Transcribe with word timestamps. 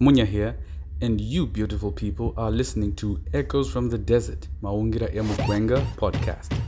Munya 0.00 0.24
here, 0.24 0.56
and 1.02 1.20
you 1.20 1.46
beautiful 1.46 1.92
people 1.92 2.32
are 2.38 2.50
listening 2.50 2.94
to 2.94 3.20
Echoes 3.34 3.70
from 3.70 3.90
the 3.90 3.98
Desert, 3.98 4.48
Maungira 4.62 5.14
Emugwenga 5.14 5.84
podcast. 5.96 6.58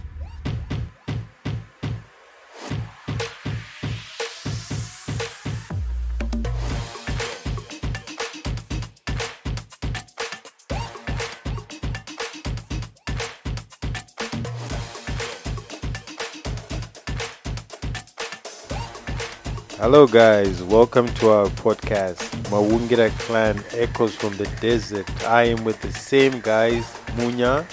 Hello, 19.79 20.07
guys. 20.07 20.63
Welcome 20.63 21.09
to 21.15 21.31
our 21.31 21.47
podcast, 21.47 22.32
Mawungira 22.53 23.09
Clan 23.21 23.65
Echoes 23.73 24.15
from 24.15 24.37
the 24.37 24.45
Desert. 24.61 25.09
I 25.25 25.45
am 25.45 25.65
with 25.65 25.81
the 25.81 25.91
same 25.91 26.39
guys, 26.41 26.85
Munya 27.17 27.65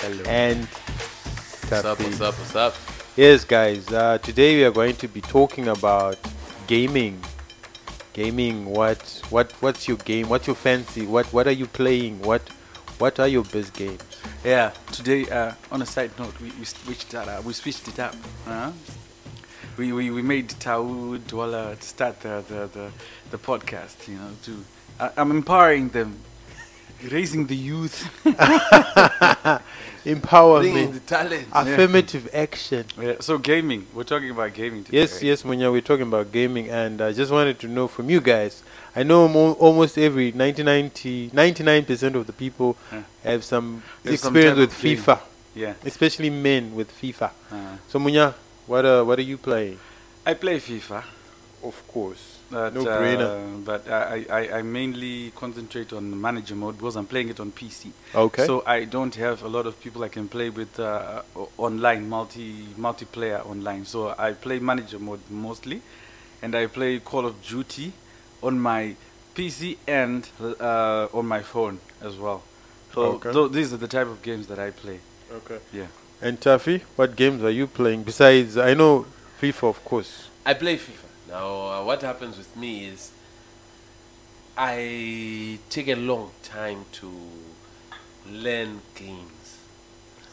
Hello. 0.00 0.24
and 0.26 0.64
What's 0.64 1.84
up, 1.84 2.00
what's 2.00 2.20
up, 2.22 2.38
what's 2.38 2.56
up? 2.56 2.74
Yes, 3.14 3.44
guys. 3.44 3.92
Uh, 3.92 4.16
today 4.16 4.56
we 4.56 4.64
are 4.64 4.70
going 4.70 4.96
to 4.96 5.06
be 5.06 5.20
talking 5.20 5.68
about 5.68 6.16
gaming. 6.66 7.20
Gaming. 8.14 8.64
What? 8.64 9.20
What? 9.28 9.52
What's 9.60 9.86
your 9.86 9.98
game? 9.98 10.30
What's 10.30 10.46
your 10.46 10.56
fancy? 10.56 11.04
What? 11.04 11.26
What 11.26 11.46
are 11.46 11.58
you 11.62 11.66
playing? 11.66 12.22
What? 12.22 12.40
What 12.96 13.20
are 13.20 13.28
your 13.28 13.44
best 13.44 13.74
games? 13.74 14.00
Yeah, 14.42 14.70
today, 14.92 15.28
uh, 15.28 15.52
on 15.70 15.82
a 15.82 15.86
side 15.86 16.10
note, 16.18 16.40
we, 16.40 16.52
we 16.58 16.64
switched 16.64 17.10
that 17.10 17.28
up. 17.28 17.44
We 17.44 17.52
switched 17.52 17.86
it 17.86 17.98
up. 17.98 18.16
Uh, 18.46 18.72
we, 19.76 19.92
we, 19.92 20.10
we 20.10 20.22
made 20.22 20.48
Tau 20.50 20.82
Dwala 21.28 21.78
to 21.78 21.82
start 21.86 22.20
the, 22.20 22.44
the, 22.48 22.66
the, 22.72 22.90
the 23.30 23.38
podcast, 23.38 24.06
you 24.08 24.14
know, 24.16 24.30
to 24.44 24.64
I, 25.00 25.10
I'm 25.16 25.30
empowering 25.30 25.88
them, 25.90 26.18
raising 27.10 27.46
the 27.46 27.56
youth. 27.56 28.08
Bringing 30.04 30.20
Empowerment. 30.20 30.92
the 30.94 31.00
talent. 31.00 31.46
Affirmative 31.52 32.28
action. 32.34 32.84
Yeah, 33.00 33.14
so 33.20 33.38
gaming, 33.38 33.86
we're 33.94 34.02
talking 34.02 34.30
about 34.30 34.52
gaming 34.52 34.82
today. 34.84 34.98
Yes, 34.98 35.14
right? 35.14 35.22
yes, 35.22 35.42
Munya, 35.44 35.70
we're 35.70 35.80
talking 35.80 36.06
about 36.08 36.32
gaming, 36.32 36.68
and 36.70 37.00
I 37.00 37.12
just 37.12 37.30
wanted 37.30 37.60
to 37.60 37.68
know 37.68 37.86
from 37.86 38.10
you 38.10 38.20
guys. 38.20 38.64
I 38.96 39.04
know 39.04 39.28
mo- 39.28 39.52
almost 39.54 39.96
every 39.98 40.32
99 40.32 40.90
99% 40.90 42.14
of 42.16 42.26
the 42.26 42.32
people 42.32 42.76
Yeah. 42.92 43.02
have 43.22 43.44
some 43.44 43.82
There's 44.02 44.14
experience 44.24 44.50
type 44.50 44.58
with 44.58 44.76
of 44.76 44.82
game. 44.82 44.96
FIFA, 44.98 45.20
Yeah. 45.54 45.74
especially 45.84 46.30
men 46.30 46.74
with 46.74 46.90
FIFA. 47.00 47.30
Uh, 47.52 47.76
So, 47.88 48.00
Munya, 48.00 48.34
what, 48.66 48.84
uh, 48.84 49.02
what 49.04 49.18
are 49.18 49.22
you 49.22 49.38
playing? 49.38 49.78
I 50.26 50.34
play 50.34 50.58
FIFA. 50.58 51.02
Of 51.64 51.86
course. 51.88 52.38
But, 52.50 52.74
No 52.74 52.82
uh, 52.86 52.98
brainer. 52.98 53.64
But 53.64 53.88
I, 53.88 54.26
I, 54.28 54.58
I 54.58 54.62
mainly 54.62 55.30
concentrate 55.36 55.92
on 55.92 56.20
manager 56.20 56.54
mode 56.56 56.76
because 56.76 56.96
I'm 56.96 57.06
playing 57.06 57.28
it 57.28 57.40
on 57.40 57.50
PC. 57.52 57.90
Okay. 58.14 58.46
So 58.46 58.62
I 58.66 58.84
don't 58.84 59.14
have 59.14 59.42
a 59.42 59.48
lot 59.48 59.66
of 59.66 59.80
people 59.80 60.02
I 60.04 60.08
can 60.08 60.28
play 60.28 60.50
with 60.50 60.78
uh, 60.80 61.22
online, 61.56 62.08
multi 62.08 62.64
multiplayer 62.78 63.44
online. 63.46 63.84
So 63.84 64.14
I 64.18 64.32
play 64.32 64.58
manager 64.58 64.98
mode 64.98 65.20
mostly, 65.30 65.80
and 66.42 66.54
I 66.54 66.66
play 66.66 66.98
Call 66.98 67.26
of 67.26 67.40
Duty 67.46 67.92
on 68.42 68.60
my 68.60 68.96
PC 69.34 69.78
and 69.86 70.28
uh, 70.40 71.06
on 71.14 71.26
my 71.26 71.40
phone 71.42 71.78
as 72.02 72.16
well. 72.16 72.42
So 72.92 73.02
Okay. 73.02 73.32
tho- 73.32 73.48
these 73.48 73.72
are 73.72 73.78
the 73.78 73.88
type 73.88 74.08
of 74.08 74.20
games 74.22 74.48
that 74.48 74.58
I 74.58 74.72
play. 74.72 74.98
okay. 75.32 75.58
Yeah. 75.72 75.86
And 76.22 76.40
Taffy, 76.40 76.84
what 76.94 77.16
games 77.16 77.42
are 77.42 77.50
you 77.50 77.66
playing? 77.66 78.04
Besides, 78.04 78.56
I 78.56 78.74
know 78.74 79.06
FIFA, 79.40 79.64
of 79.70 79.84
course. 79.84 80.28
I 80.46 80.54
play 80.54 80.76
FIFA. 80.76 81.08
Now, 81.28 81.46
uh, 81.80 81.84
what 81.84 82.00
happens 82.02 82.38
with 82.38 82.56
me 82.56 82.86
is 82.86 83.10
I 84.56 85.58
take 85.68 85.88
a 85.88 85.96
long 85.96 86.30
time 86.44 86.84
to 86.92 87.10
learn 88.30 88.80
games. 88.94 89.58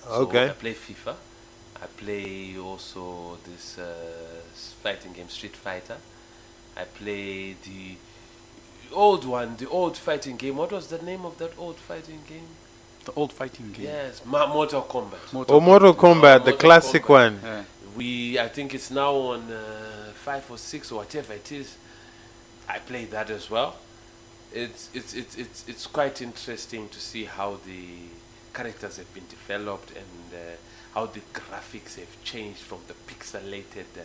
So 0.03 0.11
Okay. 0.27 0.45
I 0.45 0.49
play 0.49 0.75
FIFA. 0.75 1.15
I 1.81 1.85
play 1.97 2.55
also 2.59 3.37
this 3.49 3.80
uh, 3.80 4.43
fighting 4.83 5.14
game, 5.14 5.30
Street 5.30 5.55
Fighter. 5.55 5.97
I 6.77 6.83
play 6.83 7.53
the 7.64 7.95
old 8.93 9.25
one, 9.25 9.55
the 9.58 9.67
old 9.69 9.97
fighting 9.97 10.35
game. 10.35 10.58
What 10.58 10.71
was 10.71 10.87
the 10.87 11.02
name 11.02 11.25
of 11.25 11.37
that 11.39 11.58
old 11.58 11.77
fighting 11.77 12.21
game? 12.27 12.47
The 13.05 13.14
old 13.14 13.32
fighting 13.33 13.71
game. 13.71 13.86
Yes, 13.86 14.21
Ma- 14.26 14.48
Mortal 14.48 14.83
Kombat. 14.83 15.33
Mortal 15.33 15.55
Oh, 15.55 15.60
Mortal 15.60 15.93
Kombat, 15.93 16.43
the 16.45 16.52
Mortal 16.52 16.58
classic 16.58 17.04
Kombat. 17.04 17.10
one. 17.10 17.39
Yeah. 17.43 17.64
We, 17.95 18.37
I 18.39 18.48
think 18.49 18.73
it's 18.73 18.92
now 18.92 19.14
on 19.15 19.52
uh, 19.52 20.11
five 20.14 20.49
or 20.52 20.58
six 20.58 20.92
or 20.92 20.95
whatever 20.99 21.33
it 21.33 21.52
is. 21.52 21.76
I 22.67 22.80
play 22.80 23.05
that 23.05 23.30
as 23.30 23.49
well. 23.49 23.76
It's 24.54 24.89
it's 24.93 25.14
it's 25.14 25.36
it's 25.38 25.65
it's 25.67 25.88
quite 25.88 26.21
interesting 26.21 26.89
to 26.89 26.99
see 26.99 27.26
how 27.26 27.58
the 27.65 27.83
characters 28.54 28.98
have 28.98 29.11
been 29.14 29.26
developed 29.30 29.92
and 29.92 30.33
uh, 30.33 30.38
how 30.93 31.05
the 31.05 31.21
graphics 31.33 31.95
have 31.99 32.23
changed 32.23 32.59
from 32.59 32.80
the 32.88 32.93
pixelated 33.08 33.86
uh, 33.98 34.02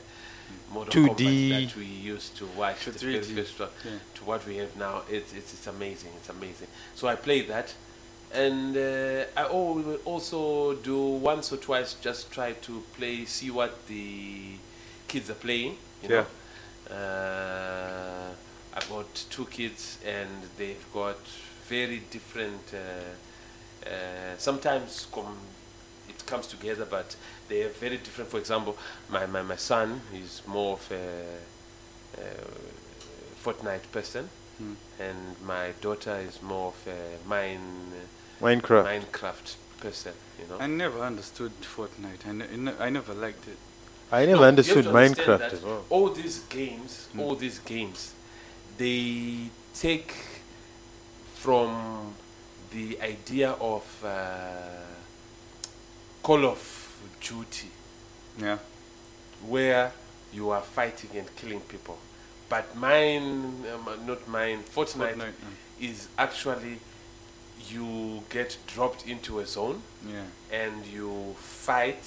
Mortal 0.72 0.92
2D. 1.08 1.08
Kombat 1.16 1.66
that 1.68 1.76
we 1.76 1.84
used 1.86 2.36
to 2.36 2.46
watch 2.56 2.84
To 2.84 2.90
the 2.90 2.98
3D. 2.98 3.58
Yeah. 3.84 3.90
to 4.14 4.24
what 4.24 4.46
we 4.46 4.56
have 4.58 4.74
now. 4.76 5.02
It's 5.10 5.32
it's 5.34 5.52
it's 5.52 5.66
amazing. 5.66 6.10
It's 6.16 6.28
amazing. 6.28 6.68
So 6.94 7.08
I 7.08 7.16
play 7.16 7.42
that, 7.42 7.74
and 8.34 8.76
uh, 8.76 9.24
I 9.36 9.44
also 10.04 10.74
do 10.74 10.98
once 10.98 11.52
or 11.52 11.56
twice. 11.56 11.94
Just 12.00 12.30
try 12.32 12.52
to 12.52 12.82
play, 12.96 13.24
see 13.24 13.50
what 13.50 13.86
the 13.86 14.56
kids 15.08 15.30
are 15.30 15.34
playing. 15.34 15.76
You 16.02 16.08
know. 16.08 16.26
Uh, 16.90 18.30
I've 18.76 18.88
got 18.90 19.14
two 19.30 19.46
kids, 19.46 19.98
and 20.04 20.28
they've 20.58 20.84
got 20.92 21.18
very 21.68 22.02
different. 22.10 22.74
Uh, 22.74 23.88
uh, 23.88 24.36
sometimes 24.38 25.06
com- 25.12 25.38
it 26.08 26.26
comes 26.26 26.46
together, 26.46 26.84
but 26.84 27.16
they 27.48 27.62
are 27.62 27.68
very 27.68 27.96
different. 27.98 28.30
For 28.30 28.38
example, 28.38 28.76
my, 29.08 29.26
my, 29.26 29.42
my 29.42 29.56
son 29.56 30.00
is 30.14 30.42
more 30.46 30.74
of 30.74 30.90
a, 30.92 32.20
a 32.20 33.44
Fortnite 33.44 33.90
person, 33.92 34.28
Hmm. 34.58 34.74
and 35.00 35.36
my 35.44 35.72
daughter 35.80 36.16
is 36.18 36.40
more 36.40 36.68
of 36.68 36.86
a 36.86 37.28
mine, 37.28 37.92
Minecraft. 38.40 38.84
Minecraft 38.86 39.56
person. 39.80 40.12
You 40.40 40.46
know. 40.48 40.58
I 40.60 40.66
never 40.66 41.00
understood 41.00 41.52
Fortnite. 41.62 42.26
I, 42.26 42.32
ne- 42.32 42.72
I 42.78 42.90
never 42.90 43.14
liked 43.14 43.46
it. 43.48 43.56
I 44.12 44.26
never 44.26 44.26
No, 44.26 44.32
you 44.32 44.36
have 44.42 44.48
understood 44.48 44.84
to 44.84 44.90
understand 44.96 45.26
Minecraft 45.28 45.38
that 45.38 45.52
as 45.52 45.62
well. 45.62 45.84
All 45.90 46.08
these 46.10 46.38
games, 46.48 47.08
Mm. 47.14 47.20
all 47.20 47.34
these 47.36 47.58
games, 47.60 48.12
they 48.78 49.48
take 49.74 50.12
from 51.34 52.14
the 52.70 53.00
idea 53.00 53.50
of 53.52 53.84
uh, 54.04 54.10
Call 56.22 56.44
of 56.46 56.60
Duty, 57.20 57.68
Yeah. 58.40 58.58
where 59.46 59.92
you 60.32 60.50
are 60.50 60.62
fighting 60.62 61.10
and 61.14 61.34
killing 61.36 61.60
people. 61.60 61.98
But 62.48 62.74
mine, 62.76 63.64
um, 63.72 64.06
not 64.06 64.26
mine, 64.28 64.62
Fortnite, 64.64 65.14
Fortnite. 65.16 65.32
is 65.80 66.08
actually 66.18 66.78
you 67.70 68.22
get 68.30 68.56
dropped 68.66 69.06
into 69.06 69.40
a 69.40 69.46
zone 69.46 69.80
Yeah. 70.06 70.22
and 70.52 70.86
you 70.86 71.34
fight 71.38 72.02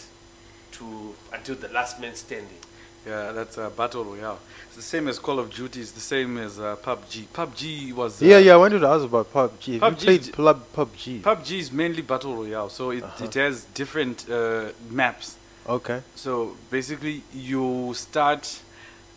to 0.73 1.15
until 1.33 1.55
the 1.55 1.67
last 1.69 1.99
man 1.99 2.15
standing. 2.15 2.59
Yeah, 3.05 3.31
that's 3.31 3.57
a 3.57 3.69
battle 3.69 4.03
royale. 4.03 4.39
It's 4.67 4.75
the 4.75 4.81
same 4.81 5.07
as 5.07 5.17
Call 5.17 5.39
of 5.39 5.49
Duty. 5.53 5.79
It's 5.79 5.91
the 5.91 6.01
same 6.01 6.37
as 6.37 6.59
uh, 6.59 6.75
PUBG. 6.83 7.27
PUBG 7.33 7.93
was. 7.93 8.21
Uh, 8.21 8.25
Yeah, 8.25 8.37
yeah, 8.39 8.53
I 8.53 8.57
wanted 8.57 8.79
to 8.79 8.87
ask 8.87 9.05
about 9.05 9.31
PUBG. 9.31 9.79
Have 9.79 9.93
PUBG 9.93 9.99
you 10.01 10.05
played 10.05 10.23
j- 10.23 10.31
Plub- 10.31 10.63
PUBG? 10.75 11.21
PUBG 11.21 11.59
is 11.59 11.71
mainly 11.71 12.01
battle 12.01 12.35
royale, 12.35 12.69
so 12.69 12.91
it, 12.91 13.03
Uh-huh. 13.03 13.23
it 13.25 13.33
has 13.35 13.63
different 13.73 14.29
uh, 14.29 14.71
maps. 14.89 15.37
Okay. 15.69 16.01
So 16.15 16.57
basically, 16.69 17.23
you 17.33 17.93
start 17.95 18.59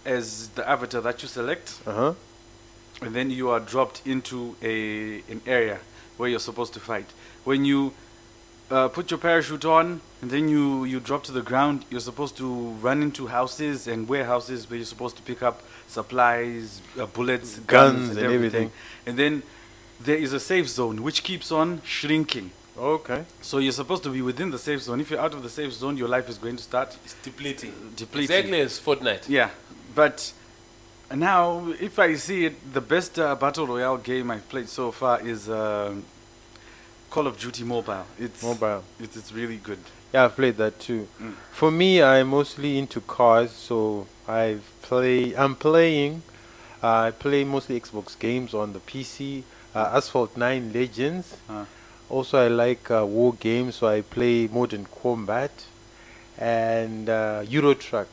as 0.05 0.49
the 0.55 0.69
avatar 0.69 1.01
that 1.03 1.21
you 1.23 1.29
select, 1.29 1.75
Uh 1.87 1.93
huh. 1.93 2.15
and 3.03 3.13
then 3.15 3.31
you 3.31 3.51
are 3.51 3.61
dropped 3.61 4.03
into 4.07 4.55
a 4.63 5.23
an 5.33 5.41
area 5.47 5.79
where 6.21 6.29
you're 6.29 6.39
supposed 6.51 6.73
to 6.75 6.81
fight. 6.81 7.07
When 7.45 7.65
you 7.65 7.93
uh, 8.71 8.89
put 8.89 9.11
your 9.11 9.19
parachute 9.19 9.65
on, 9.65 10.01
and 10.23 10.31
then 10.31 10.49
you, 10.49 10.85
you 10.85 11.01
drop 11.01 11.25
to 11.25 11.33
the 11.33 11.43
ground, 11.43 11.85
you're 11.91 12.01
supposed 12.11 12.37
to 12.37 12.47
run 12.83 13.03
into 13.03 13.27
houses 13.27 13.89
and 13.89 14.07
warehouses 14.09 14.69
where 14.69 14.77
you're 14.77 14.87
supposed 14.87 15.17
to 15.17 15.23
pick 15.23 15.43
up 15.43 15.63
supplies, 15.89 16.83
uh, 17.01 17.07
bullets, 17.07 17.59
guns, 17.61 17.67
Guns 17.67 18.09
and, 18.11 18.19
and 18.19 18.27
everything. 18.27 18.67
everything. 18.67 18.73
And 19.07 19.17
then 19.19 19.43
there 19.99 20.17
is 20.17 20.33
a 20.33 20.41
safe 20.41 20.69
zone 20.69 21.03
which 21.03 21.23
keeps 21.25 21.51
on 21.51 21.81
shrinking. 21.85 22.51
Okay. 22.79 23.25
So 23.43 23.59
you're 23.59 23.73
supposed 23.73 24.03
to 24.05 24.11
be 24.11 24.23
within 24.23 24.51
the 24.51 24.59
safe 24.59 24.83
zone. 24.83 25.01
If 25.01 25.11
you're 25.11 25.21
out 25.21 25.35
of 25.35 25.43
the 25.43 25.51
safe 25.51 25.73
zone, 25.73 25.97
your 25.97 26.09
life 26.09 26.29
is 26.29 26.39
going 26.39 26.57
to 26.57 26.63
start 26.63 26.97
It's 27.05 27.15
depleting. 27.23 27.73
depleting. 27.97 28.37
Exactly 28.37 28.61
as 28.61 28.79
Fortnite. 28.79 29.29
Yeah, 29.29 29.51
but 29.95 30.33
now 31.15 31.69
if 31.81 31.99
I 31.99 32.15
see 32.17 32.47
it, 32.47 32.73
the 32.73 32.81
best 32.81 33.19
uh, 33.19 33.35
battle 33.35 33.67
royale 33.67 33.99
game 33.99 34.31
I've 34.31 34.49
played 34.49 34.69
so 34.69 34.93
far 34.93 35.21
is 35.21 35.49
um 35.49 36.05
Call 37.11 37.27
of 37.27 37.39
Duty 37.39 37.65
Mobile. 37.65 38.07
It's 38.19 38.43
Mobile. 38.43 38.85
It's, 39.01 39.17
it's 39.17 39.33
really 39.33 39.57
good. 39.57 39.81
Yeah, 40.15 40.25
I've 40.25 40.37
played 40.37 40.57
that 40.59 40.79
too. 40.79 41.09
Mm. 41.21 41.35
For 41.53 41.71
me, 41.71 42.03
I'm 42.03 42.29
mostly 42.29 42.79
into 42.79 43.01
cars, 43.01 43.51
so 43.51 44.07
I've 44.29 44.63
play. 44.83 45.35
I'm 45.37 45.55
playing 45.57 46.23
Uh, 46.83 47.09
I 47.09 47.11
play 47.11 47.45
mostly 47.45 47.79
Xbox 47.79 48.19
games 48.19 48.55
on 48.55 48.73
the 48.73 48.81
PC. 48.81 49.43
Uh, 49.75 49.91
Asphalt 49.97 50.37
9 50.37 50.73
Legends. 50.73 51.37
Uh. 51.49 51.67
Also, 52.09 52.39
I 52.39 52.49
like 52.49 52.91
uh, 52.91 53.05
war 53.05 53.35
games, 53.35 53.77
so 53.77 53.87
I 53.87 54.01
play 54.01 54.49
Modern 54.49 54.87
Combat 55.03 55.53
and 56.39 57.09
uh, 57.09 57.45
Euro 57.49 57.75
Truck 57.75 58.09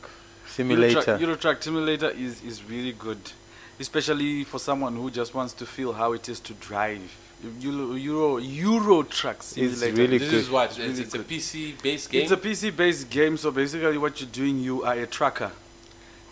Simulator. 0.58 0.94
Euro 0.94 1.02
Truck, 1.04 1.20
Euro 1.20 1.36
Truck 1.36 1.62
Simulator 1.62 2.10
is, 2.10 2.42
is 2.42 2.64
really 2.64 2.92
good, 2.92 3.18
especially 3.78 4.42
for 4.44 4.58
someone 4.58 4.96
who 4.96 5.08
just 5.10 5.32
wants 5.34 5.52
to 5.54 5.64
feel 5.66 5.92
how 5.92 6.12
it 6.14 6.28
is 6.28 6.40
to 6.40 6.52
drive. 6.54 7.00
Euro 7.60 7.94
Euro, 7.94 8.36
Euro 8.38 9.02
Truck 9.04 9.42
Simulator. 9.44 9.92
really 9.94 10.18
This 10.18 10.30
good. 10.30 10.38
is 10.40 10.50
what? 10.50 10.70
It's, 10.70 10.78
really 10.78 11.02
it's 11.02 11.14
a. 11.14 11.18
PC 11.20 11.80
based 11.80 12.10
game. 12.10 12.22
It's 12.22 12.32
a 12.32 12.36
PC 12.36 12.74
based 12.76 13.08
game, 13.08 13.36
so 13.36 13.52
basically, 13.52 13.96
what 13.98 14.20
you're 14.20 14.30
doing, 14.30 14.58
you 14.58 14.82
are 14.82 14.94
a 14.94 15.06
trucker. 15.06 15.52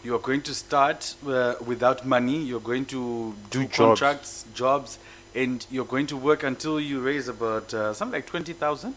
You 0.03 0.17
are 0.17 0.19
going 0.19 0.43
to 0.43 0.55
start 0.55 1.15
uh, 1.27 1.55
without 1.65 2.05
money, 2.05 2.39
you're 2.39 2.61
going 2.61 2.85
to 2.87 3.35
do, 3.51 3.61
Do 3.61 3.65
jobs. 3.69 3.77
contracts, 3.77 4.45
jobs, 4.55 4.99
and 5.35 5.65
you're 5.71 5.85
going 5.95 6.09
to 6.09 6.17
work 6.17 6.43
until 6.43 6.81
you 6.81 7.01
raise 7.01 7.29
about 7.29 7.73
uh, 7.75 7.95
something 7.95 8.15
like 8.19 8.27
20,000. 8.27 8.95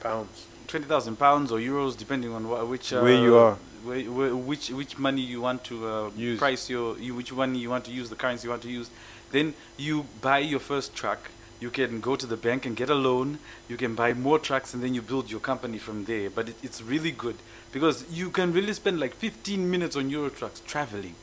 Pounds. 0.00 0.46
20,000 0.66 1.16
pounds 1.16 1.52
or 1.52 1.58
euros, 1.58 1.96
depending 1.96 2.32
on 2.32 2.48
wha- 2.48 2.64
which 2.64 2.92
uh, 2.92 3.00
Where 3.00 3.14
you 3.22 3.36
are. 3.36 3.56
where, 3.84 4.00
where, 4.10 4.34
which 4.36 4.70
which 4.70 4.98
money 4.98 5.22
you 5.22 5.40
want 5.40 5.64
to 5.64 5.86
uh, 5.88 6.10
Use. 6.16 6.38
price 6.38 6.68
your 6.70 6.98
you, 6.98 7.14
which 7.14 7.32
money 7.32 7.58
you 7.58 7.70
want 7.70 7.84
to 7.84 7.90
use, 7.92 8.08
the 8.08 8.16
currency 8.16 8.46
you 8.46 8.50
want 8.50 8.62
to 8.62 8.70
use. 8.70 8.90
Then 9.32 9.54
you 9.76 10.06
buy 10.20 10.38
your 10.38 10.60
first 10.60 10.94
truck. 10.94 11.30
You 11.58 11.70
can 11.70 12.00
go 12.00 12.16
to 12.16 12.26
the 12.26 12.36
bank 12.36 12.66
and 12.66 12.76
get 12.76 12.90
a 12.90 12.94
loan. 12.94 13.38
You 13.68 13.76
can 13.76 13.94
buy 13.94 14.12
more 14.12 14.38
trucks, 14.38 14.74
and 14.74 14.82
then 14.82 14.92
you 14.94 15.02
build 15.02 15.30
your 15.30 15.40
company 15.40 15.78
from 15.78 16.04
there. 16.04 16.28
But 16.30 16.48
it, 16.50 16.56
it's 16.62 16.82
really 16.82 17.10
good 17.12 17.36
because 17.72 18.04
you 18.10 18.30
can 18.30 18.52
really 18.52 18.72
spend 18.74 19.00
like 19.00 19.14
15 19.14 19.70
minutes 19.70 19.96
on 19.96 20.10
Euro 20.10 20.28
trucks 20.30 20.60
traveling. 20.66 21.14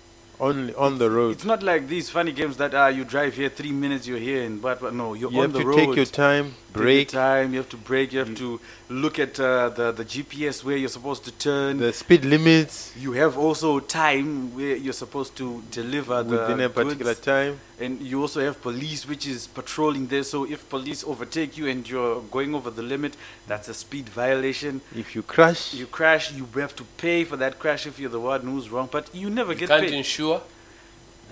On 0.47 0.73
on 0.75 0.97
the 0.97 1.09
road. 1.17 1.31
It's 1.37 1.45
not 1.45 1.61
like 1.63 1.87
these 1.87 2.09
funny 2.09 2.33
games 2.39 2.55
that 2.57 2.73
uh, 2.73 2.87
you 2.97 3.03
drive 3.05 3.33
here 3.41 3.49
three 3.59 3.71
minutes, 3.83 4.03
you're 4.09 4.23
here, 4.31 4.43
and 4.47 4.61
but, 4.61 4.81
but 4.81 4.93
no, 4.93 5.13
you're 5.19 5.31
you 5.31 5.39
on 5.39 5.43
have 5.45 5.53
the 5.53 5.59
to 5.59 5.67
road. 5.69 5.77
take 5.81 5.95
your 5.95 6.05
time, 6.25 6.45
Take 6.45 6.75
your 6.75 6.83
brake, 6.83 7.07
time. 7.09 7.53
You 7.53 7.59
have 7.63 7.69
to 7.69 7.77
break. 7.91 8.11
You 8.13 8.19
have 8.25 8.35
to 8.43 8.59
look 9.03 9.19
at 9.25 9.39
uh, 9.39 9.69
the 9.79 9.87
the 9.99 10.05
GPS 10.13 10.55
where 10.65 10.75
you're 10.81 10.95
supposed 10.99 11.23
to 11.29 11.31
turn. 11.47 11.77
the 11.77 11.93
speed 11.93 12.23
limits 12.25 12.91
you 13.05 13.11
have 13.21 13.33
also 13.45 13.69
time 13.79 14.29
where 14.57 14.75
you're 14.85 14.99
supposed 15.05 15.33
to 15.41 15.47
deliver 15.79 16.17
the 16.23 16.35
within 16.35 16.59
a 16.61 16.69
particular 16.79 17.13
goods. 17.13 17.25
time. 17.33 17.53
and 17.85 17.93
you 18.09 18.17
also 18.25 18.39
have 18.47 18.55
police 18.69 19.01
which 19.11 19.25
is 19.33 19.47
patrolling 19.59 20.05
there. 20.13 20.23
So 20.33 20.39
if 20.55 20.59
police 20.75 21.01
overtake 21.13 21.51
you 21.59 21.65
and 21.73 21.87
you're 21.91 22.21
going 22.37 22.51
over 22.59 22.69
the 22.79 22.83
limit, 22.93 23.13
that's 23.47 23.67
a 23.69 23.73
speed 23.83 24.07
violation. 24.23 24.81
If 25.03 25.07
you 25.15 25.21
crash, 25.35 25.61
You 25.81 25.87
crash, 25.99 26.23
you 26.37 26.45
have 26.65 26.75
to 26.81 26.85
pay 27.05 27.19
for 27.29 27.37
that 27.43 27.53
crash 27.63 27.81
if 27.91 27.95
you're 27.99 28.15
the 28.19 28.25
one 28.33 28.41
who's 28.51 28.67
wrong. 28.73 28.89
But 28.97 29.05
you 29.21 29.29
never 29.39 29.53
you 29.53 29.59
get 29.61 29.69
can't 29.69 29.85
paid. 29.87 29.93
insure. 30.03 30.32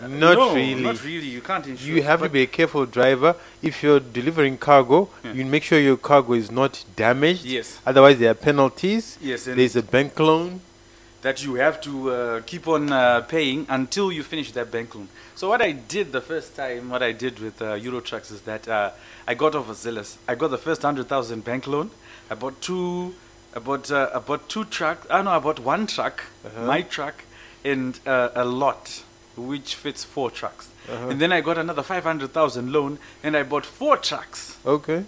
Not 0.08 0.38
no, 0.38 0.56
really. 0.56 0.76
Not 0.82 1.04
really. 1.04 1.28
You 1.28 1.42
can't 1.42 1.66
insure. 1.68 1.96
You 1.96 2.04
have 2.04 2.22
to 2.22 2.30
be 2.30 2.42
a 2.44 2.48
careful 2.48 2.86
driver. 2.86 3.36
If 3.62 3.84
you're 3.84 4.00
delivering 4.00 4.58
cargo, 4.58 5.10
Yeah. 5.24 5.34
you 5.34 5.46
make 5.46 5.64
sure 5.64 5.80
your 5.80 5.98
cargo 5.98 6.34
is 6.34 6.50
not 6.52 6.84
damaged. 6.96 7.46
Yes. 7.46 7.80
Otherwise, 7.86 8.18
there 8.20 8.32
are 8.32 8.36
penalties. 8.36 9.18
Yes, 9.22 9.48
and 9.48 9.58
There's 9.58 9.76
a 9.76 9.84
bank 9.84 10.20
loan. 10.20 10.62
that 11.22 11.44
you 11.44 11.54
have 11.56 11.80
to 11.80 12.10
uh, 12.12 12.42
keep 12.48 12.68
on 12.68 12.92
uh, 12.92 13.22
paying 13.22 13.66
until 13.70 14.12
you 14.12 14.24
finish 14.24 14.52
that 14.54 14.72
bank 14.72 14.96
loan. 14.96 15.08
So 15.36 15.50
what 15.50 15.62
I 15.62 15.72
did 15.72 16.12
the 16.12 16.22
first 16.22 16.56
time, 16.56 16.90
what 16.90 17.04
I 17.04 17.12
did 17.12 17.38
with 17.40 17.62
uh, 17.62 17.78
Eurotrucks 17.78 18.32
is 18.32 18.42
that 18.42 18.68
uh, 18.68 18.90
I 19.28 19.36
got 19.36 19.54
overzealous. 19.54 20.18
I 20.28 20.34
got 20.34 20.48
the 20.50 20.58
first 20.58 20.82
hundred 20.82 21.08
thousand 21.08 21.44
bank 21.44 21.68
loan. 21.68 21.92
I 22.32 22.34
bought 22.34 22.60
two, 22.60 23.14
I 23.56 23.60
bought, 23.60 23.92
uh, 23.92 24.10
I 24.16 24.20
bought 24.20 24.50
two 24.50 24.66
trucks. 24.66 25.06
I 25.12 25.22
know 25.22 25.30
I 25.32 25.38
bought 25.40 25.60
one 25.60 25.86
truck, 25.86 26.24
Uh-huh. 26.44 26.66
my 26.66 26.82
truck, 26.82 27.24
and 27.64 28.00
uh, 28.08 28.30
a 28.34 28.44
lot, 28.44 29.04
which 29.36 29.76
fits 29.76 30.04
four 30.04 30.32
trucks. 30.32 30.70
Uh-huh. 30.90 31.10
And 31.10 31.22
then 31.22 31.32
I 31.32 31.42
got 31.42 31.58
another 31.58 31.84
five 31.84 32.04
hundred 32.04 32.34
thousand 32.34 32.72
loan, 32.72 33.00
and 33.24 33.36
I 33.38 33.44
bought 33.44 33.66
four 33.66 33.98
trucks. 33.98 34.58
Okay. 34.66 35.06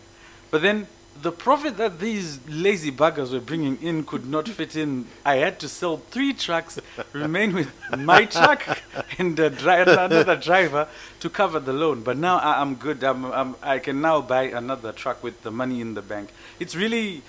But 0.52 0.62
then 0.62 0.88
the 1.22 1.32
profit 1.32 1.78
that 1.78 2.00
these 2.00 2.40
lazy 2.48 2.92
buggers 2.92 3.32
were 3.32 3.40
bringing 3.40 3.82
in 3.82 4.04
could 4.04 4.26
not 4.26 4.48
fit 4.48 4.76
in. 4.76 5.08
I 5.26 5.38
had 5.38 5.60
to 5.60 5.70
sell 5.70 5.98
three 5.98 6.34
trucks, 6.34 6.80
remain 7.14 7.54
with 7.54 7.72
my 7.98 8.26
truck 8.26 8.80
and 9.18 9.38
a 9.40 9.50
dri- 9.50 9.82
another 9.82 10.36
driver 10.36 10.88
to 11.20 11.30
cover 11.30 11.60
the 11.60 11.74
loan. 11.74 12.02
But 12.02 12.18
now 12.18 12.38
I, 12.38 12.62
I'm 12.62 12.76
good. 12.76 13.04
I'm, 13.04 13.26
I'm, 13.26 13.56
I 13.62 13.80
can 13.80 14.02
now 14.02 14.22
buy 14.22 14.44
another 14.44 14.92
truck 14.92 15.24
with 15.24 15.42
the 15.44 15.52
money 15.52 15.82
in 15.82 15.94
the 15.94 16.02
bank. 16.02 16.30
It's 16.60 16.76
really, 16.76 17.22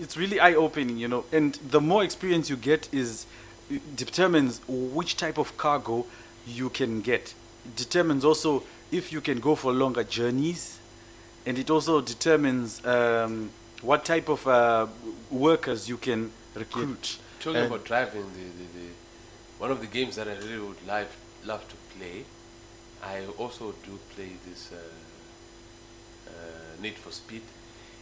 it's 0.00 0.16
really 0.16 0.40
eye-opening, 0.40 0.98
you 0.98 1.08
know. 1.08 1.24
And 1.32 1.54
the 1.54 1.80
more 1.80 2.02
experience 2.02 2.48
you 2.48 2.56
get 2.56 2.88
is 2.92 3.26
determines 3.94 4.60
which 4.66 5.16
type 5.16 5.36
of 5.36 5.56
cargo 5.58 6.06
you 6.48 6.70
can 6.70 7.00
get. 7.00 7.34
It 7.66 7.76
determines 7.76 8.24
also 8.24 8.62
if 8.90 9.12
you 9.12 9.20
can 9.20 9.40
go 9.40 9.54
for 9.54 9.72
longer 9.72 10.02
journeys 10.04 10.78
and 11.46 11.58
it 11.58 11.70
also 11.70 12.00
determines 12.00 12.84
um, 12.84 13.50
what 13.82 14.04
type 14.04 14.28
of 14.28 14.46
uh, 14.46 14.86
workers 15.30 15.88
you 15.88 15.96
can 15.96 16.30
recruit. 16.54 17.18
Talking 17.40 17.60
And- 17.62 17.66
about 17.66 17.84
driving, 17.84 18.22
the, 18.32 18.40
the, 18.40 18.78
the 18.80 18.88
one 19.58 19.70
of 19.70 19.80
the 19.80 19.86
games 19.86 20.16
that 20.16 20.28
I 20.28 20.34
really 20.34 20.58
would 20.60 20.86
love 20.86 21.08
love 21.44 21.66
to 21.68 21.76
play. 21.96 22.24
I 23.02 23.24
also 23.38 23.74
do 23.84 23.98
play 24.14 24.30
this 24.48 24.70
uh, 24.72 24.76
uh, 26.30 26.82
Need 26.82 26.94
for 26.94 27.12
Speed. 27.12 27.42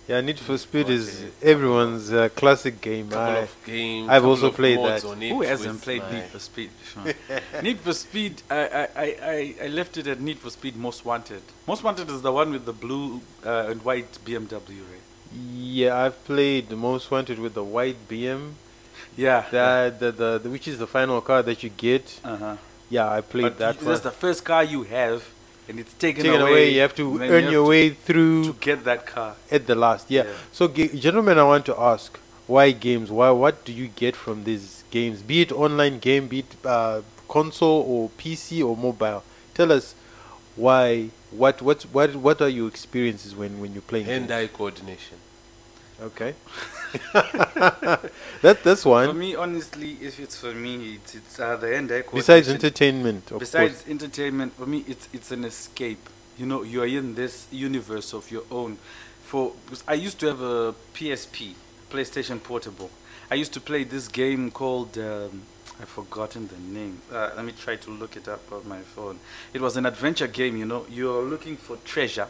Yeah, 0.08 0.20
Need 0.20 0.38
for 0.38 0.56
Speed 0.56 0.88
is 0.88 1.24
a 1.24 1.46
everyone's 1.48 2.12
uh, 2.12 2.28
classic 2.28 2.80
game. 2.80 3.08
Couple 3.08 3.34
I, 3.34 3.38
of 3.38 3.56
games. 3.66 4.08
I've 4.08 4.24
also 4.24 4.48
of 4.48 4.54
played 4.54 4.78
mods 4.78 5.02
that. 5.02 5.08
on 5.08 5.20
it 5.22 5.30
Who 5.30 5.42
hasn't 5.42 5.82
played 5.82 6.02
Need 6.12 6.24
for 6.24 6.38
Speed 6.38 6.70
before? 6.78 7.12
Need 7.62 7.80
for 7.80 7.92
Speed, 7.92 8.40
I, 8.48 8.56
I, 8.56 8.88
I, 8.96 9.16
I, 9.22 9.54
I 9.64 9.66
left 9.66 9.96
it 9.96 10.06
at 10.06 10.20
Need 10.20 10.38
for 10.38 10.50
Speed 10.50 10.76
Most 10.76 11.04
Wanted. 11.04 11.42
Most 11.66 11.82
Wanted 11.82 12.08
is 12.08 12.22
the 12.22 12.30
one 12.32 12.52
with 12.52 12.64
the 12.66 12.72
blue 12.72 13.20
uh, 13.44 13.66
and 13.70 13.82
white 13.84 14.12
BMW, 14.24 14.52
right? 14.68 15.02
yeah, 15.34 15.96
I've 16.04 16.24
played 16.24 16.70
Most 16.70 17.10
Wanted 17.10 17.40
with 17.40 17.54
the 17.54 17.64
white 17.64 17.96
BM. 18.08 18.52
Yeah. 19.16 19.44
That 19.50 19.98
the, 19.98 20.12
the, 20.12 20.38
the 20.38 20.50
which 20.50 20.68
is 20.68 20.78
the 20.78 20.86
final 20.86 21.20
car 21.20 21.42
that 21.42 21.62
you 21.64 21.70
get. 21.70 22.20
Uh-huh. 22.24 22.56
Yeah, 22.88 23.10
I 23.10 23.22
played 23.22 23.42
But 23.42 23.58
that 23.58 23.76
y- 23.78 23.82
one. 23.82 23.86
that's 23.86 24.02
the 24.02 24.12
first 24.12 24.44
car 24.44 24.62
you 24.62 24.84
have, 24.84 25.24
and 25.68 25.78
it's 25.80 25.92
taken, 25.94 26.22
Taken 26.24 26.40
away, 26.42 26.70
you 26.72 26.80
have 26.80 26.94
to 26.96 27.20
earn 27.20 27.44
you 27.44 27.50
your 27.50 27.62
have 27.62 27.68
way 27.68 27.90
through 27.90 28.44
to 28.44 28.52
get 28.60 28.84
that 28.84 29.06
car. 29.06 29.34
at 29.50 29.66
the 29.66 29.74
last. 29.74 30.10
Yeah. 30.10 30.24
Yeah. 30.24 30.32
So, 30.52 30.68
ga- 30.68 30.96
gentlemen, 30.96 31.38
I 31.38 31.44
want 31.44 31.66
to 31.66 31.78
ask, 31.78 32.18
why 32.46 32.70
games? 32.72 33.10
Why? 33.10 33.30
What 33.30 33.64
do 33.64 33.72
you 33.72 33.88
get 33.88 34.14
from 34.14 34.44
these 34.44 34.84
games? 34.90 35.22
Be 35.22 35.40
it 35.42 35.50
online 35.52 35.98
game, 35.98 36.28
be 36.28 36.40
it 36.40 36.56
uh, 36.64 37.02
console 37.28 37.82
or 37.82 38.10
PC 38.10 38.64
or 38.64 38.76
mobile. 38.76 39.24
Tell 39.54 39.72
us 39.72 39.94
why. 40.54 41.10
What? 41.32 41.60
What? 41.62 41.82
What? 41.92 42.14
What 42.14 42.40
are 42.40 42.48
your 42.48 42.68
experiences 42.68 43.35
when 43.35 43.58
when 43.61 43.73
you're 43.73 43.82
playing? 43.82 44.06
games? 44.06 44.30
Hand-eye 44.30 44.46
coordination. 44.49 45.18
Okay. 46.00 46.34
that 47.12 48.10
that's 48.62 48.82
For 48.82 48.90
one. 48.90 49.08
For 49.08 49.14
me, 49.14 49.34
honestly, 49.34 49.96
if 50.00 50.20
it's 50.20 50.38
for 50.38 50.52
me, 50.52 50.94
it's, 50.94 51.14
it's 51.14 51.40
uh, 51.40 51.56
the 51.56 51.74
end. 51.74 51.90
Besides 52.12 52.48
entertainment, 52.48 53.30
of 53.30 53.38
Besides 53.38 53.82
course. 53.82 53.88
entertainment, 53.88 54.52
for 54.54 54.66
me, 54.66 54.84
it's 54.86 55.08
it's 55.12 55.30
an 55.30 55.44
escape. 55.44 56.08
You 56.36 56.46
know, 56.46 56.62
you 56.62 56.82
are 56.82 56.86
in 56.86 57.14
this 57.14 57.46
universe 57.50 58.12
of 58.12 58.30
your 58.30 58.42
own. 58.50 58.76
For 59.24 59.52
because 59.64 59.84
I 59.88 59.94
used 59.94 60.20
to 60.20 60.26
have 60.26 60.40
a 60.42 60.74
PSP, 60.94 61.54
PlayStation 61.90 62.42
Portable. 62.42 62.90
I 63.30 63.34
used 63.34 63.54
to 63.54 63.60
play 63.60 63.84
this 63.84 64.06
game 64.06 64.50
called 64.50 64.98
um, 64.98 65.42
I've 65.80 65.88
forgotten 65.88 66.48
the 66.48 66.58
name. 66.58 67.00
Uh, 67.10 67.30
let 67.36 67.44
me 67.44 67.52
try 67.52 67.76
to 67.76 67.90
look 67.90 68.16
it 68.16 68.28
up 68.28 68.52
on 68.52 68.68
my 68.68 68.80
phone. 68.80 69.18
It 69.52 69.60
was 69.60 69.76
an 69.76 69.86
adventure 69.86 70.26
game. 70.26 70.56
You 70.56 70.66
know, 70.66 70.86
you 70.90 71.10
are 71.10 71.22
looking 71.22 71.56
for 71.56 71.76
treasure. 71.84 72.28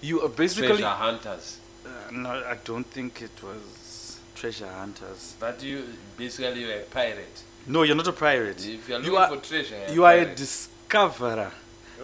You 0.00 0.22
are 0.22 0.28
basically. 0.28 0.68
Treasure 0.68 0.86
hunters. 0.88 1.59
Uh, 1.84 1.88
no, 2.12 2.30
I 2.30 2.56
don't 2.64 2.86
think 2.86 3.22
it 3.22 3.30
was 3.42 4.18
Treasure 4.34 4.68
Hunters. 4.68 5.34
But 5.40 5.62
you 5.62 5.84
basically 6.16 6.62
you're 6.62 6.78
a 6.80 6.82
pirate. 6.82 7.42
No, 7.66 7.82
you're 7.82 7.96
not 7.96 8.08
a 8.08 8.12
pirate. 8.12 8.66
If 8.66 8.88
you're 8.88 9.00
You 9.00 9.12
looking 9.12 9.16
are- 9.34 9.40
for 9.40 9.46
treasure, 9.46 9.86
You 9.92 10.04
are 10.04 10.12
a 10.14 10.22
pirate. 10.24 10.36
discoverer. 10.36 11.52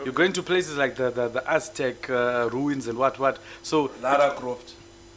You're 0.04 0.12
going 0.12 0.34
to 0.34 0.42
places 0.42 0.76
like 0.76 0.94
the, 0.96 1.10
the, 1.10 1.28
the 1.28 1.50
Aztec 1.50 2.10
uh, 2.10 2.50
ruins 2.52 2.86
and 2.86 2.98
what 2.98 3.18
what. 3.18 3.38
So 3.62 3.90
Lara 4.02 4.30
Croft. 4.34 4.74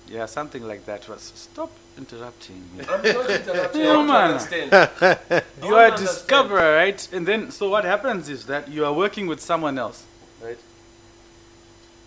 yeah, 0.08 0.26
something 0.26 0.66
like 0.66 0.86
that. 0.86 1.08
Was 1.10 1.34
stop 1.36 1.70
interrupting 1.98 2.64
me. 2.78 2.86
I'm 2.90 3.02
not 3.04 3.30
interrupting. 3.40 3.86
Want 3.86 4.08
man. 4.08 4.32
understand. 4.32 5.44
you 5.64 5.76
are 5.76 5.94
a 5.94 5.98
discoverer, 5.98 6.76
right? 6.78 7.10
And 7.12 7.28
then 7.28 7.52
so 7.52 7.68
what 7.70 7.84
happens 7.84 8.30
is 8.30 8.46
that 8.46 8.70
you 8.70 8.86
are 8.86 8.94
working 8.94 9.28
with 9.28 9.42
someone 9.42 9.78
else, 9.78 10.06
right? 10.42 10.58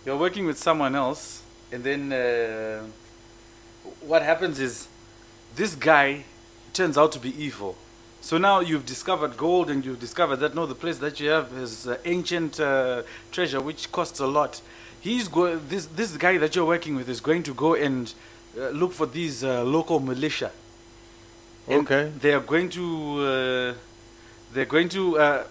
You're 0.06 0.16
working 0.16 0.46
with 0.46 0.56
someone 0.58 0.94
else, 0.96 1.41
and 1.72 1.82
then 1.82 2.12
uh, 2.12 2.84
what 4.00 4.22
happens 4.22 4.60
is 4.60 4.88
this 5.56 5.74
guy 5.74 6.24
turns 6.72 6.96
out 6.96 7.12
to 7.12 7.18
be 7.18 7.30
evil. 7.42 7.76
So 8.20 8.38
now 8.38 8.60
you've 8.60 8.86
discovered 8.86 9.36
gold, 9.36 9.68
and 9.68 9.84
you've 9.84 9.98
discovered 9.98 10.36
that 10.36 10.54
no, 10.54 10.66
the 10.66 10.76
place 10.76 10.98
that 10.98 11.18
you 11.18 11.30
have 11.30 11.52
is 11.54 11.88
uh, 11.88 11.96
ancient 12.04 12.60
uh, 12.60 13.02
treasure, 13.32 13.60
which 13.60 13.90
costs 13.90 14.20
a 14.20 14.26
lot. 14.26 14.60
He's 15.00 15.26
go- 15.26 15.56
this 15.56 15.86
this 15.86 16.16
guy 16.16 16.38
that 16.38 16.54
you're 16.54 16.66
working 16.66 16.94
with 16.94 17.08
is 17.08 17.20
going 17.20 17.42
to 17.44 17.54
go 17.54 17.74
and 17.74 18.12
uh, 18.56 18.68
look 18.68 18.92
for 18.92 19.06
these 19.06 19.42
uh, 19.42 19.64
local 19.64 19.98
militia. 19.98 20.52
And 21.66 21.80
Okay. 21.80 22.12
They 22.20 22.32
are 22.32 22.40
going 22.40 22.68
to 22.70 22.84
uh, 23.20 23.74
they're 24.52 24.66
going 24.66 24.88
to 24.90 25.18
uh, 25.18 25.44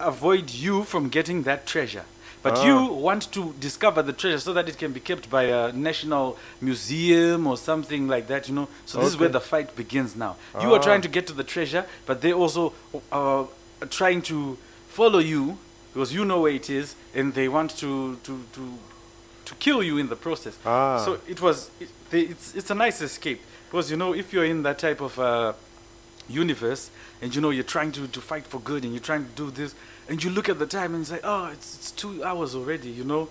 avoid 0.00 0.50
you 0.50 0.84
from 0.84 1.08
getting 1.10 1.42
that 1.42 1.66
treasure. 1.66 2.04
But 2.42 2.58
Ah. 2.58 2.66
you 2.66 2.84
want 2.92 3.32
to 3.32 3.52
discover 3.60 4.02
the 4.02 4.12
treasure 4.12 4.38
so 4.38 4.52
that 4.52 4.68
it 4.68 4.78
can 4.78 4.92
be 4.92 5.00
kept 5.00 5.28
by 5.28 5.44
a 5.44 5.72
national 5.72 6.36
museum 6.60 7.46
or 7.46 7.56
something 7.56 8.06
like 8.08 8.26
that, 8.28 8.48
you 8.48 8.54
know. 8.54 8.68
So 8.86 8.98
this 9.00 9.08
is 9.08 9.16
where 9.18 9.28
the 9.28 9.40
fight 9.40 9.74
begins 9.76 10.14
now. 10.14 10.36
You 10.60 10.72
are 10.74 10.78
Ah. 10.78 10.82
trying 10.82 11.02
to 11.02 11.08
get 11.08 11.26
to 11.26 11.32
the 11.32 11.44
treasure, 11.44 11.84
but 12.06 12.20
they 12.20 12.32
also 12.32 12.72
uh, 13.12 13.46
are 13.82 13.88
trying 13.90 14.22
to 14.22 14.56
follow 14.88 15.18
you 15.20 15.58
because 15.92 16.12
you 16.14 16.24
know 16.24 16.40
where 16.42 16.52
it 16.54 16.68
is, 16.70 16.94
and 17.14 17.34
they 17.34 17.48
want 17.48 17.76
to 17.78 18.16
to 18.24 18.32
to 18.52 18.62
to 19.44 19.54
kill 19.56 19.82
you 19.82 19.98
in 19.98 20.08
the 20.08 20.16
process. 20.16 20.54
Ah. 20.64 21.02
So 21.04 21.18
it 21.26 21.40
was 21.40 21.70
it, 21.80 21.88
they, 22.10 22.20
it's 22.32 22.54
it's 22.54 22.70
a 22.70 22.74
nice 22.74 23.00
escape 23.04 23.40
because 23.70 23.90
you 23.90 23.96
know 23.96 24.14
if 24.14 24.32
you're 24.32 24.44
in 24.50 24.62
that 24.62 24.78
type 24.78 25.00
of 25.00 25.18
uh, 25.18 25.52
universe 26.28 26.90
and 27.22 27.34
you 27.34 27.40
know 27.40 27.50
you're 27.50 27.64
trying 27.64 27.90
to, 27.92 28.06
to 28.08 28.20
fight 28.20 28.46
for 28.46 28.60
good 28.60 28.84
and 28.84 28.92
you're 28.92 29.02
trying 29.02 29.24
to 29.24 29.30
do 29.32 29.50
this 29.50 29.74
and 30.08 30.22
you 30.22 30.30
look 30.30 30.48
at 30.48 30.58
the 30.58 30.66
time 30.66 30.94
and 30.94 31.06
say, 31.06 31.20
oh 31.24 31.46
it's, 31.46 31.76
it's 31.76 31.90
two 31.90 32.22
hours 32.24 32.54
already 32.54 32.90
you 32.90 33.04
know 33.04 33.28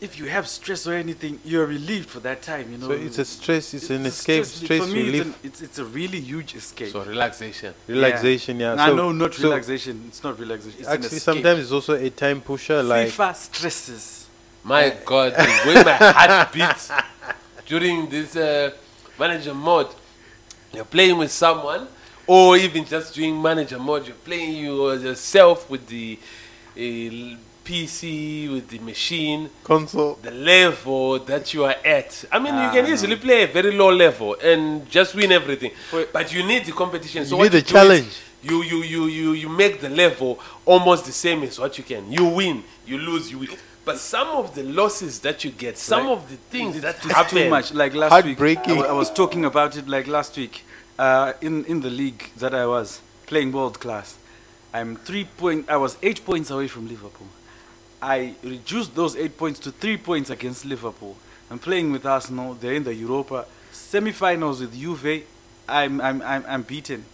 if 0.00 0.18
you 0.18 0.24
have 0.26 0.48
stress 0.48 0.86
or 0.86 0.94
anything 0.94 1.38
you're 1.44 1.66
relieved 1.66 2.08
for 2.08 2.20
that 2.20 2.40
time 2.42 2.70
you 2.72 2.78
know 2.78 2.86
So 2.88 2.92
it's 2.92 3.18
a 3.18 3.24
stress. 3.24 3.74
It's, 3.74 3.90
an 3.90 4.06
escape, 4.06 4.44
stress, 4.46 4.64
stress 4.64 4.80
for 4.80 4.86
me 4.94 5.02
relief, 5.02 5.20
It's, 5.20 5.26
an, 5.26 5.34
it's 5.44 5.62
it's 5.62 5.78
a 5.78 5.84
really 5.84 6.20
huge 6.20 6.54
escape 6.54 6.88
So 6.92 7.02
relaxation. 7.04 7.74
relaxation. 7.86 8.60
Yeah. 8.60 8.74
I 8.82 8.88
so, 8.88 8.94
know 8.96 9.12
not 9.12 9.34
so 9.34 9.48
relaxation 9.50 10.04
it's 10.08 10.22
not 10.24 10.38
relaxation 10.38 10.80
it's 10.80 10.88
Actually, 10.88 11.06
escape. 11.06 11.22
sometimes 11.22 11.60
it's 11.60 11.72
also 11.72 11.94
a 11.94 12.10
time 12.10 12.40
pusher. 12.40 12.82
Like 12.82 13.08
FIFA 13.08 13.34
stresses 13.36 14.26
My 14.64 14.94
God, 15.04 15.32
the 15.34 15.62
way 15.66 15.74
my 15.84 15.92
heart 15.94 16.52
beats 16.52 16.90
during 17.66 18.08
this 18.08 18.36
uh, 18.36 18.70
manager 19.18 19.54
mode. 19.54 19.88
You're 20.72 20.84
playing 20.84 21.18
with 21.18 21.30
someone, 21.32 21.88
or 22.26 22.56
even 22.56 22.84
just 22.84 23.14
doing 23.14 23.40
manager 23.40 23.78
mode. 23.78 24.06
You're 24.06 24.16
playing 24.16 24.52
you 24.56 24.92
yourself 24.92 25.68
with 25.68 25.86
the 25.88 26.18
uh, 26.76 27.36
PC, 27.64 28.52
with 28.52 28.68
the 28.68 28.78
machine, 28.78 29.50
console. 29.64 30.14
the 30.22 30.30
level 30.30 31.18
that 31.20 31.52
you 31.54 31.64
are 31.64 31.74
at. 31.84 32.24
I 32.32 32.38
mean, 32.38 32.54
you 32.54 32.60
Ah, 32.60 32.72
can 32.72 32.84
no. 32.84 32.90
easily 32.90 33.16
play 33.16 33.42
a 33.44 33.46
very 33.48 33.72
low 33.72 33.90
level 33.92 34.36
and 34.42 34.88
just 34.90 35.14
win 35.14 35.32
everything. 35.32 35.72
For- 35.90 36.06
But 36.12 36.32
you 36.32 36.42
need 36.44 36.64
the 36.64 36.72
competition. 36.72 37.26
So 37.26 37.36
You 37.36 37.42
need 37.44 37.52
the 37.52 37.60
do 37.62 37.66
is 37.66 37.72
challenge. 37.72 38.12
You, 38.42 38.62
you, 38.62 38.82
you, 38.82 39.04
you, 39.06 39.32
you 39.32 39.48
make 39.50 39.80
the 39.80 39.90
level 39.90 40.38
almost 40.64 41.04
the 41.04 41.12
same 41.12 41.42
as 41.42 41.58
what 41.58 41.76
you 41.76 41.84
can. 41.84 42.10
You 42.10 42.24
win, 42.26 42.64
you 42.86 42.96
lose, 42.98 43.30
you 43.30 43.38
win. 43.38 43.50
But 43.90 43.98
some 43.98 44.28
of 44.28 44.54
the 44.54 44.62
losses 44.62 45.18
that 45.22 45.42
you 45.42 45.50
get, 45.50 45.76
some 45.76 46.06
Like, 46.06 46.18
of 46.18 46.30
the 46.30 46.36
things 46.36 46.80
that 46.80 46.98
happen, 46.98 47.38
too 47.38 47.50
much. 47.50 47.74
Like 47.74 47.92
last 47.92 48.24
week, 48.24 48.38
Heartbreaking. 48.38 48.84
I, 48.84 48.92
was 48.92 49.10
talking 49.10 49.44
about 49.44 49.76
it. 49.76 49.88
Like 49.88 50.06
last 50.06 50.36
week, 50.36 50.64
uh, 50.96 51.32
in 51.40 51.64
in 51.64 51.80
the 51.80 51.90
league 51.90 52.30
that 52.36 52.54
I 52.54 52.66
was 52.66 53.00
playing 53.26 53.50
world 53.50 53.80
class, 53.80 54.16
I'm 54.72 54.94
three 54.94 55.24
point. 55.24 55.68
I 55.68 55.76
was 55.76 55.96
eight 56.04 56.24
points 56.24 56.50
away 56.50 56.68
from 56.68 56.86
Liverpool. 56.86 57.26
I 58.00 58.34
reduced 58.44 58.94
those 58.94 59.16
eight 59.16 59.36
points 59.36 59.58
to 59.64 59.72
three 59.72 59.96
points 59.96 60.30
against 60.30 60.64
Liverpool. 60.64 61.16
I'm 61.50 61.58
playing 61.58 61.90
with 61.90 62.06
Arsenal. 62.06 62.54
They're 62.54 62.74
in 62.74 62.84
the 62.84 62.94
Europa 62.94 63.44
semi-finals 63.72 64.60
with 64.60 64.72
Juve. 64.72 65.24
I'm 65.68 66.00
I'm 66.00 66.22
I'm, 66.22 66.44
I'm 66.46 66.62
beaten. 66.62 67.04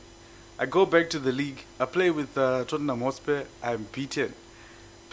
I 0.59 0.67
go 0.67 0.85
back 0.85 1.09
to 1.15 1.19
the 1.19 1.33
league. 1.33 1.61
I 1.81 1.87
play 1.87 2.11
with 2.11 2.37
uh, 2.37 2.67
Tottenham 2.69 3.01
Hotspur. 3.01 3.45
I'm 3.63 3.87
beaten. 3.93 4.35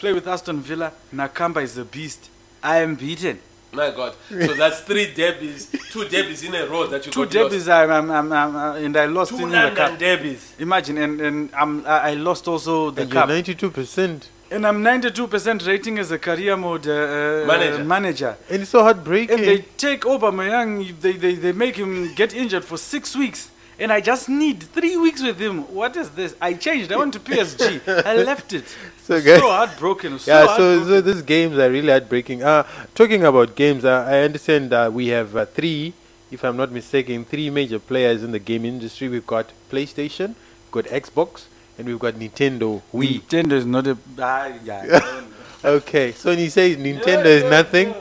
Play 0.04 0.12
with 0.12 0.28
Aston 0.28 0.60
Villa. 0.60 0.92
Nakamba 1.14 1.62
is 1.62 1.78
a 1.78 1.84
beast. 1.86 2.28
I 2.62 2.80
am 2.82 2.94
beaten. 2.94 3.38
my 3.72 3.90
God. 3.90 4.14
So 4.28 4.52
that's 4.52 4.80
three 4.80 5.14
derbies, 5.14 5.70
two 5.92 6.06
derbies 6.06 6.42
in 6.44 6.54
a 6.54 6.66
row 6.66 6.86
that 6.88 7.06
you 7.06 7.10
Two 7.10 7.24
got 7.24 7.34
lost. 7.34 7.50
derbies, 7.50 7.68
I'm, 7.70 7.90
I'm, 7.90 8.10
I'm, 8.10 8.32
I'm, 8.32 8.54
uh, 8.56 8.74
and 8.74 8.94
I 8.98 9.06
lost 9.06 9.30
Two 9.30 9.38
in 9.44 9.48
the 9.48 9.56
London 9.56 9.74
cup. 9.74 9.98
derbies. 9.98 10.56
Imagine, 10.58 10.98
and, 10.98 11.20
and 11.22 11.50
I'm, 11.54 11.86
I 11.86 12.10
I 12.10 12.14
lost 12.16 12.46
also 12.48 12.90
the 12.90 13.00
And 13.04 13.12
you're 13.14 13.22
cup. 13.22 13.30
92 13.30 13.70
percent, 13.70 14.28
And 14.50 14.66
I'm 14.66 14.84
92% 14.84 15.66
rating 15.66 15.98
as 15.98 16.10
a 16.10 16.18
career 16.18 16.54
mode 16.58 16.86
uh, 16.86 16.92
uh, 16.92 17.46
Manager. 17.46 17.84
manager. 17.84 18.36
and 18.50 18.60
it's 18.60 18.70
so 18.72 18.82
heartbreaking. 18.82 19.38
And 19.38 19.46
they 19.48 19.58
take 19.78 20.02
Aubameyang, 20.02 21.00
they, 21.00 21.12
they, 21.12 21.34
they 21.34 21.52
make 21.52 21.76
him 21.76 22.12
get 22.14 22.34
injured 22.34 22.66
for 22.66 22.76
six 22.76 23.16
weeks. 23.16 23.48
And 23.78 23.92
I 23.92 24.00
just 24.00 24.28
need 24.28 24.62
three 24.62 24.96
weeks 24.96 25.22
with 25.22 25.38
him. 25.38 25.62
What 25.74 25.96
is 25.96 26.10
this? 26.10 26.34
I 26.40 26.54
changed. 26.54 26.92
I 26.92 26.96
went 26.96 27.12
to 27.14 27.20
PSG. 27.20 27.80
I 28.06 28.14
left 28.30 28.52
it. 28.52 28.64
So, 29.02 29.18
So, 29.20 29.40
heartbroken. 29.50 30.18
So 30.18 30.30
yeah, 30.30 30.46
so, 30.46 30.46
heartbroken. 30.78 30.84
so 30.88 31.00
these 31.00 31.22
games 31.22 31.58
are 31.58 31.70
really 31.70 31.88
heartbreaking. 31.90 32.42
Uh, 32.44 32.62
talking 32.94 33.24
about 33.24 33.56
games, 33.56 33.84
uh, 33.84 34.06
I 34.08 34.20
understand 34.20 34.70
that 34.70 34.92
we 34.92 35.08
have 35.08 35.34
uh, 35.36 35.44
three, 35.46 35.92
if 36.30 36.44
I'm 36.44 36.56
not 36.56 36.70
mistaken, 36.70 37.24
three 37.24 37.50
major 37.50 37.78
players 37.80 38.22
in 38.22 38.30
the 38.32 38.38
game 38.38 38.64
industry. 38.64 39.08
We've 39.08 39.26
got 39.26 39.50
PlayStation, 39.70 40.28
we've 40.72 40.84
got 40.84 40.84
Xbox, 40.86 41.46
and 41.76 41.86
we've 41.88 41.98
got 41.98 42.14
Nintendo. 42.14 42.80
We 42.92 43.18
Nintendo 43.20 43.52
is 43.52 43.66
not 43.66 43.86
a. 43.88 43.98
Ah, 44.18 44.52
yeah. 44.64 44.80
I 44.82 44.86
don't 44.86 45.30
know. 45.64 45.70
okay. 45.78 46.12
So 46.12 46.30
when 46.30 46.38
you 46.38 46.48
say 46.50 46.76
Nintendo 46.76 47.26
is 47.26 47.44
nothing, 47.50 47.92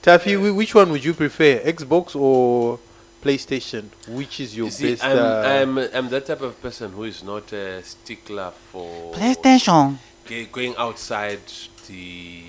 Taffy, 0.00 0.36
whi- 0.36 0.52
which 0.52 0.74
one 0.74 0.90
would 0.90 1.04
you 1.04 1.12
prefer, 1.12 1.58
Xbox 1.60 2.16
or 2.16 2.78
PlayStation? 3.22 3.84
Which 4.08 4.40
is 4.40 4.56
your 4.56 4.66
You 4.66 4.70
see, 4.72 4.90
best? 4.92 5.04
I'm, 5.04 5.18
uh, 5.18 5.42
I'm, 5.42 5.78
I'm 5.94 6.08
that 6.10 6.26
type 6.26 6.40
of 6.42 6.60
person 6.62 6.92
who 6.92 7.04
is 7.04 7.22
not 7.22 7.52
a 7.52 7.82
stickler 7.82 8.52
for 8.72 9.12
PlayStation. 9.14 9.96
ga- 10.26 10.46
going 10.46 10.74
outside 10.76 11.40
the 11.88 12.42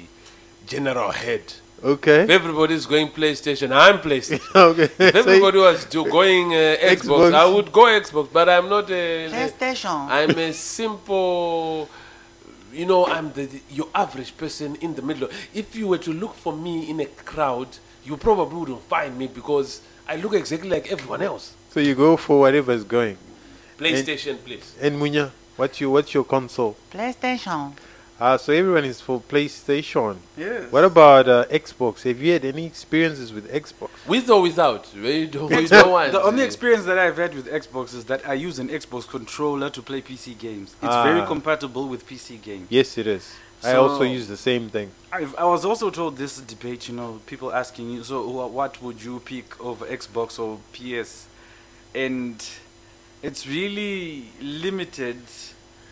general 0.67 1.11
head. 1.11 1.41
okay. 1.83 2.23
If 2.23 2.29
everybody's 2.29 2.85
going 2.85 3.07
PlayStation, 3.09 3.71
I'm 3.75 3.99
PlayStation. 3.99 4.41
okay. 4.71 4.83
If 4.83 5.13
So 5.13 5.19
everybody 5.19 5.57
was 5.59 5.85
do 5.85 6.03
going 6.05 6.53
uh, 6.53 6.75
Xbox, 6.81 7.31
Xbox. 7.31 7.33
I 7.33 7.45
would 7.53 7.71
go 7.71 7.83
Xbox. 7.85 8.27
But 8.31 8.49
I'm 8.49 8.67
not 8.69 8.89
a. 8.91 9.29
PlayStation. 9.31 10.07
I'm 10.09 10.37
a 10.37 10.53
simple. 10.53 11.89
You 12.71 12.85
know, 12.85 13.07
I'm 13.07 13.31
the, 13.33 13.45
the 13.47 13.61
your 13.71 13.87
average 13.95 14.37
person 14.37 14.75
in 14.81 14.93
the 14.93 15.01
middle. 15.01 15.27
If 15.55 15.75
you 15.75 15.87
were 15.87 15.97
to 15.99 16.13
look 16.13 16.35
for 16.35 16.53
me 16.55 16.89
in 16.89 16.99
a 16.99 17.05
crowd, 17.07 17.69
you 18.03 18.15
probably 18.17 18.59
wouldn't 18.59 18.83
find 18.83 19.17
me 19.17 19.25
because 19.27 19.81
I 20.09 20.15
look 20.15 20.33
exactly 20.33 20.69
like 20.69 20.91
everyone 20.91 21.21
else. 21.21 21.53
so 21.71 21.79
you 21.79 21.93
go 21.95 22.17
for 22.17 22.39
whatever 22.39 22.71
is 22.71 22.83
going. 22.83 23.17
PlayStation, 23.77 24.35
please. 24.43 24.75
And 24.81 24.99
Munya, 25.01 25.29
what's 25.55 25.79
your 25.79 25.91
what's 25.91 26.11
your 26.15 26.23
console? 26.35 26.75
PlayStation. 26.91 27.73
Ah, 28.21 28.35
so 28.35 28.51
everyone 28.51 28.83
is 28.83 28.99
for 28.99 29.21
PlayStation. 29.33 30.17
Yes. 30.35 30.69
What 30.73 30.83
about 30.83 31.29
uh, 31.29 31.45
Xbox? 31.63 32.03
Have 32.03 32.19
you 32.21 32.33
had 32.33 32.43
any 32.43 32.65
experiences 32.65 33.31
with 33.31 33.45
Xbox? 33.49 33.89
With 34.07 34.29
or 34.29 34.41
without? 34.41 34.83
We 34.93 35.27
don't, 35.27 35.49
we 35.49 35.67
don't. 35.75 36.11
The 36.11 36.21
only 36.21 36.43
experience 36.43 36.83
that 36.85 36.97
I've 36.97 37.15
had 37.15 37.33
with 37.33 37.47
Xbox 37.47 37.93
is 37.93 38.03
that 38.11 38.27
I 38.27 38.33
use 38.33 38.59
an 38.59 38.67
Xbox 38.67 39.07
controller 39.07 39.69
to 39.69 39.81
play 39.81 40.01
PC 40.01 40.37
games. 40.37 40.75
It's 40.83 40.99
very 41.09 41.21
Ah. 41.21 41.27
compatible 41.33 41.87
with 41.87 42.01
PC 42.09 42.41
games. 42.41 42.67
Yes, 42.69 42.97
it 42.97 43.07
is. 43.07 43.25
I 43.63 43.75
also 43.75 44.03
use 44.03 44.27
the 44.27 44.37
same 44.37 44.69
thing. 44.69 44.91
I've, 45.11 45.35
I 45.37 45.43
was 45.45 45.65
also 45.65 45.89
told 45.89 46.17
this 46.17 46.39
debate, 46.39 46.87
you 46.87 46.95
know, 46.95 47.19
people 47.25 47.51
asking 47.53 47.89
you, 47.91 48.03
so 48.03 48.27
wha- 48.27 48.47
what 48.47 48.81
would 48.81 49.03
you 49.03 49.19
pick 49.19 49.59
over 49.59 49.85
Xbox 49.85 50.39
or 50.39 50.59
PS? 50.73 51.27
And 51.95 52.43
it's 53.21 53.45
really 53.47 54.25
limited, 54.41 55.17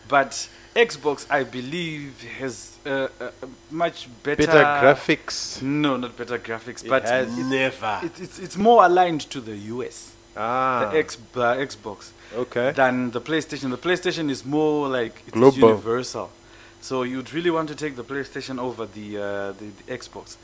but 0.08 0.48
Xbox, 0.76 1.26
I 1.30 1.42
believe, 1.44 2.22
has 2.38 2.76
uh, 2.86 3.08
uh, 3.20 3.30
much 3.70 4.08
better, 4.22 4.46
Better 4.46 4.62
graphics. 4.62 5.60
No, 5.60 5.96
not 5.96 6.16
better 6.16 6.38
graphics, 6.38 6.84
It 6.84 6.88
but 6.88 7.02
has- 7.02 7.36
Never. 7.36 8.00
it, 8.04 8.20
it's 8.20 8.38
it's 8.38 8.56
more 8.56 8.84
aligned 8.84 9.22
to 9.30 9.40
the 9.40 9.56
US, 9.74 10.12
Ah, 10.36 10.88
the 10.90 10.98
X, 10.98 11.18
uh, 11.34 11.40
Xbox. 11.56 12.10
okay. 12.34 12.70
than 12.72 13.10
the 13.10 13.20
PlayStation. 13.20 13.70
The 13.70 13.78
PlayStation 13.78 14.30
is 14.30 14.44
more 14.44 14.88
like 14.88 15.14
it's 15.26 15.32
Global. 15.32 15.68
universal. 15.70 16.30
So 16.80 17.02
you'd 17.02 17.32
really 17.32 17.50
want 17.50 17.68
to 17.68 17.74
take 17.74 17.96
the 17.96 18.04
PlayStation 18.04 18.58
over 18.58 18.86
the, 18.86 19.18
uh, 19.18 19.52
the 19.52 19.66
the 19.86 19.92
Xbox. 19.98 20.36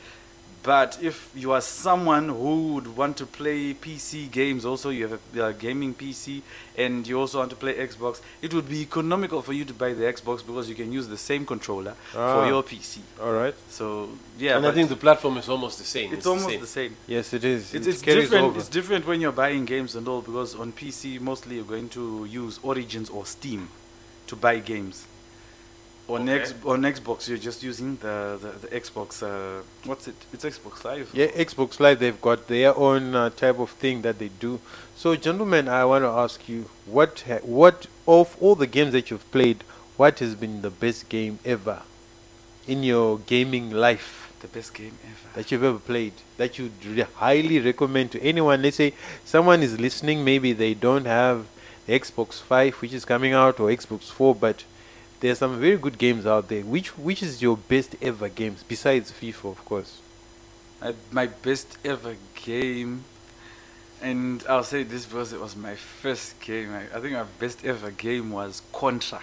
But 0.64 0.98
if 1.02 1.30
you 1.36 1.52
are 1.52 1.60
someone 1.60 2.30
who 2.30 2.72
would 2.74 2.96
want 2.96 3.18
to 3.18 3.26
play 3.26 3.74
PC 3.74 4.30
games, 4.30 4.64
also 4.64 4.88
you 4.88 5.08
have 5.08 5.20
a 5.36 5.44
uh, 5.44 5.52
gaming 5.52 5.92
PC, 5.94 6.40
and 6.78 7.06
you 7.06 7.20
also 7.20 7.38
want 7.40 7.50
to 7.50 7.56
play 7.56 7.74
Xbox, 7.74 8.22
it 8.40 8.54
would 8.54 8.66
be 8.66 8.80
economical 8.80 9.42
for 9.42 9.52
you 9.52 9.66
to 9.66 9.74
buy 9.74 9.92
the 9.92 10.04
Xbox 10.04 10.38
because 10.44 10.66
you 10.70 10.74
can 10.74 10.90
use 10.90 11.06
the 11.06 11.18
same 11.18 11.44
controller 11.44 11.94
Ah. 12.16 12.34
for 12.40 12.48
your 12.48 12.62
PC. 12.62 13.00
All 13.22 13.32
right. 13.34 13.54
So 13.68 14.08
yeah, 14.38 14.56
and 14.56 14.66
I 14.66 14.72
think 14.72 14.88
the 14.88 14.96
platform 14.96 15.36
is 15.36 15.50
almost 15.50 15.76
the 15.78 15.84
same. 15.84 16.14
it's, 16.14 16.24
the 16.24 16.30
almost 16.30 16.48
same. 16.48 16.60
the 16.60 16.66
same. 16.66 16.96
Yes, 17.06 17.34
it 17.34 17.44
is. 17.44 17.74
It's, 17.74 17.86
it 17.86 17.90
it's 17.90 18.00
carries 18.02 18.30
different. 18.30 18.46
over. 18.46 18.58
It's 18.58 18.70
different 18.70 19.06
when 19.06 19.20
you're 19.20 19.32
buying 19.44 19.66
games 19.66 19.94
and 19.96 20.08
all 20.08 20.22
because 20.22 20.54
on 20.54 20.72
PC 20.72 21.20
mostly 21.20 21.56
you're 21.56 21.64
going 21.76 21.90
to 21.90 22.24
use 22.24 22.58
Origins 22.62 23.10
or 23.10 23.26
Steam 23.26 23.68
to 24.28 24.34
buy 24.34 24.60
games. 24.60 25.04
On 26.06 26.20
Okay. 26.28 26.40
X 26.42 26.54
on 26.66 26.82
Xbox 26.82 27.28
you're 27.28 27.38
just 27.38 27.62
using 27.62 27.96
the 27.96 28.38
the, 28.42 28.50
the 28.66 28.68
Xbox. 28.80 29.22
Uh, 29.22 29.62
what's 29.84 30.06
it? 30.06 30.14
It's 30.34 30.44
Xbox 30.44 30.84
Live. 30.84 31.08
Yeah, 31.14 31.28
Xbox 31.28 31.80
Live, 31.80 31.98
they've 31.98 32.20
got 32.20 32.46
their 32.46 32.76
own 32.76 33.14
uh, 33.14 33.30
type 33.30 33.58
of 33.58 33.70
thing 33.70 34.02
that 34.02 34.18
they 34.18 34.28
do. 34.28 34.60
So, 34.96 35.16
gentlemen, 35.16 35.66
I 35.66 35.84
want 35.86 36.04
to 36.04 36.08
ask 36.08 36.46
you, 36.46 36.68
what, 36.84 37.24
ha- 37.26 37.40
what 37.42 37.86
of 38.06 38.36
all 38.40 38.54
the 38.54 38.66
games 38.66 38.92
that 38.92 39.10
you've 39.10 39.28
played, 39.32 39.64
what 39.96 40.18
has 40.18 40.34
been 40.34 40.60
the 40.60 40.70
best 40.70 41.08
game 41.08 41.38
ever 41.44 41.80
in 42.68 42.82
your 42.82 43.18
gaming 43.20 43.70
life 43.70 44.30
The 44.40 44.48
best 44.48 44.74
game 44.74 44.98
ever. 45.04 45.28
that 45.40 45.50
you've 45.50 45.64
ever 45.64 45.78
played 45.78 46.12
that 46.36 46.58
you 46.58 46.70
re- 46.86 47.06
highly 47.14 47.60
recommend 47.60 48.12
to 48.12 48.20
anyone? 48.22 48.60
Let's 48.60 48.76
say 48.76 48.92
someone 49.24 49.62
is 49.62 49.80
listening, 49.80 50.22
maybe 50.22 50.52
they 50.52 50.74
don't 50.74 51.06
have 51.06 51.46
the 51.86 51.98
Xbox 51.98 52.42
5, 52.42 52.74
which 52.82 52.92
is 52.92 53.06
coming 53.06 53.32
out, 53.32 53.58
or 53.58 53.70
Xbox 53.70 54.02
4, 54.10 54.34
but 54.34 54.64
there's 55.20 55.38
some 55.38 55.58
very 55.60 55.76
good 55.76 55.98
games 55.98 56.26
out 56.26 56.48
there. 56.48 56.62
Which 56.62 56.96
which 56.98 57.22
is 57.22 57.40
your 57.42 57.56
best 57.56 57.96
ever 58.02 58.28
games 58.28 58.62
besides 58.66 59.12
FIFA, 59.12 59.50
of 59.52 59.64
course? 59.64 59.98
I, 60.82 60.94
my 61.10 61.26
best 61.26 61.78
ever 61.84 62.16
game, 62.34 63.04
and 64.02 64.44
I'll 64.48 64.64
say 64.64 64.82
this 64.82 65.06
because 65.06 65.32
it 65.32 65.40
was 65.40 65.56
my 65.56 65.74
first 65.76 66.38
game. 66.40 66.72
I, 66.72 66.96
I 66.96 67.00
think 67.00 67.14
my 67.14 67.24
best 67.38 67.64
ever 67.64 67.90
game 67.90 68.30
was 68.30 68.62
Contra. 68.72 69.22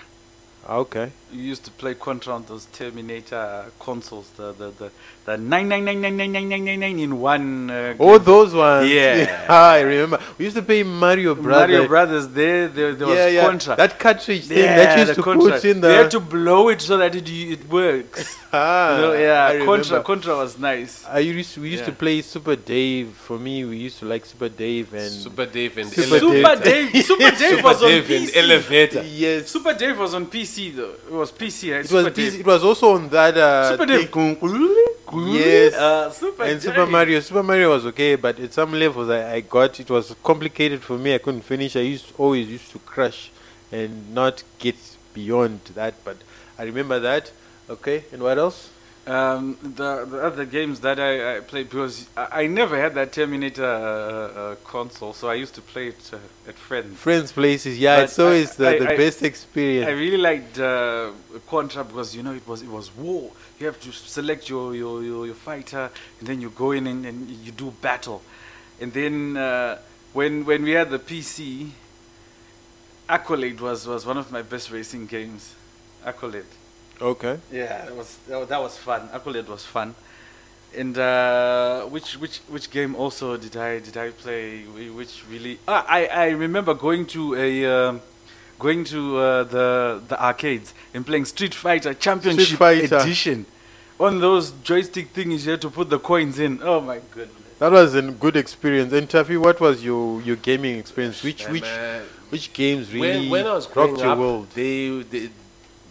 Ah, 0.67 0.77
Okay. 0.77 1.11
You 1.31 1.41
used 1.41 1.65
to 1.65 1.71
play 1.71 1.93
Contra 1.95 2.33
on 2.35 2.45
those 2.45 2.65
Terminator 2.65 3.65
consoles, 3.79 4.29
the 4.37 4.53
the 4.53 4.69
the, 4.71 4.91
the 5.23 5.37
nine 5.37 5.69
nine 5.69 5.85
nine 5.85 6.01
nine 6.01 6.17
nine 6.17 6.31
nine 6.31 6.49
nine 6.49 6.65
nine 6.65 6.79
nine 6.79 6.99
in 6.99 7.19
one. 7.19 7.69
Uh, 7.69 7.93
Oh, 7.99 8.17
game. 8.17 8.25
those 8.25 8.53
ones. 8.55 8.89
Yeah. 8.91 9.45
I 9.47 9.81
remember. 9.81 10.19
We 10.37 10.45
used 10.45 10.57
to 10.57 10.63
play 10.63 10.81
Mario 10.83 11.35
Brothers. 11.35 11.69
Mario 11.69 11.87
Brothers. 11.87 12.27
There, 12.29 12.67
there, 12.67 12.95
there 12.95 13.07
yeah, 13.07 13.25
was 13.25 13.33
yeah. 13.35 13.41
Contra. 13.45 13.75
That 13.75 13.99
cartridge 13.99 14.45
thing 14.47 14.57
yeah, 14.57 14.75
that 14.77 14.93
you 14.97 14.99
used 15.01 15.11
the 15.11 15.15
to 15.15 15.21
Contra. 15.23 15.51
put 15.51 15.65
in 15.65 15.81
the. 15.81 15.87
They 15.89 15.93
had 15.95 16.11
to 16.11 16.19
blow 16.19 16.69
it 16.69 16.81
so 16.81 16.97
that 16.97 17.13
it 17.15 17.29
it 17.29 17.69
works. 17.69 18.35
ah, 18.53 18.95
You 18.95 19.01
know, 19.01 19.13
I 19.13 19.19
yeah, 19.19 19.47
remember. 19.51 19.65
Contra. 19.75 20.03
Contra 20.03 20.35
was 20.37 20.57
nice. 20.57 21.05
I 21.07 21.19
used 21.19 21.55
we 21.57 21.69
used 21.69 21.85
to 21.85 21.91
Yeah. 21.91 21.97
play 21.97 22.21
Super 22.23 22.55
Dave. 22.55 23.09
For 23.27 23.37
me, 23.37 23.63
we 23.65 23.77
used 23.77 23.99
to 23.99 24.05
like 24.05 24.25
Super 24.25 24.49
Dave 24.49 24.91
and 24.93 25.11
Super 25.11 25.45
Dave 25.45 25.77
and 25.77 25.89
Super 25.89 26.17
Super 26.19 26.55
Dave. 26.55 26.91
Dave. 26.93 27.05
Super 27.11 27.29
Dave 27.31 27.37
Super 27.57 27.63
was 27.63 27.83
on 27.83 27.89
Dave 27.89 28.09
and 28.09 28.27
PC. 28.27 28.35
Elevator. 28.37 29.03
yes, 29.03 29.49
Super 29.49 29.73
Dave 29.75 29.99
was 29.99 30.13
on 30.15 30.25
PC 30.25 30.75
though. 30.75 30.95
It 31.07 31.11
was 31.13 31.31
PC. 31.31 31.71
Right? 31.71 31.85
it 31.85 31.91
was 31.91 32.05
Super 32.05 32.09
this, 32.09 32.31
Dave. 32.31 32.39
it 32.41 32.45
was 32.47 32.63
also 32.63 32.95
on 32.95 33.07
that. 33.09 33.37
Uh, 33.37 33.77
Super 33.77 33.85
thing. 33.85 34.07
Dave. 35.11 35.35
Yes. 35.35 35.73
Uh, 35.73 36.09
Super 36.11 36.43
and. 36.43 36.61
Super 36.61 36.85
Mario, 36.85 37.19
Super 37.19 37.43
Mario 37.43 37.69
was 37.69 37.85
okay, 37.87 38.15
but 38.15 38.39
at 38.39 38.53
some 38.53 38.73
levels 38.73 39.09
I, 39.09 39.33
I 39.35 39.41
got 39.41 39.79
it 39.79 39.89
was 39.89 40.15
complicated 40.23 40.81
for 40.81 40.97
me. 40.97 41.13
I 41.15 41.17
couldn't 41.19 41.41
finish. 41.43 41.75
I 41.75 41.81
used 41.81 42.13
always 42.17 42.47
used 42.49 42.71
to 42.71 42.79
crash 42.79 43.31
and 43.71 44.13
not 44.13 44.43
get 44.59 44.75
beyond 45.13 45.59
that. 45.75 45.95
But 46.03 46.17
I 46.57 46.63
remember 46.63 46.99
that. 46.99 47.31
Okay, 47.69 48.03
and 48.11 48.21
what 48.21 48.37
else? 48.37 48.69
Um, 49.07 49.57
the 49.63 50.05
the 50.05 50.19
other 50.21 50.45
games 50.45 50.79
that 50.81 50.99
I, 50.99 51.37
I 51.37 51.39
played 51.39 51.69
because 51.69 52.07
I, 52.15 52.43
I 52.43 52.47
never 52.47 52.79
had 52.79 52.93
that 52.95 53.11
Terminator 53.11 53.65
uh, 53.65 54.39
uh, 54.39 54.55
console, 54.63 55.13
so 55.13 55.27
I 55.27 55.33
used 55.33 55.55
to 55.55 55.61
play 55.61 55.87
it 55.87 56.11
uh, 56.13 56.17
at 56.49 56.55
friends. 56.55 56.99
Friends' 56.99 57.31
places. 57.31 57.79
Yeah, 57.79 57.95
But 57.97 58.03
it's 58.03 58.19
always 58.19 58.55
the, 58.55 58.67
I- 58.69 58.79
the 58.79 58.89
I- 58.91 58.97
best 58.97 59.23
experience. 59.23 59.87
I 59.87 59.91
really 59.91 60.17
liked 60.17 60.59
uh, 60.59 61.11
Contra 61.47 61.83
because 61.83 62.15
you 62.15 62.21
know 62.21 62.33
it 62.33 62.45
was 62.47 62.61
it 62.61 62.69
was 62.69 62.95
war. 62.95 63.31
You 63.61 63.67
have 63.67 63.79
to 63.81 63.91
select 63.91 64.49
your 64.49 64.73
your, 64.73 65.03
your, 65.03 65.25
your 65.27 65.35
fighter, 65.35 65.91
and 66.19 66.27
then 66.27 66.41
you 66.41 66.49
go 66.49 66.71
in 66.71 66.87
and, 66.87 67.05
and 67.05 67.29
you 67.29 67.51
do 67.51 67.71
battle. 67.79 68.23
And 68.79 68.91
then 68.91 69.37
uh, 69.37 69.77
when 70.13 70.45
when 70.45 70.63
we 70.63 70.71
had 70.71 70.89
the 70.89 70.97
PC, 70.97 71.69
Accolade 73.07 73.61
was, 73.61 73.85
was 73.85 74.03
one 74.03 74.17
of 74.17 74.31
my 74.31 74.41
best 74.41 74.71
racing 74.71 75.05
games. 75.05 75.53
Accolade. 76.03 76.45
okay. 76.99 77.37
Yeah, 77.51 77.85
that 77.85 77.95
was 77.95 78.17
that, 78.27 78.39
wa- 78.39 78.45
that 78.45 78.61
was 78.61 78.77
fun. 78.77 79.09
Accolade 79.13 79.47
was 79.47 79.63
fun. 79.63 79.93
And 80.75 80.97
uh, 80.97 81.83
which 81.83 82.17
which 82.17 82.39
which 82.49 82.71
game 82.71 82.95
also 82.95 83.37
did 83.37 83.55
I 83.57 83.77
did 83.79 83.95
I 83.95 84.09
play? 84.09 84.63
Which 84.63 85.23
really 85.29 85.59
ah, 85.67 85.85
I 85.87 86.07
I 86.07 86.29
remember 86.29 86.73
going 86.73 87.05
to 87.07 87.35
a 87.35 87.65
um, 87.65 88.01
going 88.67 88.83
to 88.95 89.01
uh, 89.17 89.43
the 89.55 89.67
the 90.11 90.17
arcades 90.29 90.73
and 90.93 91.01
playing 91.09 91.25
Street 91.25 91.55
Fighter 91.65 91.93
Championship 92.05 92.57
Fighter. 92.65 92.97
Edition. 92.97 93.45
On 93.99 94.19
those 94.27 94.45
joystick 94.69 95.07
things 95.17 95.45
you 95.45 95.51
had 95.53 95.61
to 95.67 95.69
put 95.69 95.87
the 95.95 95.99
coins 96.11 96.35
in. 96.39 96.53
Oh 96.71 96.79
my 96.91 96.99
goodness! 97.15 97.37
That 97.59 97.71
was 97.71 97.93
a 97.93 98.01
good 98.25 98.35
experience. 98.35 98.91
And 98.93 99.07
Taffy, 99.09 99.37
what 99.37 99.59
was 99.59 99.83
your, 99.83 100.19
your 100.27 100.35
gaming 100.47 100.79
experience? 100.79 101.17
Which 101.27 101.47
which 101.55 101.63
uh, 101.63 101.99
which 102.33 102.45
games 102.53 102.91
really 102.91 103.29
when, 103.29 103.29
when 103.29 103.45
I 103.47 103.53
was 103.53 103.67
growing 103.67 103.91
rocked 103.91 104.03
your 104.03 104.11
up, 104.13 104.17
world? 104.17 104.47
They, 104.55 105.03
they, 105.11 105.29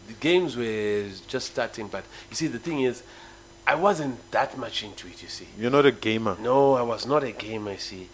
the 0.09 0.17
games 0.29 0.57
were 0.57 1.05
just 1.29 1.47
starting. 1.53 1.87
But 1.95 2.05
you 2.31 2.35
see, 2.41 2.49
the 2.49 2.59
thing 2.59 2.81
is, 2.91 3.05
I 3.73 3.77
wasn't 3.77 4.17
that 4.33 4.59
much 4.59 4.83
into 4.83 5.07
it. 5.07 5.23
You 5.23 5.29
see, 5.29 5.47
You're 5.61 5.71
not 5.79 5.87
a 5.87 5.93
gamer. 5.93 6.37
no, 6.41 6.75
I 6.75 6.83
was 6.83 7.07
not 7.07 7.23
a 7.23 7.33
gamer. 7.47 7.73
You 7.73 7.79
see, 7.91 8.09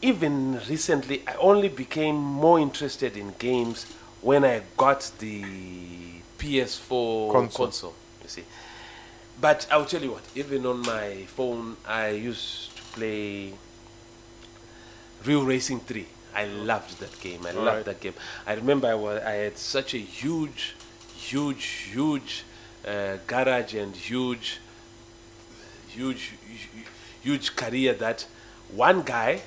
even 0.00 0.60
recently, 0.68 1.22
I 1.26 1.34
only 1.34 1.68
became 1.68 2.16
more 2.16 2.58
interested 2.60 3.16
in 3.16 3.34
games 3.38 3.84
when 4.20 4.44
I 4.44 4.62
got 4.76 5.10
the 5.18 5.42
PS4 6.38 7.32
Console. 7.32 7.66
console. 7.66 7.94
you 8.22 8.28
see, 8.28 8.44
but 9.40 9.66
I'll 9.70 9.84
tell 9.84 10.02
you 10.02 10.12
what. 10.12 10.22
Even 10.34 10.66
on 10.66 10.80
my 10.82 11.24
phone, 11.26 11.76
I 11.86 12.10
used 12.10 12.76
to 12.76 12.82
play 12.94 13.52
Real 15.24 15.44
Racing 15.44 15.80
3. 15.80 16.06
I 16.34 16.44
loved 16.44 17.00
that 17.00 17.20
game. 17.20 17.40
I 17.46 17.50
loved 17.50 17.58
Alright. 17.68 17.84
that 17.86 18.00
game. 18.00 18.14
I 18.46 18.54
remember 18.54 18.86
I, 18.88 18.94
was, 18.94 19.22
I 19.22 19.32
had 19.32 19.58
such 19.58 19.94
a 19.94 19.98
huge, 19.98 20.74
huge, 21.16 21.64
huge 21.64 22.44
uh, 22.86 23.16
garage 23.26 23.74
and 23.74 23.96
huge, 23.96 24.60
huge, 25.88 26.34
huge, 26.46 26.68
huge 27.22 27.56
career 27.56 27.94
that 27.94 28.26
one 28.72 29.02
guy, 29.02 29.42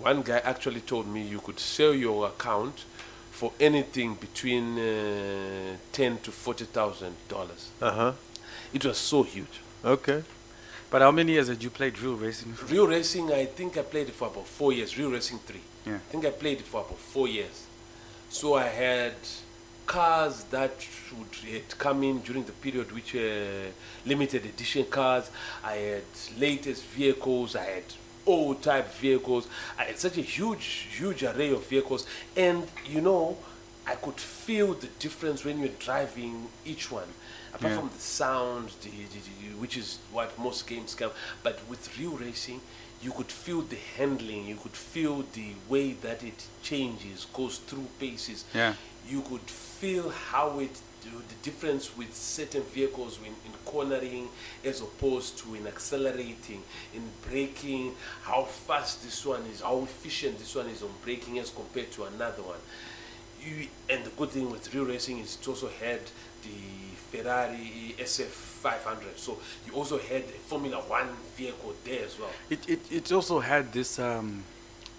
one 0.00 0.22
guy 0.22 0.38
actually 0.38 0.80
told 0.80 1.06
me 1.06 1.22
you 1.22 1.40
could 1.40 1.58
sell 1.58 1.94
your 1.94 2.26
account 2.28 2.84
for 3.30 3.52
anything 3.60 4.14
between 4.14 4.78
uh, 4.78 5.76
ten 5.92 6.18
to 6.18 6.30
forty 6.32 6.64
thousand 6.64 7.14
dollars. 7.28 7.70
Uh 7.80 7.90
huh. 7.90 8.12
It 8.72 8.84
was 8.84 8.98
so 8.98 9.22
huge. 9.22 9.60
Okay. 9.84 10.22
But 10.90 11.02
how 11.02 11.10
many 11.10 11.32
years 11.32 11.48
did 11.48 11.62
you 11.62 11.70
play 11.70 11.90
real 11.90 12.16
racing? 12.16 12.54
Real 12.68 12.86
Racing, 12.86 13.30
I 13.32 13.44
think 13.44 13.76
I 13.76 13.82
played 13.82 14.08
it 14.08 14.14
for 14.14 14.28
about 14.28 14.46
four 14.46 14.72
years. 14.72 14.96
Real 14.96 15.10
Racing 15.10 15.38
3. 15.40 15.60
Yeah. 15.86 15.94
I 15.96 15.98
think 15.98 16.24
I 16.24 16.30
played 16.30 16.60
it 16.60 16.66
for 16.66 16.80
about 16.80 16.98
four 16.98 17.28
years. 17.28 17.66
So 18.30 18.54
I 18.54 18.64
had 18.64 19.14
cars 19.86 20.44
that 20.44 20.86
would 21.18 21.50
had 21.52 21.78
come 21.78 22.02
in 22.04 22.20
during 22.20 22.44
the 22.44 22.52
period 22.52 22.90
which 22.92 23.14
uh, 23.14 23.70
limited 24.06 24.44
edition 24.46 24.84
cars. 24.86 25.30
I 25.62 25.74
had 25.74 26.04
latest 26.38 26.84
vehicles. 26.84 27.54
I 27.54 27.64
had 27.64 27.84
old 28.28 28.62
type 28.62 28.88
vehicles. 29.00 29.46
Uh, 29.46 29.82
I 29.82 29.84
had 29.84 29.98
such 29.98 30.18
a 30.18 30.26
huge, 30.36 30.66
huge 30.98 31.22
array 31.30 31.50
of 31.50 31.62
vehicles. 31.66 32.06
And 32.36 32.66
you 32.94 33.00
know, 33.00 33.36
I 33.86 33.94
could 34.04 34.20
feel 34.46 34.74
the 34.74 34.88
difference 35.04 35.44
when 35.46 35.58
you're 35.60 35.78
driving 35.90 36.34
each 36.64 36.84
one. 36.92 37.08
Apart 37.54 37.72
Yeah. 37.72 37.78
from 37.80 37.88
the 37.98 38.02
sound, 38.22 38.66
the, 38.82 38.90
the, 38.90 39.20
the, 39.24 39.56
which 39.62 39.76
is 39.82 39.98
what 40.12 40.38
most 40.38 40.66
games 40.66 40.94
come, 40.94 41.10
but 41.42 41.56
with 41.70 41.82
real 41.98 42.16
racing, 42.26 42.60
you 43.02 43.10
could 43.12 43.32
feel 43.44 43.62
the 43.62 43.78
handling, 43.96 44.42
you 44.46 44.56
could 44.56 44.76
feel 44.92 45.24
the 45.32 45.50
way 45.68 45.92
that 46.06 46.22
it 46.22 46.40
changes, 46.62 47.26
goes 47.32 47.56
through 47.68 47.86
paces. 47.98 48.44
Yeah. 48.54 48.74
You 49.08 49.22
could 49.22 49.48
feel 49.80 50.10
how 50.10 50.58
it, 50.58 50.76
the 51.02 51.10
the 51.10 51.34
difference 51.42 51.96
with 51.96 52.14
certain 52.14 52.62
vehicles 52.62 53.18
in, 53.20 53.26
in 53.26 53.52
cornering 53.64 54.28
as 54.64 54.80
opposed 54.80 55.38
to 55.38 55.54
in 55.54 55.66
accelerating, 55.66 56.62
in 56.94 57.02
braking, 57.28 57.94
how 58.22 58.42
fast 58.44 59.02
this 59.02 59.24
one 59.24 59.42
is, 59.52 59.60
how 59.60 59.82
efficient 59.82 60.38
this 60.38 60.54
one 60.54 60.68
is 60.68 60.82
on 60.82 60.90
braking 61.04 61.38
as 61.38 61.50
compared 61.50 61.90
to 61.92 62.04
another 62.04 62.42
one. 62.42 62.58
You, 63.44 63.68
and 63.88 64.04
the 64.04 64.10
good 64.10 64.30
thing 64.30 64.50
with 64.50 64.74
real 64.74 64.84
racing 64.84 65.18
is 65.20 65.38
it 65.40 65.46
also 65.48 65.68
had 65.80 66.00
the 66.42 66.50
Ferrari 67.10 67.94
SF500. 67.98 69.16
So 69.16 69.38
you 69.66 69.72
also 69.74 69.98
had 69.98 70.22
a 70.22 70.38
Formula 70.48 70.78
One 70.78 71.08
vehicle 71.36 71.74
there 71.84 72.04
as 72.04 72.18
well. 72.18 72.30
It, 72.50 72.68
it, 72.68 72.80
it 72.92 73.12
also 73.12 73.38
had 73.40 73.72
this 73.72 73.98
um, 73.98 74.42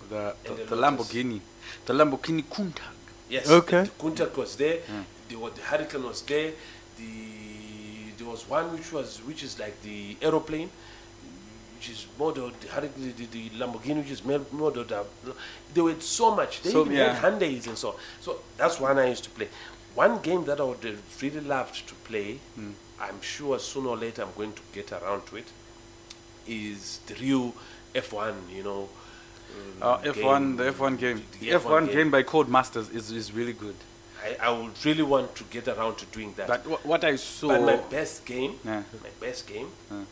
the 0.10 0.36
the, 0.44 0.54
the 0.54 0.64
the 0.66 0.76
Lamborghini, 0.76 1.42
the 1.86 1.94
Lamborghini 1.94 2.44
Countach. 2.44 2.96
Yes. 3.30 3.50
Okay. 3.50 3.84
The, 3.84 3.90
the 3.90 3.92
Countach 3.92 4.38
was 4.38 4.56
there. 4.56 4.80
The, 5.30 5.36
wa- 5.36 5.50
the 5.50 5.62
Hurricane 5.62 6.04
was 6.04 6.22
there. 6.24 6.52
The 6.98 7.04
there 8.18 8.28
was 8.28 8.48
one 8.50 8.74
which 8.74 8.92
was 8.92 9.20
which 9.26 9.44
is 9.44 9.58
like 9.60 9.82
the 9.82 10.18
aeroplane, 10.22 10.70
which 11.76 11.90
is 11.90 12.06
modeled 12.18 12.60
the 12.60 12.68
Hurricane, 12.68 13.14
the, 13.18 13.26
the, 13.26 13.50
Lamborghini, 13.52 13.98
which 14.04 14.12
is 14.12 14.24
modeled. 14.26 14.92
Uh, 14.92 15.04
there 15.74 15.84
were 15.86 16.00
so 16.02 16.36
much. 16.36 16.62
They 16.62 16.72
So, 16.72 16.82
even 16.82 16.94
yeah. 16.98 17.14
had 17.14 17.34
Hyundai's 17.40 17.68
and 17.68 17.78
so 17.78 17.90
on. 17.90 17.96
So 18.22 18.40
that's 18.58 18.80
one 18.80 19.00
I 19.00 19.08
used 19.08 19.24
to 19.24 19.30
play. 19.30 19.48
One 19.96 20.20
game 20.22 20.44
that 20.46 20.60
I 20.60 20.64
would 20.64 20.84
have 20.84 21.02
really 21.22 21.40
loved 21.42 21.88
to 21.88 21.96
play. 21.96 22.40
Hmm. 22.56 22.72
I'm 23.00 23.22
sure 23.22 23.58
sooner 23.60 23.90
or 23.90 23.98
later 23.98 24.24
I'm 24.24 24.34
going 24.36 24.54
to 24.54 24.62
get 24.74 24.92
around 24.92 25.26
to 25.28 25.38
it. 25.38 25.48
Is 26.48 27.00
the 27.08 27.16
real 27.16 27.56
F1? 27.96 28.36
You 28.54 28.64
know. 28.64 28.90
Uh, 29.82 29.94
um, 29.94 30.02
F1, 30.04 30.58
the 30.58 30.72
F1 30.72 31.00
game. 31.00 31.24
the 31.40 31.52
The 31.52 31.60
F1 31.60 31.92
game 31.92 32.12
by 32.12 32.24
Codemasters 32.24 32.94
is, 32.94 33.12
is 33.12 33.32
really 33.32 33.54
good. 33.54 33.76
I, 34.24 34.48
I 34.48 34.50
would 34.52 34.74
really 34.86 35.04
want 35.04 35.36
to 35.36 35.44
get 35.46 35.68
around 35.68 35.98
to 36.00 36.06
doing 36.08 36.34
that. 36.38 36.48
But 36.48 36.62
wh- 36.62 36.86
what 36.86 37.04
I 37.04 37.16
saw, 37.18 37.48
But 37.50 37.62
my 37.62 37.78
best 37.78 38.26
game, 38.26 38.60
Yeah. 38.66 38.84
my 39.04 39.10
best 39.20 39.48
game, 39.48 39.70
Yeah. 39.92 40.04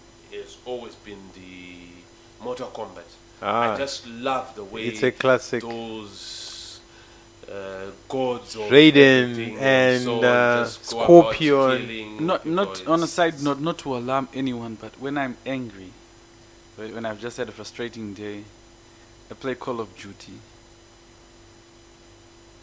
has 0.42 0.58
always 0.66 0.96
been 0.96 1.20
the 1.36 2.44
Mortal 2.44 2.70
Kombat. 2.70 3.04
Ah. 3.42 3.74
I 3.74 3.78
just 3.78 4.08
love 4.08 4.56
the 4.56 4.64
way 4.64 4.84
It's 4.86 5.04
a 5.04 5.12
classic. 5.12 5.62
those 5.62 6.80
uh, 7.52 7.92
gods 8.10 8.56
of 8.56 8.64
Raiden 8.64 9.32
everything 9.32 9.58
and, 9.60 10.04
so 10.04 10.20
uh, 10.24 10.64
just 10.66 10.92
go 10.92 10.98
about 10.98 11.34
Scorpion. 11.34 12.26
not 12.26 12.46
not 12.46 12.86
on 12.88 13.04
a 13.04 13.08
side 13.08 13.42
note, 13.42 13.60
not 13.60 13.78
to 13.80 13.96
alarm 13.96 14.28
anyone, 14.34 14.76
but 14.76 15.00
when 15.00 15.18
I'm 15.18 15.38
angry, 15.46 15.92
when 16.76 16.94
when 16.96 17.06
I've 17.06 17.20
just 17.22 17.38
had 17.38 17.48
a 17.48 17.52
frustrating 17.52 18.14
day, 18.14 18.44
I 19.32 19.34
play 19.34 19.56
Call 19.56 19.80
of 19.80 19.96
Duty. 19.96 20.34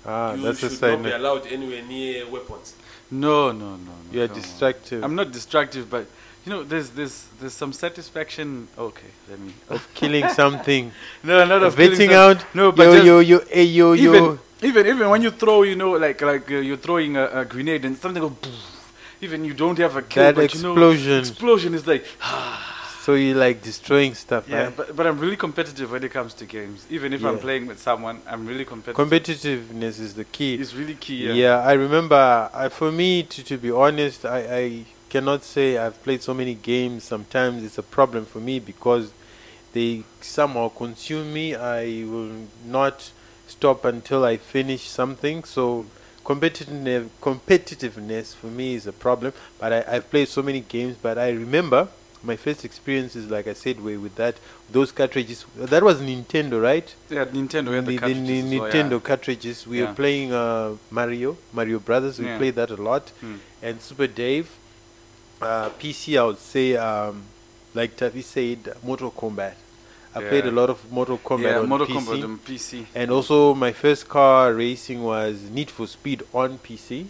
Ah, 0.06 0.34
you 0.34 0.42
that's 0.42 0.62
a 0.62 0.68
should 0.68 0.78
sign. 0.78 1.02
not 1.02 1.02
be 1.02 1.10
allowed 1.12 1.46
anywhere 1.46 1.82
near 1.82 2.26
weapons. 2.28 2.74
No, 3.10 3.52
no, 3.52 3.76
no, 3.76 3.76
no. 3.76 3.92
You 4.12 4.22
are 4.22 4.28
come 4.28 4.36
on. 4.36 5.04
I'm 5.04 5.14
not 5.14 5.32
distractive, 5.32 5.88
but 5.90 6.06
you 6.44 6.50
know, 6.52 6.62
there's 6.62 6.90
there's 6.90 7.26
there's 7.40 7.54
some 7.54 7.72
satisfaction. 7.72 8.68
Okay, 8.76 9.10
let 9.30 9.38
me. 9.40 9.52
of 9.70 9.86
killing 9.94 10.28
something. 10.28 10.92
No, 11.22 11.44
not 11.44 11.62
of 11.62 11.76
killing 11.76 11.98
Vetting 11.98 12.12
out. 12.12 12.44
No, 12.54 12.72
but 12.72 12.84
yo, 12.84 12.92
just 12.92 13.06
yo, 13.06 13.18
yo, 13.20 13.40
hey, 13.50 13.64
yo, 13.64 13.92
yo. 13.94 14.14
even 14.14 14.38
even 14.62 14.86
even 14.86 15.08
when 15.10 15.22
you 15.22 15.30
throw, 15.30 15.62
you 15.62 15.76
know, 15.76 15.92
like 15.92 16.20
like 16.22 16.50
uh, 16.50 16.56
you're 16.56 16.76
throwing 16.76 17.16
a, 17.16 17.24
a 17.40 17.44
grenade 17.44 17.84
and 17.84 17.96
something 17.96 18.20
goes. 18.22 18.32
poof, 18.40 18.92
Even 19.20 19.44
you 19.44 19.54
don't 19.54 19.78
have 19.78 19.96
a 19.96 20.02
kill, 20.02 20.22
That 20.24 20.34
but 20.34 20.54
you 20.54 20.60
know, 20.62 20.72
explosion. 20.72 21.18
explosion 21.20 21.74
is 21.74 21.86
like. 21.86 22.04
So 23.04 23.12
you 23.12 23.34
like 23.34 23.60
destroying 23.60 24.14
stuff, 24.14 24.48
Yeah, 24.48 24.62
right? 24.62 24.76
but, 24.78 24.96
but 24.96 25.06
I'm 25.06 25.18
really 25.18 25.36
competitive 25.36 25.92
when 25.92 26.02
it 26.04 26.10
comes 26.10 26.32
to 26.40 26.46
games. 26.46 26.86
Even 26.88 27.12
if 27.12 27.22
I'm 27.22 27.38
playing 27.38 27.66
with 27.66 27.78
someone, 27.78 28.22
I'm 28.26 28.46
really 28.46 28.64
competitive. 28.64 28.96
Competitiveness 28.96 30.00
is 30.00 30.14
the 30.14 30.24
key. 30.24 30.54
it's 30.54 30.72
really 30.72 30.94
key. 30.94 31.26
Yeah, 31.26 31.34
Yeah. 31.34 31.58
I 31.58 31.74
remember. 31.74 32.48
I, 32.54 32.70
for 32.70 32.90
me, 32.90 33.22
to, 33.24 33.44
to 33.44 33.58
be 33.58 33.70
honest, 33.70 34.24
I, 34.24 34.38
I 34.62 34.84
cannot 35.10 35.44
say 35.44 35.76
I've 35.76 36.02
played 36.02 36.22
so 36.22 36.32
many 36.32 36.54
games. 36.54 37.04
Sometimes 37.04 37.62
it's 37.62 37.76
a 37.76 37.82
problem 37.82 38.24
for 38.24 38.38
me 38.38 38.58
because 38.58 39.12
they 39.74 40.04
somehow 40.22 40.70
consume 40.70 41.30
me. 41.30 41.54
I 41.54 42.06
will 42.06 42.32
not 42.64 43.10
stop 43.46 43.84
until 43.84 44.24
I 44.24 44.38
finish 44.38 44.88
something. 44.88 45.44
So 45.44 45.84
competitiveness, 46.24 47.10
competitiveness 47.20 48.34
for 48.34 48.46
me 48.46 48.76
is 48.76 48.86
a 48.86 48.94
problem. 48.94 49.34
But 49.58 49.74
I, 49.74 49.96
I've 49.96 50.08
played 50.10 50.28
so 50.28 50.42
many 50.42 50.60
games. 50.60 50.96
But 50.96 51.18
I 51.18 51.28
remember 51.32 51.88
my 52.24 52.36
first 52.36 52.64
experiences, 52.64 53.30
like 53.30 53.46
I 53.46 53.52
said, 53.52 53.80
were 53.82 53.98
with 53.98 54.14
that 54.16 54.36
those 54.70 54.90
cartridges. 54.92 55.44
That 55.56 55.82
was 55.82 56.00
Nintendo, 56.00 56.62
right? 56.62 56.94
Yeah, 57.10 57.24
Nintendo 57.26 57.74
had 57.74 57.86
the, 57.86 57.92
the, 57.92 57.92
the 57.92 57.98
cartridges 57.98 58.44
Ni- 58.44 58.56
as 58.56 58.60
well, 58.60 58.70
Nintendo 58.72 58.90
yeah. 58.92 58.98
cartridges. 59.00 59.66
We 59.66 59.78
Yeah. 59.80 59.88
were 59.88 59.94
playing 59.94 60.32
uh, 60.32 60.76
Mario, 60.90 61.36
Mario 61.52 61.78
Brothers. 61.78 62.18
We 62.18 62.26
Yeah. 62.26 62.38
played 62.38 62.54
that 62.56 62.70
a 62.70 62.76
lot, 62.76 63.10
Hmm. 63.20 63.36
and 63.62 63.80
Super 63.80 64.06
Dave. 64.06 64.48
Uh, 65.42 65.68
PC, 65.78 66.16
I 66.18 66.24
would 66.24 66.38
say, 66.38 66.76
um, 66.76 67.22
like 67.74 67.96
Taffy 67.96 68.22
said, 68.22 68.72
Mortal 68.82 69.10
Kombat. 69.10 69.54
I 70.16 70.20
played 70.22 70.46
a 70.46 70.50
lot 70.52 70.70
of 70.70 70.78
Mortal 70.92 71.18
Kombat 71.18 71.42
yeah, 71.42 71.58
on 71.58 71.68
Mortal 71.68 71.88
PC, 71.88 71.96
Kombat 72.06 72.24
on 72.24 72.38
PC. 72.38 72.86
and 72.94 73.10
also 73.10 73.52
my 73.52 73.72
first 73.72 74.08
car 74.08 74.54
racing 74.54 75.02
was 75.02 75.42
Need 75.50 75.70
for 75.72 75.88
Speed 75.88 76.22
on 76.32 76.56
PC. 76.58 77.06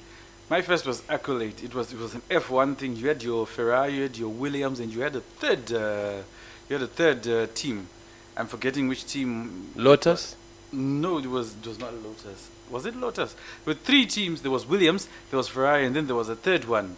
My 0.50 0.60
first 0.60 0.86
was 0.86 1.02
Accolade. 1.08 1.62
It 1.62 1.74
was 1.74 1.92
it 1.92 1.98
was 1.98 2.14
an 2.14 2.22
F1 2.28 2.76
thing. 2.76 2.96
You 2.96 3.08
had 3.08 3.22
your 3.22 3.46
Ferrari, 3.46 3.94
you 3.94 4.02
had 4.02 4.16
your 4.16 4.28
Williams, 4.28 4.78
and 4.78 4.92
you 4.92 5.00
had 5.00 5.16
a 5.16 5.20
third. 5.20 5.72
Uh, 5.72 6.22
you 6.68 6.74
had 6.76 6.82
a 6.82 6.86
third 6.86 7.26
uh, 7.26 7.46
team. 7.54 7.88
I'm 8.36 8.46
forgetting 8.46 8.88
which 8.88 9.06
team. 9.06 9.70
Lotus. 9.74 10.36
No, 10.70 11.18
it 11.18 11.26
was 11.26 11.54
it 11.56 11.66
was 11.66 11.78
not 11.78 11.94
Lotus. 11.94 12.50
Was 12.70 12.84
it 12.84 12.96
Lotus? 12.96 13.34
With 13.64 13.80
three 13.82 14.06
teams, 14.06 14.42
there 14.42 14.50
was 14.50 14.66
Williams, 14.66 15.08
there 15.30 15.36
was 15.36 15.48
Ferrari, 15.48 15.86
and 15.86 15.94
then 15.96 16.06
there 16.06 16.16
was 16.16 16.28
a 16.28 16.36
third 16.36 16.64
one. 16.64 16.96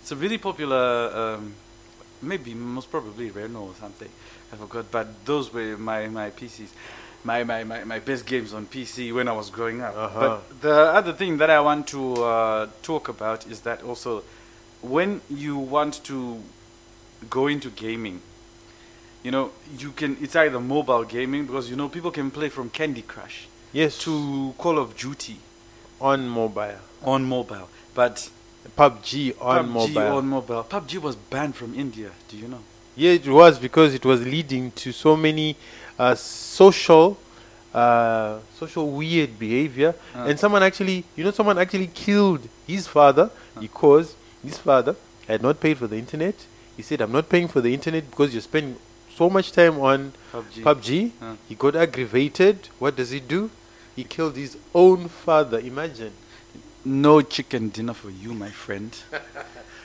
It's 0.00 0.12
a 0.12 0.16
really 0.16 0.38
popular, 0.38 1.36
um, 1.36 1.54
maybe 2.20 2.52
most 2.52 2.90
probably 2.90 3.30
Renault 3.30 3.62
or 3.62 3.74
something. 3.80 4.10
I 4.52 4.56
forgot, 4.56 4.90
but 4.90 5.24
those 5.24 5.52
were 5.52 5.76
my 5.78 6.06
my 6.08 6.30
PCs, 6.30 6.68
my 7.24 7.42
my, 7.42 7.64
my, 7.64 7.84
my 7.84 7.98
best 7.98 8.26
games 8.26 8.52
on 8.52 8.66
PC 8.66 9.12
when 9.12 9.28
I 9.28 9.32
was 9.32 9.50
growing 9.50 9.80
up. 9.80 9.96
Uh-huh. 9.96 10.20
But 10.20 10.60
the 10.60 10.74
other 10.74 11.12
thing 11.12 11.38
that 11.38 11.50
I 11.50 11.60
want 11.60 11.86
to 11.88 12.22
uh, 12.22 12.66
talk 12.82 13.08
about 13.08 13.46
is 13.46 13.60
that 13.62 13.82
also, 13.82 14.22
when 14.82 15.22
you 15.30 15.56
want 15.56 16.04
to 16.04 16.42
go 17.30 17.46
into 17.46 17.70
gaming, 17.70 18.20
you 19.22 19.30
know, 19.30 19.50
you 19.78 19.90
can. 19.92 20.16
It's 20.20 20.36
either 20.36 20.60
mobile 20.60 21.04
gaming 21.04 21.46
because 21.46 21.70
you 21.70 21.76
know 21.76 21.88
people 21.88 22.10
can 22.10 22.30
play 22.30 22.50
from 22.50 22.70
Candy 22.70 23.02
Crush 23.02 23.48
Yes, 23.72 23.98
to 24.04 24.54
Call 24.58 24.78
of 24.78 24.96
Duty 24.96 25.38
on 26.00 26.28
mobile. 26.28 26.78
on 27.02 27.24
mobile, 27.24 27.68
but 27.94 28.30
PUBG 28.76 29.34
on 29.40 29.66
PUBG 29.66 29.72
mobile. 29.72 30.16
on 30.18 30.26
mobile. 30.28 30.64
PUBG 30.64 30.98
was 30.98 31.16
banned 31.16 31.56
from 31.56 31.74
India. 31.74 32.10
Do 32.28 32.36
you 32.36 32.48
know? 32.48 32.60
Yeah, 32.96 33.12
it 33.12 33.26
was 33.26 33.58
because 33.58 33.94
it 33.94 34.04
was 34.04 34.24
leading 34.24 34.70
to 34.72 34.92
so 34.92 35.16
many 35.16 35.56
uh, 35.98 36.14
social, 36.14 37.16
uh, 37.72 38.38
social 38.58 38.90
weird 38.90 39.38
behavior, 39.38 39.94
Uh. 40.14 40.26
and 40.28 40.38
someone 40.38 40.62
actually, 40.62 41.04
you 41.16 41.24
know, 41.24 41.30
someone 41.30 41.58
actually 41.58 41.88
killed 41.88 42.48
his 42.66 42.86
father 42.86 43.30
because 43.60 44.14
his 44.42 44.58
father 44.58 44.96
had 45.28 45.42
not 45.42 45.60
paid 45.60 45.78
for 45.78 45.86
the 45.86 45.96
internet. 45.96 46.34
He 46.76 46.82
said, 46.82 47.00
"I'm 47.00 47.12
not 47.12 47.28
paying 47.28 47.48
for 47.48 47.60
the 47.60 47.72
internet 47.72 48.10
because 48.10 48.32
you're 48.34 48.42
spending 48.42 48.76
so 49.16 49.30
much 49.30 49.52
time 49.52 49.78
on 49.80 50.12
PUBG. 50.32 50.62
PUBG." 50.62 51.10
Uh. 51.22 51.36
He 51.48 51.54
got 51.54 51.76
aggravated. 51.76 52.68
What 52.78 52.96
does 52.96 53.10
he 53.10 53.20
do? 53.20 53.50
He 53.96 54.04
killed 54.04 54.36
his 54.36 54.56
own 54.74 55.08
father. 55.08 55.58
Imagine. 55.60 56.12
No 56.84 57.22
chicken 57.22 57.70
dinner 57.70 57.94
for 57.94 58.10
you, 58.10 58.34
my 58.34 58.50
friend. 58.50 58.92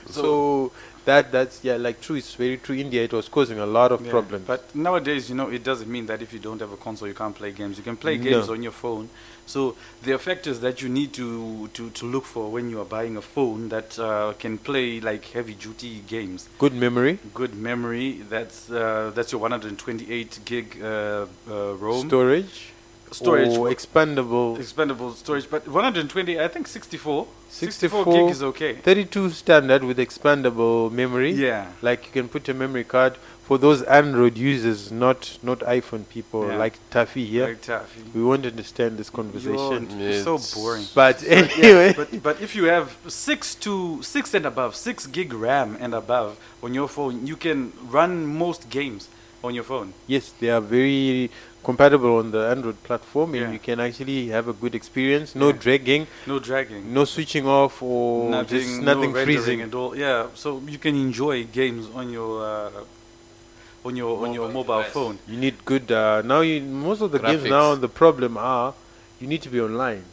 So, 0.10 0.72
that 1.06 1.32
that's 1.32 1.64
yeah, 1.64 1.76
like 1.78 2.02
true. 2.02 2.16
It's 2.18 2.36
very 2.36 2.58
true. 2.58 2.76
India, 2.76 3.04
it 3.04 3.14
was 3.14 3.28
causing 3.30 3.60
a 3.60 3.66
lot 3.66 3.92
of 3.92 4.06
Yeah, 4.06 4.12
problems. 4.12 4.46
But 4.48 4.74
nowadays, 4.76 5.30
you 5.30 5.36
know, 5.36 5.50
it 5.50 5.64
doesn't 5.64 5.90
mean 5.90 6.06
that 6.08 6.22
if 6.22 6.34
you 6.34 6.40
don't 6.40 6.60
have 6.62 6.72
a 6.72 6.78
console, 6.78 7.08
you 7.08 7.14
can't 7.14 7.36
play 7.36 7.52
games. 7.52 7.78
You 7.78 7.84
can 7.84 7.98
play 7.98 8.18
No. 8.18 8.24
games 8.24 8.50
on 8.50 8.62
your 8.64 8.72
phone. 8.72 9.10
So 9.46 9.76
there 10.04 10.14
are 10.14 10.20
factors 10.20 10.60
that 10.60 10.82
you 10.84 10.90
need 10.90 11.12
to, 11.14 11.70
to, 11.74 11.90
to 11.90 12.06
look 12.06 12.26
for 12.26 12.52
when 12.52 12.70
you 12.70 12.80
are 12.82 12.86
buying 12.86 13.18
a 13.18 13.22
phone 13.22 13.70
that 13.70 13.98
uh, 13.98 14.34
can 14.38 14.60
play 14.60 15.00
like 15.00 15.26
heavy 15.26 15.56
duty 15.56 16.04
games. 16.08 16.48
Good 16.60 16.74
memory. 16.76 17.18
Good 17.34 17.56
memory. 17.56 18.22
That's 18.30 18.70
uh, 18.70 19.12
that's 19.16 19.32
your 19.32 19.42
128 19.42 20.40
gig 20.46 20.78
uh, 20.84 21.26
uh, 21.50 21.74
ROM 21.78 22.08
storage, 22.08 22.74
storage. 23.12 23.58
or 23.58 23.70
expandable. 23.70 24.58
expandable 24.58 25.14
storage, 25.16 25.50
but 25.50 25.68
120, 25.68 26.40
I 26.40 26.48
think 26.48 26.68
64. 26.68 27.28
64 27.50 28.06
gig 28.06 28.30
is 28.30 28.44
okay. 28.44 28.74
32 28.76 29.32
standard 29.32 29.84
with 29.84 29.98
expandable 29.98 30.92
memory. 30.92 31.32
Yeah. 31.32 31.68
Like 31.82 32.06
you 32.06 32.12
can 32.12 32.30
put 32.30 32.48
a 32.50 32.54
memory 32.54 32.84
card 32.84 33.18
for 33.44 33.58
those 33.58 33.82
Android 33.84 34.38
users, 34.38 34.92
not 34.92 35.40
not 35.42 35.60
iPhone 35.62 36.08
people 36.08 36.48
Yeah. 36.48 36.58
like 36.58 36.76
Taffy 36.92 37.26
here. 37.26 37.48
Like 37.48 37.62
Taffy. 37.62 38.04
We 38.14 38.24
won't 38.24 38.46
understand 38.46 38.98
this 39.00 39.10
conversation. 39.10 39.90
You're 40.00 40.24
so 40.24 40.38
boring. 40.56 40.86
But 40.94 41.24
Yeah, 41.24 41.48
anyway, 41.58 41.94
but 41.98 42.22
but 42.22 42.40
if 42.42 42.56
you 42.56 42.66
have 42.66 42.96
six 43.08 43.56
to 43.66 44.04
six 44.04 44.34
and 44.36 44.46
above, 44.46 44.76
six 44.76 45.08
gig 45.08 45.34
RAM 45.34 45.76
and 45.80 45.96
above 45.96 46.38
on 46.62 46.76
your 46.76 46.88
phone, 46.88 47.26
you 47.26 47.36
can 47.36 47.74
run 47.90 48.26
most 48.28 48.70
games 48.70 49.10
on 49.44 49.56
your 49.56 49.64
phone. 49.64 49.94
yes, 50.06 50.34
they 50.40 50.50
are 50.50 50.60
very 50.62 51.32
compatible 51.64 52.18
on 52.18 52.32
the 52.32 52.48
Android 52.48 52.82
platform, 52.84 53.34
and 53.36 53.42
Yeah. 53.44 53.52
you 53.52 53.60
can 53.60 53.80
actually 53.80 54.28
have 54.30 54.48
a 54.48 54.54
good 54.54 54.74
experience. 54.76 55.36
No 55.36 55.48
Yeah. 55.48 55.54
dragging, 55.60 56.08
No 56.26 56.40
dragging. 56.40 56.94
no 56.94 57.06
switching 57.06 57.46
off, 57.48 57.82
or 57.82 58.30
nothing, 58.30 58.60
just 58.60 58.82
nothing 58.82 59.12
no 59.14 59.24
freezing. 59.26 59.62
at 59.62 59.74
all. 59.76 59.96
Yeah, 59.96 60.28
so 60.36 60.62
you 60.68 60.78
can 60.78 60.96
enjoy 60.96 61.44
games 61.46 61.88
on 61.94 62.12
your 62.12 62.32
uh, 62.46 63.86
on 63.86 63.96
your 63.96 64.24
on 64.26 64.34
your 64.34 64.48
Mobile 64.48 64.54
mobile 64.60 64.78
device. 64.80 64.94
phone. 64.94 65.20
You 65.28 65.38
need 65.38 65.56
good. 65.66 65.92
Uh, 65.92 66.22
now, 66.24 66.42
you, 66.42 66.62
most 66.62 67.02
of 67.02 67.12
the 67.12 67.20
games 67.20 67.44
now, 67.44 67.76
the 67.76 67.90
problem 67.90 68.38
are 68.38 68.74
you 69.20 69.28
need 69.28 69.42
to 69.44 69.50
be 69.50 69.60
online. 69.62 70.04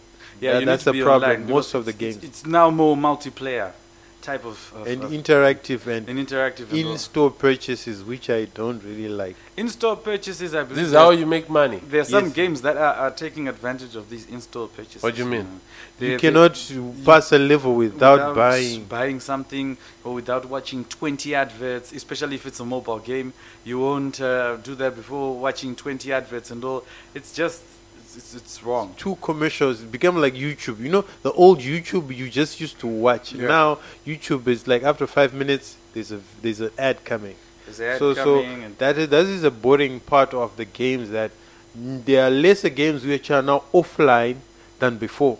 Yeah, 0.40 0.52
That- 0.52 0.61
you 0.61 0.66
that's 0.66 0.80
need 0.87 0.92
to 0.92 0.98
the 0.98 0.98
be 0.98 1.02
problem, 1.11 1.48
most 1.48 1.74
of 1.74 1.85
the 1.85 1.92
games. 1.92 2.16
It's, 2.16 2.24
it's 2.42 2.46
now 2.46 2.70
more 2.70 2.96
multiplayer 2.96 3.72
type 4.26 4.44
of, 4.44 4.58
of, 4.74 4.86
and 4.88 5.04
of 5.04 5.10
interactive 5.12 5.86
and 5.86 6.08
and 6.08 6.18
interactive. 6.18 6.72
in-store 6.72 7.30
purchases, 7.30 8.02
which 8.02 8.28
I 8.28 8.46
don't 8.46 8.82
really 8.82 9.08
like. 9.08 9.36
in-store 9.56 9.96
purchases. 9.96 10.52
I 10.54 10.62
believe 10.64 10.76
This 10.76 10.88
is 10.88 10.92
how 10.94 11.10
you 11.10 11.26
make 11.26 11.48
money. 11.48 11.80
There 11.92 12.00
are 12.00 12.04
some 12.16 12.24
Yes. 12.26 12.34
games 12.34 12.58
that 12.62 12.76
are, 12.76 12.94
are 13.04 13.10
taking 13.24 13.46
advantage 13.48 13.94
of 13.94 14.10
these 14.10 14.26
in-store 14.26 14.68
purchases. 14.68 15.02
What 15.02 15.14
do 15.14 15.22
you 15.22 15.28
mean? 15.36 15.48
They- 15.98 16.06
you 16.06 16.12
they- 16.18 16.20
cannot 16.26 16.54
pass 17.04 17.30
a 17.32 17.38
level 17.38 17.74
without, 17.76 18.34
buying. 18.34 18.84
buying 18.84 19.20
something 19.20 19.76
or 20.04 20.12
without 20.14 20.44
watching 20.56 20.84
20 20.86 21.34
adverts, 21.34 21.92
especially 21.92 22.34
if 22.34 22.44
it's 22.46 22.60
a 22.60 22.64
mobile 22.64 22.98
game. 22.98 23.32
You 23.64 23.78
won't 23.78 24.20
uh, 24.20 24.56
do 24.56 24.74
that 24.74 24.92
before 24.96 25.38
watching 25.38 25.76
20 25.76 26.12
adverts 26.12 26.50
and 26.50 26.64
all. 26.64 26.84
It's 27.14 27.32
just, 27.32 27.62
it's, 28.16 28.35
it's, 28.35 28.62
wrong. 28.62 28.94
Two 28.96 29.16
commercials 29.16 29.83
it 29.83 29.92
became 29.92 30.16
like 30.16 30.35
YouTube. 30.35 30.81
You 30.81 30.90
know, 30.90 31.05
the 31.22 31.33
old 31.33 31.61
YouTube 31.61 32.14
you 32.14 32.29
just 32.29 32.61
used 32.61 32.79
to 32.81 32.87
watch. 32.87 33.33
Yeah. 33.33 33.48
Now 33.48 33.79
YouTube 34.07 34.46
is 34.48 34.66
like 34.66 34.83
after 34.83 35.07
five 35.07 35.35
minutes, 35.35 35.76
there's 35.92 36.12
a 36.12 36.20
there's 36.42 36.61
an 36.61 36.70
ad 36.79 37.05
coming. 37.05 37.37
There's 37.64 37.81
an 37.81 37.87
ad 37.87 37.98
so 37.98 38.14
so 38.14 38.42
coming 38.42 38.64
and 38.64 38.79
that 38.79 38.98
is 38.98 39.09
that 39.09 39.26
is 39.26 39.44
a 39.44 39.50
boring 39.50 40.00
part 40.00 40.35
of 40.35 40.57
the 40.57 40.64
games 40.64 41.11
that 41.11 41.31
there 41.74 42.26
are 42.26 42.31
lesser 42.31 42.70
games 42.70 43.05
which 43.05 43.31
are 43.31 43.42
now 43.42 43.64
offline 43.72 44.37
than 44.79 44.96
before. 44.96 45.38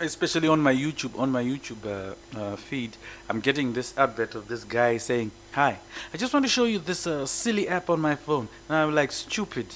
especially 0.00 0.48
on 0.48 0.60
my 0.60 0.74
YouTube, 0.74 1.18
on 1.18 1.30
my 1.30 1.42
YouTube 1.42 1.82
uh, 1.86 2.14
uh, 2.38 2.56
feed, 2.56 2.96
I'm 3.28 3.40
getting 3.40 3.72
this 3.72 3.96
advert 3.96 4.34
of 4.34 4.48
this 4.48 4.64
guy 4.64 4.96
saying, 4.96 5.30
"Hi, 5.52 5.78
I 6.12 6.16
just 6.16 6.32
want 6.32 6.44
to 6.44 6.50
show 6.50 6.64
you 6.64 6.78
this 6.78 7.06
uh, 7.06 7.26
silly 7.26 7.68
app 7.68 7.90
on 7.90 8.00
my 8.00 8.16
phone." 8.16 8.48
And 8.68 8.76
I'm 8.78 8.94
like, 8.94 9.12
"Stupid! 9.12 9.66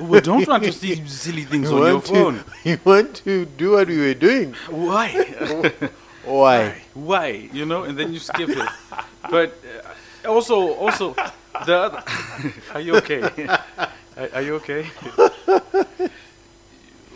We 0.00 0.20
don't 0.20 0.46
want 0.46 0.64
to 0.64 0.72
see 0.72 0.94
silly 1.06 1.44
things 1.50 1.70
on 1.70 1.78
your 1.78 1.92
want 1.94 2.04
to- 2.06 2.12
phone. 2.12 2.44
you 2.64 2.78
want 2.84 3.14
to 3.24 3.44
do 3.46 3.72
what 3.72 3.88
we 3.88 3.98
were 3.98 4.14
doing. 4.14 4.54
Why? 4.70 5.10
Why? 6.24 6.82
Why? 6.94 7.28
You 7.52 7.64
know?" 7.66 7.84
And 7.84 7.98
then 7.98 8.12
you 8.12 8.18
skip 8.18 8.50
it. 8.50 8.68
But 9.30 9.56
uh, 10.24 10.30
also, 10.30 10.74
also, 10.74 11.14
the 11.66 11.76
other 11.76 12.02
are 12.74 12.80
you 12.80 12.96
okay? 12.96 13.22
are, 14.16 14.28
are 14.34 14.42
you 14.42 14.54
okay? 14.56 14.86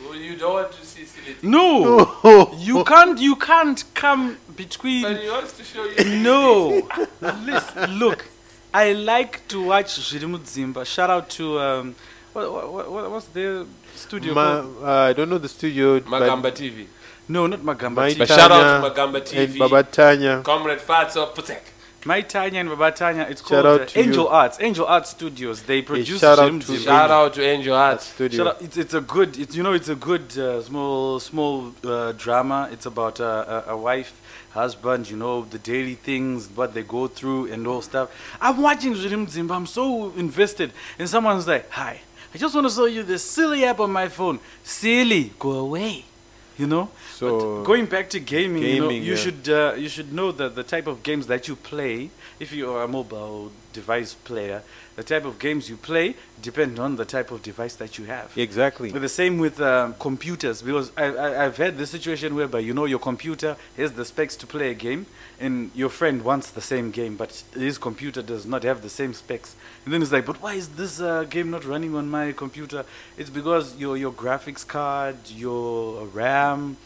Well, 0.04 0.16
you 0.16 0.36
don't 0.36 0.54
want 0.54 0.72
to 0.72 0.84
see 0.86 1.04
silly 1.04 1.34
things. 1.34 1.42
No, 1.42 2.52
you 2.58 2.84
can't. 2.84 3.18
You 3.18 3.36
can't 3.36 3.82
come 3.94 4.38
between. 4.56 5.02
But 5.02 5.20
he 5.20 5.28
wants 5.28 5.52
to 5.58 5.64
show 5.64 5.84
you. 5.84 6.04
No, 6.22 6.88
listen, 7.20 7.98
look. 7.98 8.26
I 8.74 8.92
like 8.92 9.46
to 9.48 9.62
watch 9.62 9.96
Zviri 10.00 10.26
Mudzimba. 10.34 10.86
Shout 10.86 11.10
out 11.10 11.28
to 11.30 11.60
um, 11.60 11.94
what, 12.32 12.72
what, 12.72 12.90
what, 12.90 13.10
what's 13.10 13.26
their 13.26 13.64
studio 13.94 14.34
Ma, 14.34 14.60
called? 14.62 14.76
uh, 14.82 14.90
I 14.90 15.12
don't 15.12 15.28
know 15.28 15.38
the 15.38 15.48
studio. 15.48 16.00
but 16.00 16.22
Magamba 16.22 16.50
TV. 16.52 16.86
No, 17.28 17.46
not 17.46 17.60
Magamba. 17.60 17.96
My 17.96 18.10
TV. 18.10 18.18
But 18.18 18.28
shout 18.28 18.50
out 18.50 18.82
to 18.82 18.90
Magamba 18.90 19.20
TV. 19.20 19.58
Baba 19.58 19.82
Tanya. 19.82 20.42
Comrade 20.42 20.80
Fatso 20.80 21.32
Putek. 21.34 21.60
My 22.04 22.20
Tanya 22.20 22.60
and 22.60 22.68
Babatanya. 22.68 23.30
It's 23.30 23.46
Shout 23.46 23.64
called 23.64 23.80
uh, 23.82 23.86
Angel 23.94 24.24
you. 24.24 24.28
Arts. 24.28 24.58
Angel 24.60 24.84
Arts 24.86 25.10
Studios. 25.10 25.62
They 25.62 25.82
produce 25.82 26.18
shout 26.20 26.38
out 26.38 26.60
to 26.62 26.76
Shout 26.78 27.10
out 27.12 27.34
to 27.34 27.44
Angel 27.44 27.76
Arts. 27.76 28.06
Studio. 28.06 28.44
Shut. 28.44 28.62
It's, 28.62 28.76
it's 28.76 28.94
a 28.94 29.00
good, 29.00 29.38
it's, 29.38 29.54
you 29.54 29.62
know, 29.62 29.72
it's 29.72 29.88
a 29.88 29.94
good 29.94 30.36
uh, 30.36 30.60
small, 30.62 31.20
small 31.20 31.72
uh, 31.84 32.10
drama. 32.12 32.68
It's 32.72 32.86
about 32.86 33.20
uh, 33.20 33.62
a, 33.68 33.72
a 33.72 33.76
wife, 33.76 34.20
husband, 34.50 35.08
you 35.10 35.16
know, 35.16 35.42
the 35.44 35.58
daily 35.60 35.94
things, 35.94 36.48
what 36.48 36.74
they 36.74 36.82
go 36.82 37.06
through 37.06 37.52
and 37.52 37.64
all 37.68 37.82
stuff. 37.82 38.10
I'm 38.40 38.60
watching 38.60 38.94
Zviri 38.94 39.24
Mudzimba. 39.24 39.54
I'm 39.54 39.66
so 39.66 40.12
invested. 40.14 40.72
And 40.98 41.08
someone's 41.08 41.46
like, 41.46 41.70
hi, 41.70 42.00
I 42.34 42.38
just 42.38 42.54
want 42.54 42.66
to 42.66 42.72
show 42.72 42.86
you 42.86 43.02
this 43.02 43.22
silly 43.22 43.64
app 43.64 43.80
on 43.80 43.92
my 43.92 44.08
phone. 44.08 44.40
Silly, 44.64 45.32
go 45.38 45.52
away. 45.52 46.04
You 46.58 46.66
know? 46.66 46.90
So- 47.14 47.58
but 47.58 47.64
going 47.64 47.86
back 47.86 48.08
to 48.10 48.20
gaming, 48.20 48.62
you, 48.62 48.80
know, 48.80 48.90
you 48.90 49.12
yeah. 49.12 49.16
should 49.16 49.48
uh, 49.48 49.74
you 49.76 49.88
should 49.88 50.12
know 50.12 50.32
that 50.32 50.54
the 50.54 50.62
type 50.62 50.86
of 50.86 51.02
games 51.02 51.26
that 51.26 51.46
you 51.48 51.56
play, 51.56 52.10
if 52.40 52.52
you 52.52 52.70
are 52.72 52.84
a 52.84 52.88
mobile 52.88 53.52
device 53.72 54.14
player, 54.14 54.62
the 54.96 55.02
type 55.02 55.24
of 55.24 55.38
games 55.38 55.68
you 55.68 55.76
play 55.76 56.14
depend 56.40 56.78
on 56.78 56.96
the 56.96 57.04
type 57.04 57.30
of 57.30 57.42
device 57.42 57.74
that 57.76 57.98
you 57.98 58.04
have. 58.04 58.37
Exactly. 58.37 58.90
The 58.90 59.08
same 59.08 59.38
with 59.38 59.61
um, 59.61 59.94
computers 59.98 60.62
because 60.62 60.92
I, 60.96 61.04
I, 61.04 61.44
I've 61.44 61.56
had 61.56 61.78
the 61.78 61.87
situation 61.87 62.35
whereby 62.35 62.61
you 62.61 62.74
know 62.74 62.85
your 62.85 62.98
computer 62.98 63.56
has 63.76 63.92
the 63.92 64.04
specs 64.04 64.37
to 64.37 64.46
play 64.46 64.70
a 64.70 64.74
game 64.74 65.06
and 65.40 65.70
your 65.74 65.88
friend 65.88 66.22
wants 66.22 66.50
the 66.50 66.61
same 66.61 66.90
game 66.90 67.16
but 67.16 67.42
his 67.54 67.78
computer 67.78 68.22
does 68.22 68.46
not 68.46 68.62
have 68.62 68.82
the 68.82 68.90
same 68.90 69.14
specs 69.14 69.56
and 69.85 69.92
then 69.92 70.02
it's 70.02 70.12
like 70.12 70.26
but 70.26 70.40
why 70.42 70.54
is 70.54 70.68
this 70.68 71.00
uh, 71.00 71.24
game 71.24 71.50
not 71.50 71.64
running 71.64 71.94
on 71.94 72.08
my 72.08 72.32
computer 72.32 72.85
it's 73.16 73.30
because 73.30 73.76
your 73.76 73.96
your 73.96 74.12
graphics 74.12 74.66
card 74.66 75.16
your 75.30 76.06
RAM 76.06 76.76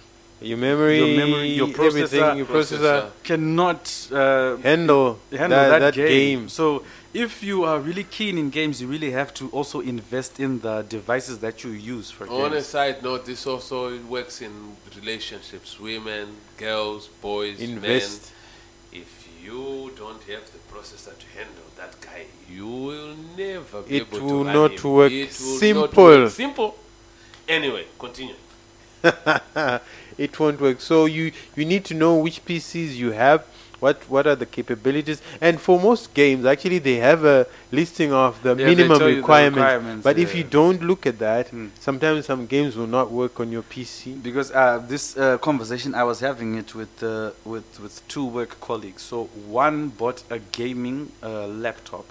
Your 0.41 0.59
memory, 0.59 0.99
Your 0.99 1.27
memory, 1.27 1.49
your 1.49 1.69
everything, 1.69 2.21
processor- 2.21 2.37
your 2.37 2.47
processor, 2.47 3.11
cannot 3.25 4.09
uh, 4.13 4.57
handle, 4.59 5.19
handle 5.31 5.49
that, 5.59 5.69
that, 5.71 5.79
that 5.79 5.95
game. 5.95 6.41
game. 6.41 6.49
So 6.51 6.85
if 7.15 7.43
you 7.43 7.65
are 7.65 7.79
really 7.81 8.05
keen 8.05 8.37
in 8.37 8.51
games, 8.51 8.81
you 8.83 8.87
really 8.87 9.13
have 9.13 9.33
to 9.35 9.49
also 9.49 9.81
invest 9.81 10.39
in 10.39 10.61
the 10.61 10.83
devices 10.83 11.39
that 11.39 11.65
you 11.65 11.71
use 11.71 12.11
for 12.11 12.29
On 12.29 12.53
a 12.53 12.61
side 12.61 13.03
note, 13.03 13.25
this 13.25 13.47
also 13.47 13.99
works 14.03 14.43
in 14.43 14.53
relationships. 14.95 15.81
Women, 15.81 16.37
girls, 16.59 17.09
boys, 17.23 17.59
Invest. 17.61 18.33
men. 18.93 19.03
If 19.03 19.29
you 19.43 19.91
don't 19.97 20.23
have 20.25 20.45
the 20.53 20.59
processor 20.73 21.17
to 21.19 21.27
handle 21.35 21.65
that 21.77 21.99
guy, 22.03 22.27
you 22.51 22.67
will 22.67 23.15
never 23.39 23.81
be 23.83 23.97
It 23.97 24.03
able 24.13 24.21
will 24.21 24.29
to 24.29 24.45
run 24.45 24.55
not 24.55 24.73
him. 24.85 24.93
work. 24.93 25.13
It 25.13 25.41
will 25.41 25.53
not 25.53 25.61
Simple. 25.61 26.05
work. 26.05 26.31
Simple. 26.31 26.75
Anyway, 27.49 27.87
continue. 27.99 28.35
it 30.19 30.39
won't 30.41 30.61
work. 30.61 30.81
So 30.81 31.07
you 31.07 31.33
you 31.57 31.65
need 31.65 31.85
to 31.87 31.95
know 31.95 32.17
which 32.17 32.45
PCs 32.45 32.97
you 32.97 33.11
have, 33.13 33.45
what 33.81 33.97
what 34.09 34.27
are 34.27 34.37
the 34.37 34.47
capabilities, 34.47 35.21
and 35.41 35.61
for 35.61 35.79
most 35.81 36.15
games, 36.15 36.45
actually 36.45 36.79
they 36.79 36.97
have 36.97 37.25
a 37.25 37.47
listing 37.71 38.13
of 38.13 38.43
the 38.43 38.55
Yeah, 38.57 38.67
minimum 38.67 38.99
you 39.03 39.09
the 39.09 39.17
requirements. 39.17 39.59
requirements, 39.59 40.05
But 40.05 40.19
if 40.19 40.35
you 40.35 40.45
don't 40.45 40.83
look 40.83 41.07
at 41.07 41.19
that, 41.19 41.49
Hmm. 41.49 41.69
sometimes 41.81 42.27
some 42.27 42.47
games 42.47 42.77
will 42.77 42.87
not 42.99 43.11
work 43.11 43.39
on 43.41 43.53
your 43.53 43.63
PC. 43.63 44.15
Because 44.23 44.51
uh, 44.53 44.79
this 44.89 45.17
uh, 45.17 45.39
conversation, 45.39 45.95
I 45.95 46.05
was 46.05 46.21
having 46.21 46.57
it 46.57 46.75
with 46.75 47.03
uh, 47.03 47.31
with 47.45 47.69
with 47.81 48.01
two 48.09 48.25
work 48.27 48.61
colleagues. 48.61 49.03
So 49.03 49.25
one 49.47 49.89
bought 49.89 50.23
a 50.31 50.39
gaming 50.59 51.13
uh, 51.23 51.47
laptop, 51.47 52.07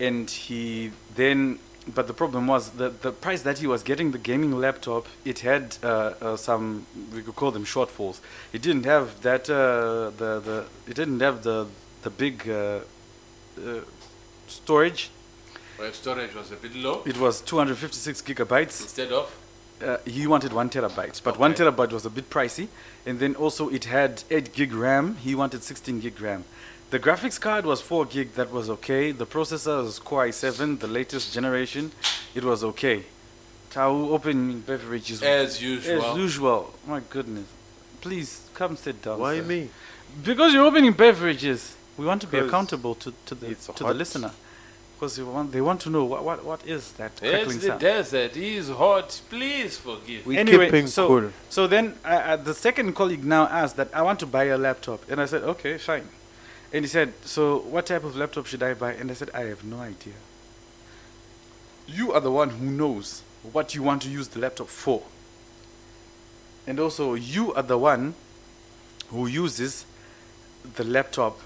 and 0.00 0.30
he 0.30 0.90
then. 1.14 1.58
But 1.94 2.06
the 2.06 2.14
problem 2.14 2.46
was 2.46 2.70
that 2.70 3.02
the 3.02 3.12
price 3.12 3.42
that 3.42 3.58
he 3.58 3.66
was 3.66 3.82
getting 3.82 4.10
the 4.12 4.18
gaming 4.18 4.52
laptop, 4.58 5.06
it 5.24 5.38
had 5.40 5.76
uh, 5.82 5.86
uh, 6.20 6.36
some 6.36 6.86
we 7.14 7.22
could 7.22 7.36
call 7.36 7.50
them 7.50 7.64
shortfalls. 7.64 8.20
It 8.52 8.62
didn't 8.62 8.84
have 8.84 9.20
that 9.22 9.48
uh, 9.48 10.10
the 10.16 10.40
the 10.40 10.64
it 10.86 10.94
didn't 10.96 11.20
have 11.20 11.42
the 11.42 11.66
the 12.02 12.10
big 12.10 12.48
uh, 12.48 12.80
uh, 13.58 13.80
storage. 14.46 15.10
Right, 15.78 15.94
storage 15.94 16.34
was 16.34 16.50
a 16.50 16.56
bit 16.56 16.74
low 16.74 17.02
It 17.06 17.18
was 17.18 17.40
256 17.40 18.22
gigabytes. 18.22 18.80
instead 18.82 19.12
of. 19.12 19.32
Uh, 19.80 19.96
he 20.04 20.26
wanted 20.26 20.52
one 20.52 20.68
terabyte, 20.68 21.22
but 21.22 21.38
one 21.38 21.54
terabyte 21.54 21.92
was 21.92 22.04
a 22.04 22.10
bit 22.10 22.28
pricey. 22.28 22.66
And 23.06 23.20
then 23.20 23.36
also 23.36 23.68
it 23.68 23.84
had 23.84 24.24
8 24.28 24.52
gig 24.52 24.74
RAM. 24.74 25.16
He 25.22 25.36
wanted 25.36 25.62
16 25.62 26.00
gig 26.00 26.20
RAM. 26.20 26.44
The 26.90 26.98
graphics 26.98 27.38
card 27.38 27.66
was 27.66 27.80
4 27.82 28.06
gig. 28.06 28.34
That 28.34 28.50
was 28.50 28.70
okay. 28.70 29.12
The 29.12 29.26
processor 29.26 29.82
was 29.82 29.98
Core 29.98 30.26
i7, 30.28 30.78
the 30.80 30.86
latest 30.86 31.34
generation. 31.34 31.92
It 32.34 32.44
was 32.44 32.64
okay. 32.64 33.04
Tau 33.70 33.90
open 34.10 34.60
beverages 34.60 35.22
As 35.22 35.60
usual. 35.62 36.02
as 36.02 36.16
usual. 36.16 36.74
My 36.86 37.00
goodness. 37.10 37.46
Please 38.00 38.48
come 38.54 38.76
sit 38.76 39.02
down. 39.02 39.20
Why 39.20 39.36
sir. 39.38 39.44
me? 39.44 39.68
Because 40.24 40.54
you're 40.54 40.64
opening 40.64 40.92
beverages. 40.92 41.76
We 41.98 42.06
want 42.06 42.22
to 42.22 42.26
be 42.26 42.38
accountable 42.38 42.94
to, 42.94 43.12
to 43.26 43.34
the 43.34 43.50
it's 43.50 43.66
to 43.66 43.84
the 43.84 43.92
listener. 43.92 44.30
Because 44.94 45.16
they 45.16 45.22
want, 45.22 45.52
they 45.52 45.60
want 45.60 45.80
to 45.82 45.90
know 45.90 46.04
what, 46.06 46.24
what, 46.24 46.44
what 46.44 46.66
is 46.66 46.92
that 46.92 47.14
crackling 47.16 47.42
It's 47.44 47.54
the 47.56 47.66
sound. 47.68 47.80
desert. 47.80 48.34
He 48.34 48.56
is 48.56 48.68
hot. 48.70 49.20
Please 49.28 49.76
forgive. 49.78 50.24
We 50.24 50.38
Anyway, 50.38 50.66
keeping 50.66 50.86
so- 50.86 51.06
cool. 51.06 51.30
So 51.50 51.66
then 51.66 51.94
uh, 52.04 52.08
uh, 52.08 52.36
the 52.36 52.54
second 52.54 52.94
colleague 52.94 53.24
now 53.24 53.46
asked 53.46 53.76
that 53.76 53.90
I 53.94 54.02
want 54.02 54.18
to 54.20 54.26
buy 54.26 54.44
a 54.44 54.56
laptop, 54.58 55.08
and 55.10 55.20
I 55.20 55.26
said 55.26 55.42
okay, 55.42 55.76
fine. 55.76 56.08
And 56.72 56.84
he 56.84 56.88
said, 56.88 57.14
so 57.24 57.58
what 57.58 57.86
type 57.86 58.04
of 58.04 58.16
laptop 58.16 58.46
should 58.46 58.62
I 58.62 58.74
buy? 58.74 58.92
And 58.92 59.10
I 59.10 59.14
said 59.14 59.30
I 59.32 59.44
have 59.44 59.64
no 59.64 59.78
idea. 59.78 60.14
You 61.86 62.12
are 62.12 62.20
the 62.20 62.30
one 62.30 62.50
who 62.50 62.66
knows 62.66 63.22
what 63.52 63.74
you 63.74 63.82
want 63.82 64.02
to 64.02 64.10
use 64.10 64.28
the 64.28 64.38
laptop 64.40 64.68
for. 64.68 65.02
And 66.66 66.78
also 66.78 67.14
you 67.14 67.54
are 67.54 67.62
the 67.62 67.78
one 67.78 68.14
who 69.08 69.26
uses 69.26 69.86
the 70.76 70.84
laptop 70.84 71.40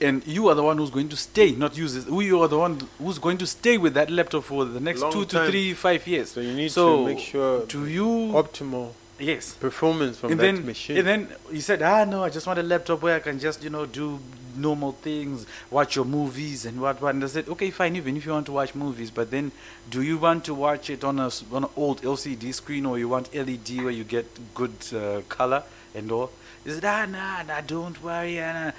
and 0.00 0.26
you 0.26 0.48
are 0.48 0.54
the 0.54 0.62
one 0.62 0.78
who's 0.78 0.90
going 0.90 1.08
to 1.08 1.16
stay, 1.16 1.50
not 1.52 1.76
use 1.76 1.96
it. 1.96 2.08
You 2.08 2.40
are 2.40 2.48
the 2.48 2.58
one 2.58 2.80
who's 2.98 3.18
going 3.18 3.36
to 3.38 3.46
stay 3.46 3.76
with 3.76 3.94
that 3.94 4.10
laptop 4.10 4.44
for 4.44 4.64
the 4.64 4.80
next 4.80 5.00
Long 5.00 5.12
two 5.12 5.24
to 5.26 5.46
three, 5.46 5.74
five 5.74 6.06
years. 6.06 6.30
So 6.30 6.40
you 6.40 6.54
need 6.54 6.70
So, 6.70 6.98
to 6.98 7.14
make 7.14 7.18
sure 7.18 7.66
to 7.66 7.86
you 7.86 8.06
optimal 8.32 8.92
Yes. 9.18 9.54
performance 9.54 10.18
from 10.18 10.32
and 10.32 10.40
that 10.40 10.44
then, 10.44 10.66
machine. 10.66 10.96
and 10.98 11.06
then 11.06 11.28
he 11.50 11.60
said, 11.60 11.82
ah, 11.82 12.04
no, 12.04 12.22
I 12.24 12.30
just 12.30 12.46
want 12.46 12.58
a 12.58 12.62
laptop 12.62 13.02
where 13.02 13.16
I 13.16 13.18
can 13.20 13.38
just, 13.38 13.62
you 13.64 13.70
know, 13.70 13.84
do 13.84 14.20
normal 14.56 14.92
things, 14.92 15.46
watch 15.70 15.96
your 15.96 16.04
movies 16.04 16.66
and 16.66 16.80
what, 16.80 17.00
what. 17.02 17.14
And 17.14 17.24
I 17.24 17.26
said, 17.26 17.48
okay, 17.48 17.70
fine, 17.70 17.96
even 17.96 18.16
if 18.16 18.24
you 18.26 18.32
want 18.32 18.46
to 18.46 18.52
watch 18.52 18.74
movies, 18.74 19.10
but 19.10 19.30
then 19.30 19.50
do 19.90 20.02
you 20.02 20.18
want 20.18 20.44
to 20.46 20.54
watch 20.54 20.88
it 20.90 21.02
on 21.04 21.18
a 21.18 21.30
on 21.52 21.64
an 21.64 21.70
old 21.76 22.02
LCD 22.02 22.52
screen 22.54 22.86
or 22.86 22.98
you 22.98 23.08
want 23.08 23.34
LED 23.34 23.82
where 23.82 23.90
you 23.90 24.04
get 24.04 24.26
good 24.54 24.72
uh, 24.94 25.20
color 25.28 25.62
and 25.94 26.10
all? 26.12 26.30
He 26.64 26.70
said, 26.70 26.84
ah, 26.84 27.06
nah, 27.06 27.42
nah, 27.42 27.60
don't 27.60 28.00
worry. 28.02 28.40
ah, 28.40 28.52
nah." 28.52 28.72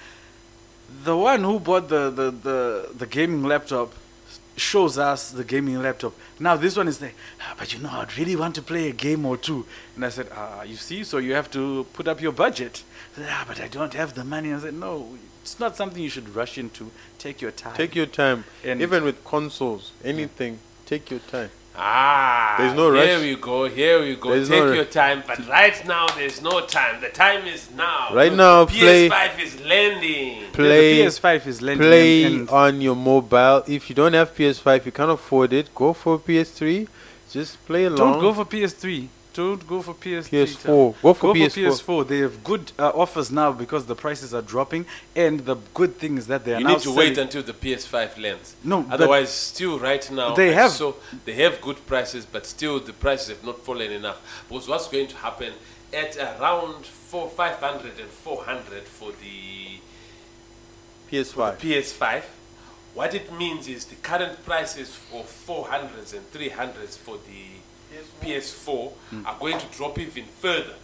The 1.04 1.16
one 1.16 1.44
who 1.44 1.60
bought 1.60 1.88
the, 1.90 2.10
the, 2.10 2.32
the, 2.32 2.90
the 2.98 3.06
gaming 3.06 3.44
laptop 3.44 3.94
shows 4.60 4.98
us 4.98 5.32
the 5.32 5.44
gaming 5.44 5.82
laptop. 5.82 6.14
Now 6.40 6.56
this 6.56 6.76
one 6.78 6.88
is 6.88 7.00
there, 7.00 7.14
ah, 7.42 7.56
but 7.58 7.74
you 7.74 7.80
know, 7.80 7.90
I'd 7.92 8.18
really 8.18 8.36
want 8.36 8.56
to 8.56 8.62
play 8.62 8.90
a 8.90 8.94
game 8.94 9.26
or 9.26 9.38
two. 9.38 9.66
And 9.96 10.06
I 10.06 10.10
said, 10.10 10.28
ah, 10.36 10.64
you 10.64 10.76
see, 10.76 11.04
so 11.04 11.18
you 11.18 11.34
have 11.34 11.50
to 11.52 11.86
put 11.94 12.08
up 12.08 12.22
your 12.22 12.32
budget. 12.32 12.84
He 13.16 13.22
said, 13.22 13.30
ah, 13.32 13.46
but 13.48 13.60
I 13.60 13.68
don't 13.68 13.94
have 13.94 14.14
the 14.16 14.24
money. 14.24 14.54
I 14.54 14.60
said, 14.60 14.74
no, 14.74 15.18
it's 15.42 15.60
not 15.60 15.76
something 15.76 16.02
you 16.02 16.10
should 16.10 16.36
rush 16.36 16.58
into. 16.58 16.92
Take 17.18 17.42
your 17.42 17.52
time. 17.52 17.76
take 17.76 17.96
your 17.96 18.06
time. 18.06 18.44
And- 18.64 18.82
Even 18.82 19.04
with 19.04 19.24
consoles, 19.26 19.92
anything, 20.04 20.60
take 20.86 21.10
your 21.12 21.20
time. 21.22 21.50
Ah, 21.82 22.56
There's 22.58 22.74
no 22.74 22.90
rush. 22.92 23.06
Here 23.06 23.16
rush. 23.16 23.24
we 23.26 23.36
go. 23.38 23.70
Here 23.70 24.02
we 24.02 24.16
go. 24.16 24.32
There's 24.32 24.50
Take 24.50 24.60
no 24.60 24.66
ru- 24.66 24.76
your 24.76 24.86
time, 24.86 25.24
but 25.26 25.48
right 25.48 25.88
now 25.88 26.08
there's 26.10 26.42
no 26.42 26.66
time. 26.66 27.00
The 27.00 27.08
time 27.08 27.46
is 27.48 27.72
now. 27.72 28.10
Right 28.14 28.34
now, 28.34 28.66
play- 28.66 29.08
PS5 29.08 29.40
is 29.40 29.62
landing. 29.62 30.44
Play, 30.60 30.98
the 31.04 31.10
PS5 31.10 31.48
is 31.48 31.62
lending 31.62 31.88
play 31.88 32.24
and, 32.24 32.36
and 32.42 32.50
on 32.50 32.82
your 32.82 32.96
mobile. 32.96 33.64
If 33.68 33.90
you 33.90 33.96
don't 33.96 34.14
have 34.14 34.36
PS5, 34.36 34.86
you 34.86 34.92
can't 34.92 35.12
afford 35.12 35.54
it. 35.54 35.74
Go 35.74 35.94
for 35.94 36.20
PS3. 36.20 36.88
Just 37.32 37.64
play 37.66 37.86
along. 37.86 37.98
don't 38.14 38.22
go 38.22 38.34
for 38.34 38.46
PS3. 38.46 39.08
Don't 39.32 39.66
go 39.68 39.82
for 39.82 39.94
PS3. 39.94 40.30
PS4. 40.30 40.96
Go 41.02 41.14
for 41.14 41.28
Go 41.28 41.34
PS4. 41.34 41.78
for 41.84 42.04
PS4. 42.04 42.08
They 42.08 42.18
have 42.20 42.44
good 42.44 42.72
uh, 42.80 42.90
offers 42.90 43.32
now 43.32 43.52
because 43.52 43.86
the 43.86 43.96
prices 43.96 44.34
are 44.34 44.42
dropping, 44.42 44.86
and 45.16 45.42
the 45.42 45.56
good 45.74 45.96
thing 45.98 46.18
is 46.18 46.28
that 46.28 46.44
they 46.44 46.56
are 46.56 46.58
You 46.60 46.66
now 46.66 46.74
need 46.74 46.82
to 46.82 46.96
wait 46.96 47.18
until 47.18 47.44
the 47.44 47.54
PS5 47.54 48.18
lands. 48.22 48.56
No, 48.64 48.86
Otherwise, 48.90 49.30
still 49.30 49.78
right 49.80 50.10
now, 50.12 50.34
They 50.36 50.52
have- 50.54 50.72
So 50.72 50.96
they 51.26 51.34
have 51.34 51.62
good 51.62 51.86
prices, 51.86 52.26
but 52.26 52.46
still 52.46 52.80
the 52.80 52.92
prices 52.94 53.30
have 53.30 53.44
not 53.46 53.64
fallen 53.64 53.92
enough. 53.92 54.20
Because 54.50 54.68
what's 54.68 54.88
going 54.88 55.08
to 55.08 55.16
happen 55.18 55.54
at 55.94 56.18
around 56.18 56.86
four, 56.86 57.30
500 57.30 58.00
and 58.00 58.10
400 58.10 58.84
for 58.84 59.12
the 59.12 59.79
PS5. 61.12 61.58
PS5, 61.58 62.24
what 62.94 63.14
it 63.14 63.32
means 63.34 63.68
is 63.68 63.86
the 63.86 63.96
current 63.96 64.44
prices 64.46 64.94
for 64.94 65.24
400s 65.24 66.14
and 66.14 66.32
300s 66.32 66.98
for 66.98 67.18
the 67.18 68.26
PS4 68.26 68.92
hmm. 68.92 69.26
are 69.26 69.38
going 69.40 69.58
to 69.58 69.66
drop 69.68 69.98
even 69.98 70.26
further. 70.26 70.76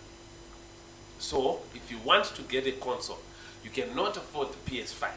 So, 1.20 1.60
if 1.74 1.92
you 1.92 1.98
want 2.04 2.26
to 2.26 2.42
get 2.44 2.68
a 2.68 2.72
console, 2.74 3.20
you 3.64 3.70
cannot 3.70 4.18
afford 4.18 4.50
the 4.52 4.72
PS5. 4.72 5.10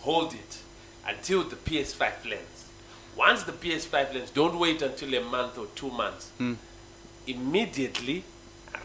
Hold 0.00 0.34
it 0.34 0.58
until 1.06 1.44
the 1.44 1.56
PS5 1.56 2.30
lands. 2.30 2.66
Once 3.16 3.42
the 3.42 3.52
PS5 3.52 4.14
lands, 4.14 4.30
don't 4.30 4.58
wait 4.58 4.80
until 4.80 5.12
a 5.14 5.20
month 5.20 5.58
or 5.58 5.66
two 5.74 5.90
months. 5.90 6.30
Hmm. 6.38 6.54
Immediately, 7.26 8.24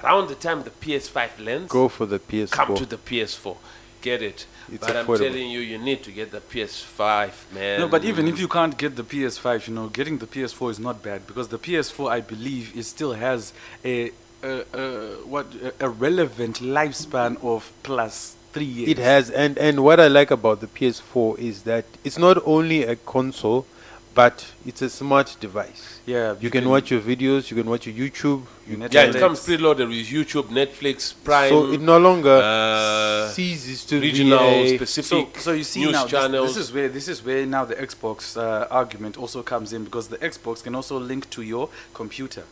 around 0.03 0.27
the 0.27 0.35
time 0.35 0.63
the 0.63 0.69
PS5 0.69 1.45
lands, 1.45 1.71
Go 1.71 1.87
for 1.87 2.05
the 2.05 2.19
PS4. 2.19 2.51
come 2.51 2.75
to 2.75 2.85
the 2.85 2.97
PS4. 2.97 3.57
Get 4.01 4.21
it. 4.21 4.45
It's 4.71 4.85
but 4.85 4.95
I'm 4.95 5.05
telling 5.05 5.49
you, 5.49 5.59
you 5.59 5.77
need 5.77 6.03
to 6.03 6.11
get 6.11 6.31
the 6.31 6.39
PS5, 6.39 7.53
man. 7.53 7.79
No, 7.81 7.87
but 7.87 8.05
even 8.05 8.27
if 8.27 8.39
you 8.39 8.47
can't 8.47 8.77
get 8.77 8.95
the 8.95 9.03
PS5, 9.03 9.67
you 9.67 9.73
know, 9.73 9.87
getting 9.87 10.17
the 10.17 10.27
PS4 10.27 10.71
is 10.71 10.79
not 10.79 11.03
bad 11.03 11.27
because 11.27 11.49
the 11.49 11.59
PS4, 11.59 12.09
I 12.09 12.21
believe, 12.21 12.75
it 12.75 12.83
still 12.83 13.13
has 13.13 13.53
a, 13.83 14.11
a, 14.41 14.63
a 14.73 15.15
what 15.25 15.47
a, 15.55 15.85
a 15.85 15.89
relevant 15.89 16.59
lifespan 16.59 17.43
of 17.43 17.71
plus 17.83 18.35
three 18.53 18.65
years. 18.65 18.89
It 18.89 18.97
has, 18.99 19.29
and 19.29 19.57
and 19.57 19.83
what 19.83 19.99
I 19.99 20.07
like 20.07 20.31
about 20.31 20.61
the 20.61 20.67
PS4 20.67 21.39
is 21.39 21.63
that 21.63 21.85
it's 22.03 22.17
not 22.17 22.37
only 22.45 22.83
a 22.83 22.95
console, 22.95 23.65
but 24.13 24.45
it's 24.65 24.81
a 24.81 24.89
smart 24.89 25.35
device. 25.39 25.99
Yeah, 26.05 26.35
You 26.39 26.49
can 26.49 26.69
watch 26.69 26.91
your 26.91 27.01
videos, 27.01 27.49
you 27.49 27.57
can 27.57 27.69
watch 27.69 27.87
your 27.87 27.95
YouTube. 27.95 28.43
You 28.67 28.77
Netflix. 28.77 28.93
yeah, 28.93 29.03
it 29.05 29.19
comes 29.19 29.45
preloaded 29.45 29.87
with 29.87 30.07
YouTube, 30.07 30.43
Netflix, 30.49 31.13
Prime. 31.23 31.49
so 31.49 31.71
it 31.71 31.81
no 31.81 31.97
longer 31.97 32.39
uh, 32.43 33.29
ceases 33.29 33.85
to 33.85 33.99
regional, 33.99 34.39
be 34.39 34.75
a, 34.75 34.77
So, 34.77 34.85
specific 34.85 35.37
so 35.39 35.51
you 35.51 35.63
see 35.63 35.81
news 35.81 35.93
now, 35.93 36.05
this, 36.05 36.53
this 36.53 36.57
is 36.57 36.73
where 36.73 36.89
this 36.89 37.07
is 37.07 37.23
where 37.25 37.45
now 37.45 37.65
the 37.65 37.75
Xbox 37.75 38.37
uh, 38.37 38.67
argument 38.69 39.17
also 39.17 39.43
comes 39.43 39.73
in 39.73 39.83
because 39.83 40.07
the 40.07 40.17
Xbox 40.17 40.63
can 40.63 40.75
also 40.75 40.99
link 40.99 41.29
to 41.31 41.41
your 41.41 41.69
computer. 41.93 42.43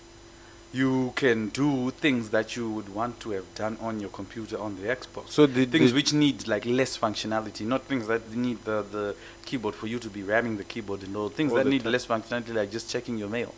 You 0.73 1.11
can 1.17 1.49
do 1.49 1.91
things 1.91 2.29
that 2.29 2.55
you 2.55 2.69
would 2.69 2.93
want 2.95 3.19
to 3.21 3.31
have 3.31 3.43
done 3.55 3.77
on 3.81 3.99
your 3.99 4.09
computer 4.09 4.57
on 4.57 4.81
the 4.81 4.87
Xbox. 4.87 5.29
So 5.29 5.45
the- 5.45 5.65
things 5.65 5.91
the- 5.91 5.95
which 5.95 6.13
need 6.13 6.47
like 6.47 6.65
less 6.65 6.97
functionality, 6.97 7.65
not 7.65 7.83
things 7.83 8.07
that 8.07 8.33
need 8.33 8.63
the, 8.63 8.85
the 8.89 9.15
keyboard 9.45 9.75
for 9.75 9.87
you 9.87 9.99
to 9.99 10.09
be 10.09 10.23
ramming 10.23 10.55
the 10.57 10.63
keyboard 10.63 11.03
and 11.03 11.15
all 11.17 11.27
things 11.29 11.51
All 11.51 11.57
that 11.57 11.67
need 11.67 11.83
time. 11.83 11.91
less 11.91 12.05
functionality, 12.05 12.53
like 12.53 12.71
just 12.71 12.89
checking 12.89 13.17
your 13.17 13.27
mail. 13.27 13.53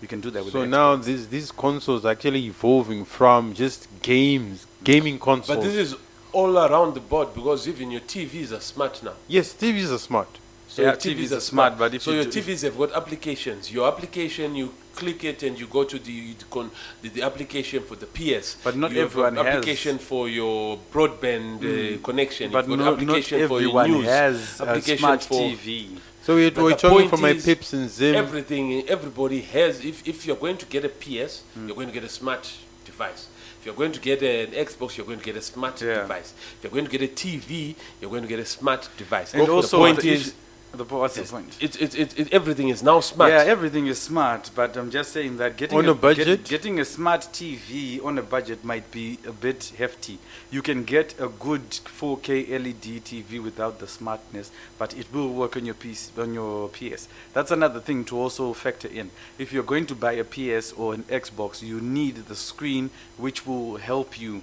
You 0.00 0.08
can 0.08 0.20
do 0.20 0.30
that 0.30 0.42
with 0.44 0.52
so 0.52 0.60
the 0.62 0.66
now 0.66 0.96
these 0.96 1.28
these 1.28 1.50
consoles 1.52 2.04
are 2.04 2.10
actually 2.12 2.44
evolving 2.46 3.04
from 3.04 3.54
just 3.54 3.86
games, 4.02 4.66
gaming 4.82 5.18
consoles. 5.18 5.58
but 5.58 5.62
this 5.64 5.74
is 5.74 5.96
all 6.32 6.58
around 6.58 6.94
the 6.94 7.00
board 7.00 7.32
because 7.34 7.68
even 7.68 7.90
your 7.90 8.00
TVs 8.00 8.52
are 8.52 8.60
smart 8.60 9.02
now. 9.02 9.12
yes, 9.28 9.52
TVs 9.54 9.92
are 9.92 9.98
smart. 9.98 10.28
So 10.68 10.82
Yeah, 10.82 10.88
your 10.88 10.96
TVs, 10.96 11.14
TVs 11.28 11.32
are 11.32 11.36
are 11.36 11.40
smart, 11.40 11.72
smart, 11.74 11.78
but 11.78 11.94
if 11.94 12.02
so 12.02 12.10
you 12.10 12.16
your 12.22 12.26
TVs 12.26 12.62
have 12.62 12.76
got 12.76 12.92
applications. 12.92 13.70
Your 13.70 13.86
application, 13.86 14.56
you 14.56 14.74
click 14.94 15.24
it 15.24 15.42
and 15.42 15.58
you 15.58 15.66
go 15.66 15.84
to 15.84 15.98
the 15.98 16.32
the, 16.34 16.44
con, 16.50 16.70
the, 17.02 17.08
the 17.08 17.22
application 17.22 17.82
for 17.82 17.96
the 17.96 18.06
PS. 18.06 18.56
But 18.62 18.76
not 18.76 18.92
you 18.92 19.00
have 19.00 19.14
got 19.14 19.26
everyone 19.26 19.46
has- 19.46 19.54
application 19.56 19.98
for 19.98 20.28
your 20.28 20.78
broadband 20.92 21.56
uh, 21.64 21.98
connection. 22.02 22.50
but 22.52 22.66
You've 22.68 22.78
got 22.78 22.84
no, 22.84 22.90
not 22.90 23.00
application 23.00 23.48
for 23.48 23.60
your 23.60 23.70
everyone 23.80 23.90
news. 23.92 24.06
has 24.06 24.60
a 24.60 24.68
application 24.68 24.98
smart 24.98 25.22
for 25.22 25.40
TV. 25.40 25.98
So 26.22 26.36
we're, 26.36 26.50
But 26.50 26.64
we're 26.64 26.70
the 26.70 26.76
talking 26.76 26.98
point 26.98 27.10
for 27.10 27.16
my 27.18 27.30
is, 27.30 27.44
pips 27.44 27.72
and 27.74 27.88
Zim. 27.90 28.14
Everything, 28.14 28.88
everybody 28.88 29.40
has. 29.42 29.84
If, 29.84 30.08
if 30.08 30.24
you're 30.26 30.36
going 30.36 30.56
to 30.56 30.66
get 30.66 30.82
a 30.84 30.88
PS, 30.88 31.42
Hmm. 31.54 31.66
you're 31.66 31.76
going 31.76 31.88
to 31.88 31.92
get 31.92 32.04
a 32.04 32.08
smart 32.08 32.50
device. 32.86 33.28
If 33.60 33.66
you're 33.66 33.74
going 33.74 33.92
to 33.92 34.00
get 34.00 34.22
an 34.22 34.52
Xbox, 34.66 34.96
you're 34.96 35.06
going 35.06 35.18
to 35.18 35.24
get 35.24 35.36
a 35.36 35.42
smart 35.42 35.80
Yeah. 35.82 36.02
device. 36.02 36.32
If 36.56 36.64
you're 36.64 36.70
going 36.72 36.86
to 36.86 36.90
get 36.90 37.02
a 37.02 37.08
TV, 37.12 37.74
you're 38.00 38.10
going 38.10 38.22
to 38.22 38.28
get 38.28 38.38
a 38.38 38.44
smart 38.46 38.88
device. 38.96 39.34
And 39.34 39.46
the 39.46 39.52
also, 39.52 39.78
point 39.78 40.00
the 40.00 40.10
is, 40.12 40.28
issue- 40.28 40.36
the, 40.78 40.84
po- 40.84 41.00
what's 41.00 41.16
the 41.16 41.22
point? 41.22 41.56
it, 41.60 41.80
it, 41.80 41.98
it, 41.98 42.18
it, 42.18 42.32
everything 42.32 42.68
is 42.68 42.82
now 42.82 43.00
smart. 43.00 43.30
Yeah, 43.30 43.44
everything 43.44 43.86
is 43.86 43.98
smart, 44.00 44.50
but 44.54 44.76
I'm 44.76 44.90
just 44.90 45.12
saying 45.12 45.36
that 45.38 45.56
getting 45.56 45.78
On 45.78 45.86
a 45.88 45.94
budget? 45.94 46.26
get- 46.26 46.44
getting 46.44 46.80
a 46.80 46.84
smart 46.84 47.22
TV 47.32 48.04
on 48.04 48.18
a 48.18 48.22
budget 48.22 48.64
might 48.64 48.90
be 48.90 49.18
a 49.26 49.32
bit 49.32 49.72
hefty. 49.78 50.18
You 50.50 50.62
can 50.62 50.84
get 50.84 51.14
a 51.20 51.28
good 51.28 51.70
4K 51.70 52.50
LED 52.50 53.04
TV 53.04 53.42
without 53.42 53.78
the 53.78 53.86
smartness, 53.86 54.50
but 54.78 54.96
it 54.96 55.06
will 55.12 55.32
work 55.32 55.56
on 55.56 55.64
your 55.66 55.74
PC, 55.74 56.18
on 56.18 56.34
your 56.34 56.68
PS. 56.68 57.08
That's 57.32 57.50
another 57.50 57.80
thing 57.80 58.04
to 58.06 58.18
also 58.18 58.52
factor 58.52 58.88
in. 58.88 59.10
If 59.38 59.52
you're 59.52 59.62
going 59.62 59.86
to 59.86 59.94
buy 59.94 60.12
a 60.12 60.24
PS 60.24 60.72
or 60.72 60.94
an 60.94 61.04
Xbox, 61.04 61.62
you 61.62 61.80
need 61.80 62.16
the 62.26 62.36
screen 62.36 62.90
which 63.16 63.46
will 63.46 63.76
help 63.76 64.20
you 64.20 64.42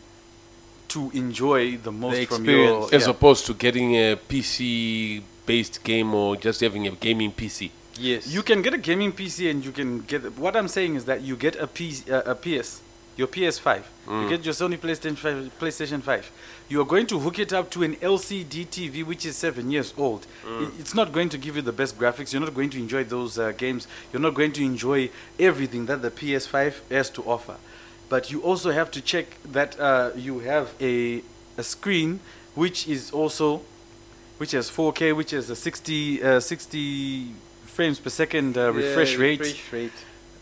to 0.89 1.09
enjoy 1.13 1.77
the 1.77 1.91
most 1.91 2.27
from 2.27 2.43
your 2.43 2.53
experience. 2.63 2.93
as 2.93 3.03
yeah. 3.03 3.11
opposed 3.11 3.45
to 3.45 3.53
getting 3.53 3.95
a 3.95 4.17
PC 4.17 5.21
based 5.51 5.75
game 5.83 6.09
or 6.21 6.27
just 6.47 6.59
having 6.67 6.83
a 6.87 6.93
gaming 7.05 7.31
PC. 7.39 7.59
yes. 8.09 8.21
You 8.35 8.41
can 8.49 8.59
get 8.65 8.73
a 8.73 8.81
gaming 8.89 9.11
PC 9.19 9.37
and 9.51 9.59
you 9.67 9.71
can 9.79 9.89
get. 10.11 10.21
What 10.43 10.53
I'm 10.59 10.69
saying 10.77 10.93
is 10.99 11.03
that 11.09 11.19
you 11.27 11.35
get 11.45 11.53
a, 11.65 11.67
uh, 11.67 12.33
a 12.33 12.35
PS, 12.43 12.69
your 13.19 13.27
PS5. 13.35 13.69
You 14.21 14.29
get 14.33 14.41
your 14.47 14.55
Sony 14.61 14.77
PlayStation 14.85 15.15
5, 15.17 15.51
PlayStation 15.61 16.01
5. 16.01 16.31
You 16.71 16.77
are 16.83 16.89
going 16.93 17.07
to 17.13 17.19
hook 17.25 17.37
it 17.45 17.51
up 17.59 17.65
to 17.73 17.83
an 17.87 17.93
LCD 18.15 18.55
TV 18.77 18.95
which 19.11 19.23
is 19.29 19.35
seven 19.45 19.65
years 19.75 19.89
old. 20.05 20.21
I- 20.47 20.71
It's 20.81 20.95
not 21.01 21.07
going 21.17 21.29
to 21.35 21.37
give 21.45 21.53
you 21.57 21.63
the 21.71 21.77
best 21.81 21.93
graphics. 22.01 22.29
You're 22.33 22.45
not 22.47 22.55
going 22.59 22.71
to 22.75 22.79
enjoy 22.85 23.03
those 23.15 23.33
uh, 23.37 23.51
games. 23.65 23.81
You're 24.11 24.25
not 24.27 24.35
going 24.39 24.53
to 24.59 24.61
enjoy 24.73 24.99
everything 25.49 25.83
that 25.89 25.99
the 26.05 26.11
PS5 26.19 26.73
has 26.97 27.07
to 27.17 27.21
offer. 27.35 27.55
But 28.13 28.21
you 28.31 28.37
also 28.49 28.69
have 28.79 28.89
to 28.95 29.01
check 29.11 29.25
that 29.57 29.69
uh, 29.79 30.11
you 30.27 30.33
have 30.51 30.65
a 30.91 30.95
a 31.57 31.63
screen 31.63 32.11
which 32.61 32.79
is 32.95 33.03
also 33.21 33.47
which 34.41 34.53
has 34.53 34.71
4K, 34.71 35.15
which 35.15 35.29
has 35.31 35.51
a 35.51 35.55
60 35.55 36.23
uh, 36.23 36.39
60 36.39 37.27
frames 37.67 37.99
per 37.99 38.09
second 38.09 38.57
uh, 38.57 38.73
refresh 38.73 39.15
rate, 39.15 39.39
Refresh 39.39 39.71
rate. 39.71 39.91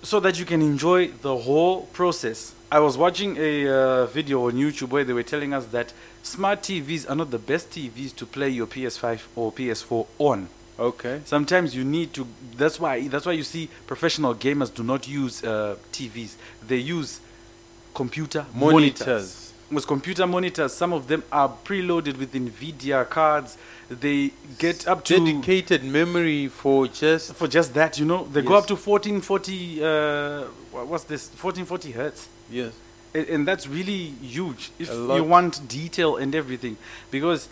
so 0.02 0.22
that 0.22 0.40
you 0.40 0.46
can 0.46 0.62
enjoy 0.62 1.08
the 1.22 1.36
whole 1.36 1.82
process. 1.88 2.54
I 2.72 2.80
was 2.80 2.98
watching 2.98 3.36
a 3.38 3.68
uh, 3.68 4.06
video 4.06 4.48
on 4.48 4.54
YouTube 4.54 4.92
where 4.92 5.04
they 5.04 5.12
were 5.12 5.28
telling 5.34 5.54
us 5.54 5.66
that 5.78 5.92
smart 6.24 6.62
TVs 6.62 7.10
are 7.10 7.16
not 7.18 7.30
the 7.30 7.40
best 7.40 7.72
TVs 7.72 8.16
to 8.16 8.26
play 8.26 8.48
your 8.48 8.68
PS5 8.68 9.20
or 9.36 9.52
PS4 9.52 10.08
on. 10.18 10.48
Okay. 10.80 11.20
Sometimes 11.26 11.76
you 11.76 11.84
need 11.84 12.14
to. 12.14 12.26
That's 12.56 12.80
why. 12.80 13.06
That's 13.10 13.26
why 13.26 13.34
you 13.34 13.44
see 13.44 13.68
professional 13.86 14.34
gamers 14.34 14.74
do 14.74 14.82
not 14.82 15.10
use 15.10 15.44
uh, 15.44 15.76
TVs. 15.92 16.36
They 16.66 16.78
use 16.78 17.20
computer 17.94 18.46
monitors. 18.56 19.08
Monitors. 19.08 19.49
With 19.72 19.86
computer 19.86 20.26
monitors, 20.26 20.74
some 20.74 20.94
of 20.94 21.08
them 21.08 21.24
are 21.32 21.50
preloaded 21.64 22.18
with 22.18 22.34
NVIDIA 22.34 23.08
cards. 23.08 23.58
They 23.88 24.32
get 24.58 24.88
up 24.88 25.04
to 25.06 25.18
Dedicated 25.20 25.84
memory 25.84 26.48
for 26.48 26.88
just 26.88 27.36
for 27.36 27.48
just 27.48 27.74
that. 27.76 28.00
You 28.00 28.06
know, 28.06 28.26
they 28.26 28.42
go 28.42 28.56
up 28.56 28.66
to 28.68 28.76
1440. 28.76 29.84
Uh, 29.84 30.48
wha- 30.72 30.84
what's 30.86 31.04
this? 31.04 31.30
1440 31.30 31.92
hertz. 31.92 32.28
yes. 32.50 32.74
And, 33.14 33.28
and 33.28 33.48
that's 33.48 33.66
really 33.68 34.14
huge 34.22 34.70
if 34.78 34.88
you 35.18 35.24
want 35.24 35.68
detail 35.68 36.18
and 36.18 36.36
everything. 36.36 36.78
Because 37.10 37.48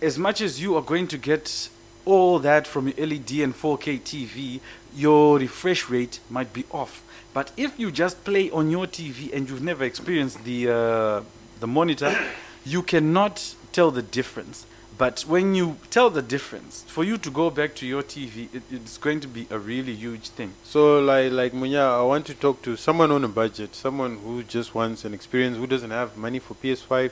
as 0.00 0.18
much 0.18 0.40
as 0.40 0.58
you 0.60 0.74
are 0.76 0.82
going 0.82 1.06
to 1.08 1.18
get 1.18 1.68
all 2.06 2.38
that 2.38 2.66
from 2.66 2.88
your 2.88 3.06
LED 3.06 3.30
and 3.42 3.54
4K 3.54 4.00
TV, 4.00 4.60
your 4.94 5.38
refresh 5.38 5.90
rate 5.90 6.20
might 6.30 6.50
be 6.54 6.64
off. 6.70 7.02
But 7.34 7.52
if 7.58 7.78
you 7.78 7.90
just 7.90 8.24
play 8.24 8.50
on 8.50 8.70
your 8.70 8.86
TV 8.86 9.34
and 9.34 9.48
you've 9.50 9.62
never 9.62 9.84
experienced 9.84 10.42
the 10.44 10.70
uh, 10.70 11.20
the 11.60 11.66
monitor, 11.66 12.16
you 12.64 12.82
cannot 12.82 13.54
tell 13.72 13.90
the 13.90 14.02
difference. 14.02 14.66
But 14.98 15.20
when 15.28 15.54
you 15.54 15.76
tell 15.90 16.08
the 16.08 16.22
difference, 16.22 16.84
for 16.88 17.04
you 17.04 17.18
to 17.18 17.30
go 17.30 17.50
back 17.50 17.74
to 17.76 17.86
your 17.86 18.02
TV, 18.02 18.48
it, 18.54 18.62
it's 18.70 18.96
going 18.96 19.20
to 19.20 19.28
be 19.28 19.46
a 19.50 19.58
really 19.58 19.94
huge 19.94 20.28
thing. 20.30 20.54
So 20.64 21.00
like 21.00 21.32
like 21.32 21.52
Munya, 21.52 22.00
I 22.00 22.02
want 22.02 22.24
to 22.26 22.34
talk 22.34 22.62
to 22.62 22.76
someone 22.76 23.10
on 23.10 23.22
a 23.22 23.28
budget, 23.28 23.74
someone 23.74 24.16
who 24.18 24.42
just 24.42 24.74
wants 24.74 25.04
an 25.04 25.12
experience, 25.12 25.58
who 25.58 25.66
doesn't 25.66 25.90
have 25.90 26.16
money 26.16 26.38
for 26.38 26.54
PS5. 26.54 27.10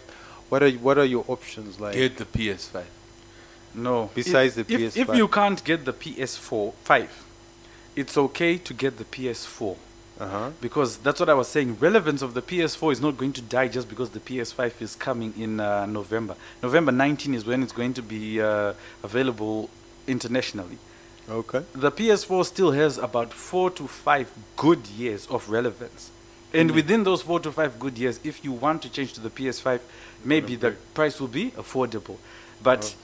What 0.48 0.62
are 0.62 0.70
what 0.70 0.96
are 0.96 1.04
your 1.04 1.24
options 1.28 1.78
like? 1.78 1.94
Get 1.94 2.16
the 2.16 2.24
PS5. 2.24 2.84
No. 3.74 4.10
Besides 4.14 4.56
if, 4.56 4.66
the 4.66 4.74
if, 4.74 4.80
if 4.80 4.94
PS5. 4.94 5.10
If 5.10 5.16
you 5.16 5.28
can't 5.28 5.64
get 5.64 5.84
the 5.84 5.92
PS4 5.92 6.72
5, 6.74 7.24
it's 7.96 8.16
okay 8.16 8.56
to 8.56 8.72
get 8.72 8.96
the 8.96 9.04
PS4 9.04 9.76
Uh-huh. 10.20 10.50
because 10.60 10.98
that's 10.98 11.18
what 11.18 11.28
I 11.28 11.34
was 11.34 11.48
saying. 11.48 11.76
Relevance 11.80 12.22
of 12.22 12.34
the 12.34 12.42
PS4 12.42 12.92
is 12.92 13.00
not 13.00 13.16
going 13.16 13.32
to 13.32 13.42
die 13.42 13.66
just 13.68 13.88
because 13.88 14.10
the 14.10 14.20
PS5 14.20 14.80
is 14.80 14.94
coming 14.94 15.34
in 15.36 15.58
uh, 15.58 15.86
November. 15.86 16.36
November 16.62 16.92
19 16.92 17.34
is 17.34 17.44
when 17.44 17.62
it's 17.62 17.72
going 17.72 17.94
to 17.94 18.02
be 18.02 18.40
uh, 18.40 18.74
available 19.02 19.70
internationally. 20.06 20.78
Okay. 21.28 21.62
The 21.72 21.90
PS4 21.90 22.44
still 22.44 22.72
has 22.72 22.98
about 22.98 23.32
four 23.32 23.70
to 23.70 23.88
five 23.88 24.30
good 24.56 24.86
years 24.86 25.26
of 25.26 25.48
relevance. 25.48 26.10
And 26.52 26.70
within 26.70 27.02
those 27.02 27.22
four 27.22 27.40
to 27.40 27.50
five 27.50 27.80
good 27.80 27.98
years, 27.98 28.20
if 28.22 28.44
you 28.44 28.52
want 28.52 28.82
to 28.82 28.88
change 28.88 29.14
to 29.14 29.20
the 29.20 29.30
PS5, 29.30 29.80
maybe 30.24 30.54
the 30.54 30.72
price 30.92 31.18
will 31.18 31.28
be 31.28 31.50
affordable. 31.52 32.18
But 32.62 32.94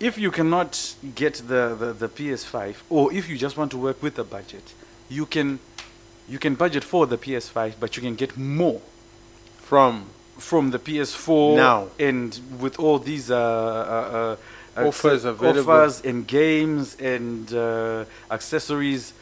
if 0.00 0.16
you 0.16 0.30
cannot 0.30 0.94
get 1.14 1.34
the, 1.34 1.74
the, 1.78 1.92
the 1.92 2.08
PS5, 2.08 2.76
or 2.88 3.12
if 3.12 3.28
you 3.28 3.36
just 3.36 3.58
want 3.58 3.70
to 3.72 3.78
work 3.78 4.02
with 4.02 4.18
a 4.18 4.24
budget, 4.24 4.72
you 5.10 5.26
can 5.26 5.58
you 6.28 6.38
can 6.38 6.54
budget 6.54 6.84
for 6.84 7.06
the 7.06 7.16
PS5, 7.18 7.74
but 7.80 7.96
you 7.96 8.02
can 8.02 8.14
get 8.14 8.36
more 8.36 8.80
From 9.58 10.06
from 10.38 10.70
the 10.70 10.78
PS4 10.78 11.56
Now. 11.56 11.88
and 11.98 12.38
with 12.60 12.78
all 12.78 12.98
these 12.98 13.30
uh, 13.30 13.36
uh, 13.36 14.36
uh, 14.80 14.86
Offers 14.86 15.24
acce- 15.24 15.28
available. 15.28 15.72
offers 15.72 16.02
and 16.04 16.26
games 16.26 16.94
and 17.00 17.50
uh, 17.54 18.04
accessories, 18.30 19.14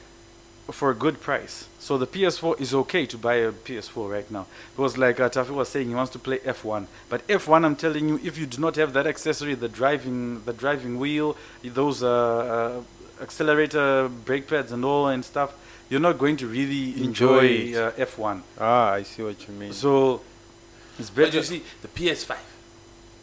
for 0.70 0.90
a 0.90 0.94
good 0.94 1.20
price. 1.20 1.68
So 1.78 1.98
the 1.98 2.06
PS4 2.06 2.58
is 2.60 2.74
okay 2.74 3.04
to 3.06 3.18
buy 3.18 3.34
a 3.34 3.52
PS4 3.52 4.10
right 4.10 4.30
now. 4.30 4.46
Because 4.74 4.96
like 4.96 5.20
uh, 5.20 5.28
Taffy 5.28 5.52
was 5.52 5.68
saying, 5.68 5.88
he 5.88 5.94
wants 5.94 6.10
to 6.12 6.18
play 6.18 6.38
F1. 6.38 6.86
But 7.10 7.26
F1, 7.28 7.64
I'm 7.64 7.76
telling 7.76 8.08
you, 8.08 8.18
if 8.24 8.38
you 8.38 8.46
do 8.46 8.58
not 8.60 8.76
have 8.76 8.94
that 8.94 9.06
accessory, 9.06 9.54
the 9.54 9.68
driving, 9.68 10.42
the 10.44 10.52
driving 10.54 10.98
wheel, 10.98 11.36
those 11.62 12.02
uh, 12.02 12.08
uh, 12.08 13.22
accelerator, 13.22 14.08
brake 14.08 14.48
pads, 14.48 14.72
and 14.72 14.84
all 14.84 15.08
and 15.08 15.24
stuff, 15.24 15.52
you're 15.94 16.00
not 16.00 16.18
going 16.18 16.36
to 16.36 16.48
really 16.48 17.04
Enjoy 17.04 17.46
enjoy, 17.46 17.78
uh, 17.80 17.92
F1. 17.92 18.42
Ah, 18.58 18.94
I 18.94 19.04
see 19.04 19.22
what 19.22 19.46
you 19.46 19.54
mean. 19.54 19.72
So 19.72 20.22
it's 20.98 21.08
But 21.08 21.32
you 21.32 21.40
see, 21.44 21.62
the 21.82 21.86
PS5, 21.86 22.34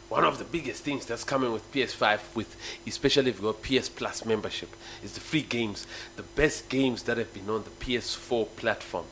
one 0.08 0.24
of 0.24 0.38
the 0.38 0.44
biggest 0.44 0.82
things 0.82 1.04
that's 1.04 1.22
coming 1.22 1.52
with 1.52 1.70
PS5, 1.70 2.34
with 2.34 2.56
especially 2.86 3.28
if 3.28 3.42
you 3.42 3.52
got 3.52 3.60
PS 3.60 3.90
Plus 3.90 4.24
membership, 4.24 4.70
is 5.04 5.12
the 5.12 5.20
free 5.20 5.42
games. 5.42 5.86
The 6.16 6.22
best 6.22 6.70
games 6.70 7.02
that 7.02 7.18
have 7.18 7.34
been 7.34 7.50
on 7.50 7.64
the 7.64 7.74
PS4 7.84 8.56
platform. 8.56 9.04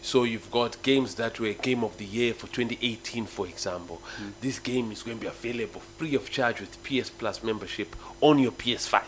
So 0.00 0.22
you've 0.22 0.52
got 0.52 0.80
games 0.84 1.16
that 1.16 1.40
were 1.40 1.52
Game 1.54 1.82
of 1.82 1.96
the 1.98 2.04
Year 2.04 2.32
for 2.32 2.46
2018, 2.46 3.26
for 3.26 3.48
example. 3.48 4.00
This 4.40 4.60
game 4.60 4.92
is 4.92 5.02
going 5.02 5.16
to 5.18 5.20
be 5.22 5.26
available 5.26 5.80
free 5.80 6.14
of 6.14 6.30
charge 6.30 6.60
with 6.60 6.80
PS 6.84 7.10
Plus 7.10 7.42
membership 7.42 7.96
on 8.20 8.38
your 8.38 8.52
PS5. 8.52 9.02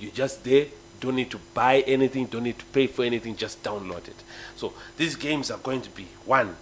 You're 0.00 0.10
just 0.10 0.42
there. 0.42 0.66
Don't 1.00 1.14
need 1.16 1.30
to 1.30 1.38
buy 1.54 1.80
anything. 1.80 2.26
Don't 2.26 2.42
need 2.44 2.58
to 2.58 2.64
pay 2.66 2.86
for 2.86 3.04
anything. 3.04 3.36
Just 3.36 3.62
download 3.62 4.08
it. 4.08 4.22
So 4.56 4.72
these 4.96 5.14
games 5.16 5.50
are 5.50 5.58
going 5.58 5.82
to 5.82 5.90
be 5.90 6.06
one, 6.24 6.56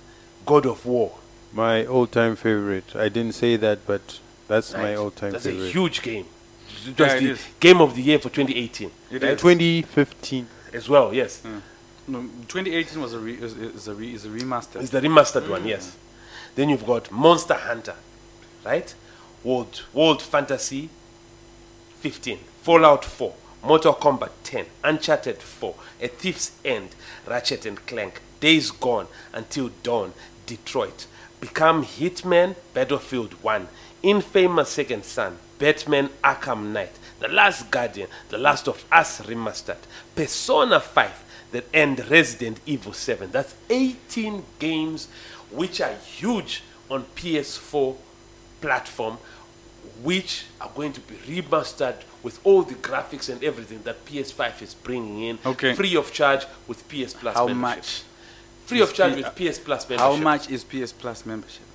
God 0.45 0.67
of 0.67 0.85
War. 0.85 1.13
My 1.53 1.87
all-time 1.87 2.37
favorite. 2.37 2.95
I 2.95 3.09
didn't 3.09 3.35
say 3.35 3.57
that, 3.57 3.87
but 3.87 4.21
that's 4.49 4.75
my 4.75 4.95
all-time 4.95 5.33
That's 5.33 5.45
favorite. 5.45 5.69
a 5.69 5.71
huge 5.73 6.03
game. 6.03 6.27
Just 6.97 6.99
Yeah, 6.99 7.33
the 7.33 7.39
game 7.61 7.81
of 7.81 7.95
the 7.95 8.03
year 8.03 8.19
for 8.19 8.29
2018 8.29 8.91
It 9.11 9.23
right? 9.23 9.33
is. 9.33 9.41
2015. 9.41 10.47
as 10.75 10.89
well. 10.89 11.15
Yes, 11.15 11.41
hmm. 11.41 11.59
No, 12.09 12.21
2018 12.49 13.01
was 13.01 13.15
a 13.15 13.19
re, 13.19 13.35
is, 13.35 13.55
is 13.57 13.89
a 13.89 13.95
re, 13.95 14.15
is 14.15 14.25
a 14.25 14.29
remaster. 14.29 14.81
it's 14.81 14.91
the 14.91 15.01
remastered 15.01 15.49
one. 15.49 15.63
Hmm. 15.63 15.69
Yes. 15.69 15.97
Then 16.55 16.69
you've 16.69 16.87
got 16.87 17.11
Monster 17.11 17.55
Hunter, 17.55 17.95
right? 18.65 18.95
World 19.43 19.83
World 19.93 20.23
Fantasy 20.23 20.89
15, 22.01 22.39
Fallout 22.63 23.05
4, 23.05 23.33
Mortal 23.63 23.95
Kombat 23.95 24.31
10, 24.45 24.67
Uncharted 24.85 25.39
4, 25.39 25.75
A 26.03 26.09
Thief's 26.09 26.53
End, 26.65 26.91
Ratchet 27.27 27.67
and 27.67 27.85
Clank, 27.87 28.21
Days 28.41 28.71
Gone, 28.71 29.09
Until 29.33 29.71
Dawn, 29.83 30.13
Detroit, 30.47 31.07
Become 31.41 31.83
Human, 31.83 32.57
Battlefield 32.75 33.35
1, 33.43 33.69
Infamous 34.03 34.71
Second 34.71 35.05
Son, 35.05 35.39
Batman 35.59 36.11
Arkham 36.23 36.73
Knight, 36.73 36.99
The 37.21 37.29
Last 37.29 37.71
Guardian, 37.71 38.09
The 38.29 38.39
Last 38.39 38.69
of 38.69 38.85
Us 38.93 39.21
Remastered, 39.23 39.79
Persona 40.15 40.81
5, 40.81 41.25
that 41.53 41.65
end 41.73 42.09
Resident 42.11 42.61
Evil 42.67 42.93
7. 42.93 43.31
That's 43.31 43.55
18 43.71 44.45
games 44.59 45.09
which 45.51 45.81
are 45.81 45.95
huge 45.95 46.63
on 46.91 47.05
PS4 47.17 47.97
platform 48.61 49.19
which 50.07 50.45
are 50.61 50.71
going 50.79 50.93
to 50.93 51.01
be 51.11 51.15
remastered 51.33 51.97
with 52.23 52.37
all 52.47 52.63
the 52.63 52.75
graphics 52.89 53.29
and 53.33 53.43
everything 53.43 53.81
that 53.83 53.97
PS5 54.07 54.63
is 54.63 54.73
bringing 54.89 55.17
in 55.29 55.39
Okay. 55.45 55.75
free 55.75 55.97
of 55.97 56.13
charge 56.13 56.45
with 56.69 56.79
PS 56.91 57.13
Plus 57.21 57.35
How 57.35 57.47
membership. 57.47 57.77
much? 57.79 58.03
Free 58.67 58.81
is 58.83 58.89
of 58.89 58.95
charge 58.95 59.15
P- 59.15 59.23
with 59.23 59.31
PS 59.35 59.59
Plus 59.67 59.83
membership. 59.89 60.07
How 60.09 60.17
much 60.31 60.45
is 60.51 60.61
PS 60.73 60.93
Plus 61.03 61.19
membership? 61.27 61.67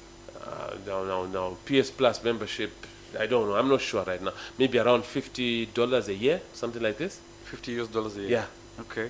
Uh, 0.41 0.75
no, 0.87 0.97
no, 1.05 1.17
no. 1.37 1.57
PS 1.67 1.89
Plus 1.91 2.23
membership, 2.23 2.71
I 3.19 3.25
don't 3.27 3.45
know. 3.49 3.55
I'm 3.55 3.67
not 3.69 3.81
sure 3.81 4.03
right 4.05 4.21
now. 4.21 4.33
Maybe 4.57 4.77
around 4.79 5.03
$50 5.03 6.07
a 6.07 6.13
year, 6.13 6.41
something 6.53 6.81
like 6.81 6.97
this. 6.97 7.19
50 7.45 7.71
US 7.81 7.87
dollars 7.89 8.15
a 8.17 8.21
year. 8.21 8.29
Yeah. 8.29 8.45
Okay. 8.85 9.09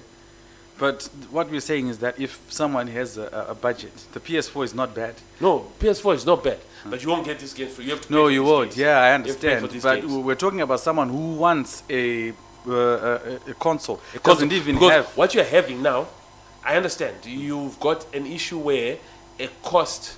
But 0.77 1.03
what 1.29 1.49
we're 1.51 1.59
saying 1.61 1.89
is 1.89 1.99
that 1.99 2.19
if 2.19 2.39
someone 2.49 2.87
has 2.87 3.17
a, 3.17 3.23
a- 3.47 3.51
a 3.51 3.55
budget, 3.55 3.93
the 4.13 4.19
PS4 4.19 4.63
is 4.65 4.73
not 4.73 4.95
bad. 4.95 5.15
No, 5.39 5.67
PS4 5.79 6.15
is 6.15 6.25
not 6.25 6.43
bad, 6.43 6.57
but 6.85 7.03
you 7.03 7.09
won't 7.09 7.25
get 7.25 7.37
this 7.39 7.53
game 7.53 7.67
free. 7.67 7.85
You 7.85 7.91
have 7.91 8.01
to 8.01 8.07
pay 8.07 8.13
No, 8.15 8.27
you 8.27 8.43
won't. 8.43 8.69
games. 8.69 8.77
Yeah, 8.77 8.97
I 8.99 9.15
You 9.17 9.23
have 9.23 9.25
to 9.27 9.33
pay 9.33 9.55
for 9.59 9.65
understand. 9.67 10.01
But 10.01 10.07
games. 10.07 10.25
we're 10.25 10.35
talking 10.35 10.61
about 10.61 10.79
someone 10.79 11.09
who 11.09 11.33
wants 11.35 11.83
a 11.89 12.31
uh, 12.67 12.71
a, 12.73 13.39
a 13.49 13.53
console. 13.59 13.99
Because- 14.13 14.35
Doesn't 14.35 14.51
even 14.53 14.75
because 14.75 14.91
have. 14.91 15.05
what 15.17 15.33
you're 15.35 15.43
having 15.43 15.81
now. 15.81 16.07
I 16.63 16.77
understand 16.77 17.15
you've 17.25 17.79
got 17.79 18.05
an 18.15 18.25
issue 18.27 18.59
where 18.59 18.97
a 19.39 19.47
cost 19.63 20.15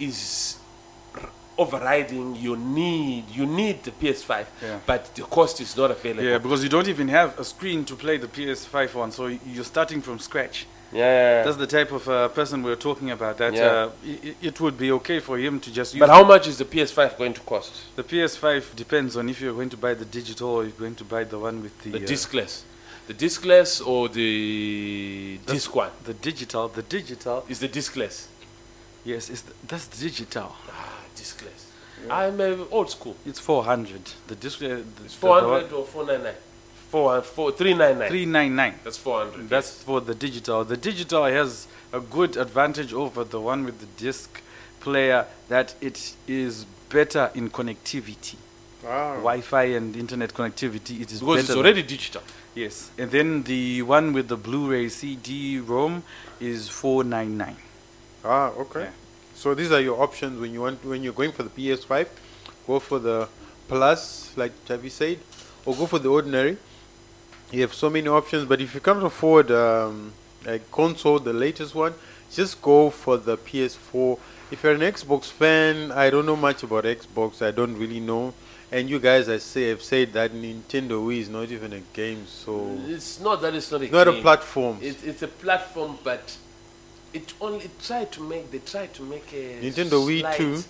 is 0.00 0.58
overriding 1.58 2.36
your 2.36 2.56
need. 2.56 3.24
You 3.30 3.46
need 3.46 3.82
the 3.82 3.90
PS5, 3.90 4.46
Yeah. 4.62 4.78
but 4.86 5.14
the 5.14 5.22
cost 5.22 5.60
is 5.60 5.76
not 5.76 5.90
available. 5.90 6.24
Yeah, 6.24 6.38
because 6.38 6.62
you 6.62 6.68
don't 6.68 6.88
even 6.88 7.08
have 7.08 7.38
a 7.38 7.44
screen 7.44 7.84
to 7.86 7.94
play 7.96 8.18
the 8.18 8.28
PS5 8.28 8.96
on, 8.96 9.10
so 9.12 9.26
you're 9.26 9.64
starting 9.64 10.02
from 10.02 10.18
scratch. 10.18 10.66
yeah. 10.92 11.42
That's 11.44 11.56
the 11.56 11.66
type 11.66 11.90
of 11.92 12.08
uh, 12.08 12.28
person 12.28 12.62
we're 12.62 12.76
talking 12.88 13.10
about. 13.10 13.38
That 13.38 13.54
Yeah. 13.54 13.66
uh, 13.66 13.90
i- 14.06 14.20
i- 14.28 14.36
it 14.48 14.60
would 14.60 14.76
be 14.78 14.92
okay 14.92 15.18
for 15.20 15.36
him 15.38 15.58
to 15.60 15.70
just 15.72 15.94
use. 15.94 16.00
but 16.00 16.08
how 16.10 16.24
much 16.24 16.46
is 16.46 16.56
the 16.58 16.64
PS5 16.64 17.16
going 17.18 17.34
to 17.34 17.40
cost? 17.40 17.72
the 17.96 18.04
PS5 18.04 18.62
depends 18.76 19.16
on 19.16 19.28
if 19.28 19.40
you're 19.40 19.54
going 19.54 19.70
to 19.70 19.76
buy 19.76 19.94
the 19.94 20.04
digital 20.04 20.48
or 20.56 20.62
you're 20.62 20.78
going 20.84 20.94
to 20.94 21.04
buy 21.04 21.24
the 21.24 21.38
one 21.38 21.60
with 21.62 21.74
the 21.82 21.90
The 21.90 22.04
uh, 22.04 22.08
diskless, 22.12 22.62
the 23.08 23.14
diskless 23.14 23.80
or 23.84 24.08
the 24.08 25.38
disc 25.46 25.74
one? 25.74 25.90
the 26.04 26.14
digital. 26.14 26.68
The 26.68 26.82
digital, 26.82 27.44
Is 27.48 27.58
the 27.58 27.68
diskless? 27.68 28.26
yes, 29.04 29.28
it's 29.28 29.42
the, 29.42 29.52
that's 29.66 29.88
digital. 29.88 30.54
Ah, 31.16 31.20
diskless. 31.20 31.62
I'm 32.10 32.40
uh, 32.40 32.64
old 32.70 32.90
school. 32.90 33.16
It's 33.24 33.40
400. 33.40 34.00
The 34.28 34.34
disc, 34.36 34.62
uh, 34.62 34.68
the, 34.68 34.82
It's 35.04 35.14
the- 35.14 35.20
400 35.20 35.72
or 35.72 35.84
499. 35.84 36.34
4, 36.90 37.22
4, 37.22 37.52
399. 37.52 38.08
399. 38.08 38.74
That's 38.84 38.98
400. 38.98 39.48
That's 39.48 39.68
yes. 39.72 39.82
for 39.82 40.00
the 40.00 40.14
digital. 40.14 40.64
The 40.64 40.76
digital 40.76 41.24
has 41.24 41.66
a 41.92 42.00
good 42.00 42.36
advantage 42.36 42.92
over 42.92 43.24
the 43.24 43.40
one 43.40 43.64
with 43.64 43.80
the 43.80 43.86
disc 44.02 44.40
player 44.80 45.26
that 45.48 45.74
it 45.80 46.14
is 46.28 46.64
better 46.90 47.30
in 47.34 47.50
connectivity. 47.50 48.36
Wi-Fi 48.82 49.64
and 49.64 49.96
internet 49.96 50.32
connectivity. 50.32 51.00
It 51.00 51.10
is 51.10 51.18
because 51.20 51.20
better 51.20 51.38
it's 51.40 51.48
than- 51.48 51.58
already 51.58 51.82
digital. 51.82 52.22
yes. 52.54 52.90
And 52.98 53.10
then 53.10 53.42
the 53.42 53.82
one 53.82 54.12
with 54.12 54.28
the 54.28 54.36
Blu-ray 54.36 54.88
CD-ROM 54.88 56.04
is 56.40 56.68
499. 56.68 57.56
Ah, 58.24 58.50
okay. 58.50 58.82
Yeah. 58.82 58.90
So 59.36 59.54
these 59.54 59.70
are 59.70 59.80
your 59.80 60.02
options 60.02 60.40
when 60.40 60.52
you 60.52 60.62
want 60.62 60.84
when 60.84 61.02
you're 61.02 61.12
going 61.12 61.30
for 61.30 61.42
the 61.42 61.50
PS5. 61.50 62.08
Go 62.66 62.78
for 62.80 62.98
the 62.98 63.28
Plus, 63.68 64.32
like 64.36 64.52
Javi 64.66 64.90
said, 64.90 65.18
or 65.64 65.74
go 65.74 65.86
for 65.86 65.98
the 65.98 66.08
ordinary. 66.08 66.56
You 67.50 67.60
have 67.62 67.74
so 67.74 67.90
many 67.90 68.08
options, 68.08 68.44
but 68.44 68.60
if 68.60 68.74
you 68.74 68.80
can't 68.80 69.02
afford 69.02 69.50
um, 69.50 70.12
a 70.46 70.58
console, 70.70 71.18
the 71.18 71.32
latest 71.32 71.74
one, 71.74 71.94
just 72.32 72.60
go 72.62 72.90
for 72.90 73.16
the 73.16 73.36
PS4. 73.36 74.18
If 74.50 74.62
you're 74.62 74.72
an 74.74 74.80
Xbox 74.80 75.24
fan, 75.24 75.90
I 75.92 76.10
don't 76.10 76.26
know 76.26 76.36
much 76.36 76.62
about 76.62 76.84
Xbox. 76.84 77.42
I 77.42 77.50
don't 77.50 77.76
really 77.76 78.00
know. 78.00 78.34
And 78.70 78.88
you 78.88 78.98
guys, 78.98 79.28
I 79.28 79.38
say, 79.38 79.68
have 79.68 79.82
said 79.82 80.12
that 80.12 80.32
Nintendo 80.32 81.04
Wii 81.04 81.18
is 81.18 81.28
not 81.28 81.50
even 81.50 81.72
a 81.72 81.80
game, 81.92 82.26
so 82.26 82.76
It's 82.86 83.20
not 83.20 83.40
that 83.42 83.54
it's 83.54 83.70
not 83.70 83.82
a 83.82 83.90
not 83.90 84.08
a 84.08 84.12
platform. 84.12 84.78
It, 84.80 85.04
it's 85.04 85.22
a 85.22 85.28
platform, 85.28 85.98
but 86.02 86.36
it 87.16 87.32
only 87.40 87.70
tried 87.88 88.10
to 88.12 88.20
make 88.22 88.50
they 88.50 88.58
tried 88.72 88.92
to 88.98 89.02
make 89.02 89.28
a 89.32 89.60
Nintendo 89.62 89.98
Wii 90.06 90.22
too. 90.36 90.62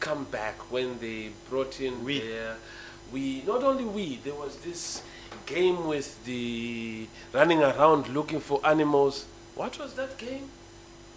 comeback 0.00 0.56
when 0.74 0.98
they 0.98 1.30
brought 1.50 1.80
in 1.80 1.94
Wii. 2.06 2.20
their 2.20 2.56
we 3.12 3.42
not 3.46 3.62
only 3.62 3.84
we 3.84 4.06
there 4.24 4.34
was 4.34 4.56
this 4.68 5.02
game 5.46 5.86
with 5.86 6.08
the 6.24 7.06
running 7.32 7.62
around 7.62 8.08
looking 8.08 8.40
for 8.40 8.58
animals. 8.66 9.26
What 9.54 9.78
was 9.78 9.94
that 9.94 10.18
game? 10.18 10.50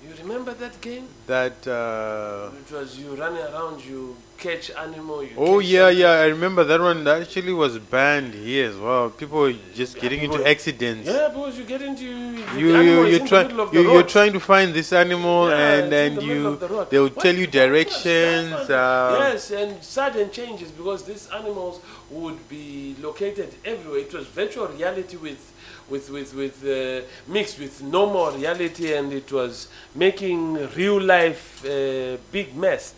You 0.01 0.13
remember 0.23 0.53
that 0.53 0.79
game? 0.79 1.07
That. 1.27 1.67
Uh, 1.67 2.51
It 2.61 2.71
was 2.73 2.97
you 2.97 3.15
running 3.15 3.43
around, 3.43 3.83
you 3.83 4.15
catch 4.37 4.71
animal. 4.71 5.21
You 5.23 5.31
Oh 5.37 5.59
catch 5.59 5.67
yeah, 5.67 5.79
something. 5.87 5.99
yeah, 5.99 6.11
I 6.23 6.27
remember 6.27 6.63
that 6.63 6.79
one. 6.79 7.03
That 7.03 7.21
actually 7.23 7.51
was 7.51 7.77
banned 7.79 8.33
here 8.33 8.69
as 8.69 8.77
well. 8.77 9.09
People 9.09 9.39
were 9.39 9.53
just 9.75 9.95
Yeah, 9.97 10.01
getting 10.03 10.21
into 10.23 10.41
accidents. 10.47 11.05
Yeah, 11.09 11.27
because 11.27 11.57
you 11.59 11.65
get 11.65 11.81
into 11.81 12.05
you. 12.05 12.17
You 12.61 13.05
you 13.13 13.19
try 13.27 13.43
you 13.73 13.81
you're 13.91 14.03
trying 14.17 14.31
to 14.31 14.39
find 14.39 14.73
this 14.73 14.93
animal 14.93 15.49
Yeah, 15.49 15.73
and 15.73 15.91
and 15.93 16.15
the 16.17 16.23
you 16.23 16.55
the 16.55 16.85
they 16.91 16.99
will 16.99 17.09
What- 17.09 17.19
tell 17.25 17.35
you 17.35 17.47
directions. 17.47 18.53
Uh, 18.69 19.17
yes, 19.19 19.51
and 19.51 19.83
sudden 19.83 20.31
changes 20.31 20.71
because 20.71 21.03
these 21.03 21.27
animals 21.39 21.81
would 22.09 22.39
be 22.47 22.95
located 23.01 23.49
everywhere. 23.65 23.99
It 24.07 24.13
was 24.13 24.25
virtual 24.27 24.67
reality 24.67 25.17
with, 25.17 25.41
with, 25.89 26.09
with, 26.09 26.33
with 26.33 26.63
uh, 26.65 27.05
mixed 27.31 27.59
with 27.59 27.81
normal 27.83 28.31
reality, 28.31 28.93
and 28.93 29.11
it 29.13 29.31
was 29.31 29.67
making 29.95 30.53
real 30.75 31.01
life 31.01 31.63
uh, 31.65 32.17
big 32.31 32.55
mess. 32.55 32.93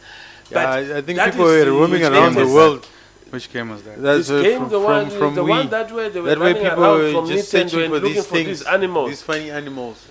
yeah, 0.50 0.70
I, 0.72 0.98
I 0.98 1.02
think 1.02 1.20
people 1.22 1.46
were 1.46 1.66
roaming 1.66 2.04
around 2.04 2.36
the 2.36 2.42
was 2.46 2.54
world. 2.54 2.88
Which 3.30 3.52
game 3.52 3.70
was 3.70 3.82
that? 3.84 4.02
That's 4.02 4.28
this 4.28 4.44
game, 4.44 4.60
from, 4.60 4.70
the 4.70 4.80
from, 4.82 4.84
one, 4.84 5.10
from 5.10 5.36
the 5.36 5.44
Wii. 5.44 5.50
one 5.50 5.70
that 5.70 5.90
way 5.94 6.10
they 6.10 6.20
were 6.20 6.30
that 6.30 6.40
way 6.40 6.52
running 6.54 6.64
people 6.68 6.84
around 6.84 6.98
were 7.00 7.12
from 7.14 7.28
just 7.28 7.54
Nintendo 7.54 7.70
searching 7.70 7.80
and 7.80 7.90
for 7.90 8.00
looking 8.00 8.14
these 8.14 8.26
for 8.28 8.36
things, 8.36 8.48
these 8.60 8.68
animals. 8.68 9.10
these 9.10 9.22
funny 9.22 9.52
animals. 9.52 10.08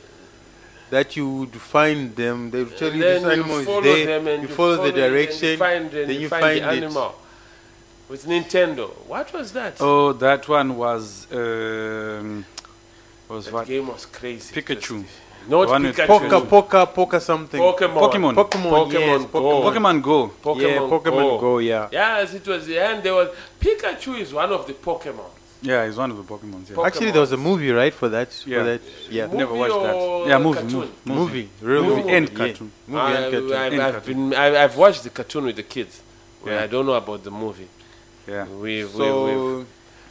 That 0.89 1.17
you 1.17 1.29
would 1.31 1.55
find 1.55 2.17
them. 2.17 2.51
They 2.51 2.65
would 2.65 2.77
tell 2.77 2.89
And 2.89 2.97
you 2.97 3.03
this 3.05 3.23
then 3.23 3.33
animal 3.33 3.55
you 3.57 3.61
is 3.61 3.67
follow 3.67 3.83
there. 3.83 4.07
them 4.07 4.27
and 4.27 4.43
you 4.43 4.49
you 4.49 4.55
follow 4.55 4.77
the 4.77 4.83
it 4.85 4.87
and 4.89 4.97
you 4.97 5.11
direction. 5.11 5.59
find, 5.59 5.85
and 5.85 5.93
then 5.93 6.11
you 6.11 6.21
you 6.23 6.29
find, 6.29 6.43
find 6.43 6.61
the 6.65 6.73
it. 6.73 6.77
animal. 6.83 7.15
With 8.09 8.25
Nintendo. 8.27 8.89
What 9.07 9.33
was 9.33 9.53
that? 9.53 9.77
Oh, 9.81 10.13
that 10.15 10.49
one 10.49 10.77
was 10.77 11.27
um, 11.33 12.45
Was 13.31 13.45
That 13.45 13.55
what? 13.55 13.67
game 13.69 13.87
was 13.87 14.07
crazy. 14.07 14.53
Pikachu. 14.61 15.05
Not 15.49 15.69
one 15.69 15.85
Pikachu. 15.85 16.07
Poker, 16.09 16.41
poker, 16.47 16.87
poker 16.87 17.21
something. 17.21 17.61
Pokemon. 17.61 18.11
Pokemon. 18.11 18.35
Pokemon, 18.35 18.91
Pokemon 18.91 18.93
yes, 18.93 19.25
Go. 19.25 19.39
Pokemon. 19.41 19.63
Pokemon 19.73 20.03
Go. 20.03 20.29
Pokemon 20.43 20.61
yeah, 20.61 20.79
Pokemon 20.79 21.31
Go. 21.31 21.39
Go, 21.39 21.59
yeah. 21.59 21.89
Yes, 21.93 22.35
it 22.35 22.47
was. 22.47 22.67
The 22.67 22.79
and 22.79 23.03
there 23.05 23.15
was 23.15 23.29
Pikachu 23.61 24.19
is 24.19 24.35
one 24.35 24.51
of 24.53 24.67
the 24.67 24.73
Pokemon. 24.75 25.31
Yeah, 25.63 25.87
he's 25.87 25.97
one 25.97 26.11
of 26.11 26.17
the 26.17 26.25
Pokemons. 26.25 26.71
Yeah. 26.71 26.77
Pokemon. 26.77 26.87
Actually, 26.87 27.11
there 27.13 27.21
was 27.21 27.33
a 27.33 27.37
movie, 27.37 27.71
right, 27.71 27.95
for 27.95 28.09
that? 28.09 28.31
Yeah. 28.47 28.59
For 28.59 28.65
that, 28.65 28.81
yeah. 29.11 29.27
Movie 29.27 29.39
Never 29.39 29.55
watched 29.55 29.75
that. 29.75 30.25
Yeah, 30.29 30.39
movie, 30.39 30.63
movie. 30.75 30.91
Movie, 31.05 31.49
real 31.61 31.83
Movie 31.85 31.97
movie, 32.03 32.13
and 32.17 32.29
yeah. 32.31 32.35
cartoon. 32.37 32.73
Movie 32.89 33.01
I, 33.01 33.11
and 33.13 33.33
cartoon. 33.33 33.53
I've, 33.53 33.73
And 33.73 33.83
I've 33.83 33.93
cartoon. 33.93 34.31
been. 34.31 34.39
I, 34.39 34.65
I've 34.65 34.77
watched 34.77 35.03
the 35.05 35.11
cartoon 35.11 35.45
with 35.45 35.57
the 35.57 35.63
kids. 35.63 36.03
Yeah. 36.45 36.63
I 36.63 36.67
don't 36.67 36.87
know 36.87 36.95
about 36.95 37.23
the 37.23 37.31
movie. 37.31 37.69
Yeah. 38.27 38.47
We, 38.47 38.57
we, 38.57 38.85
we, 38.85 38.91
So, 38.91 39.67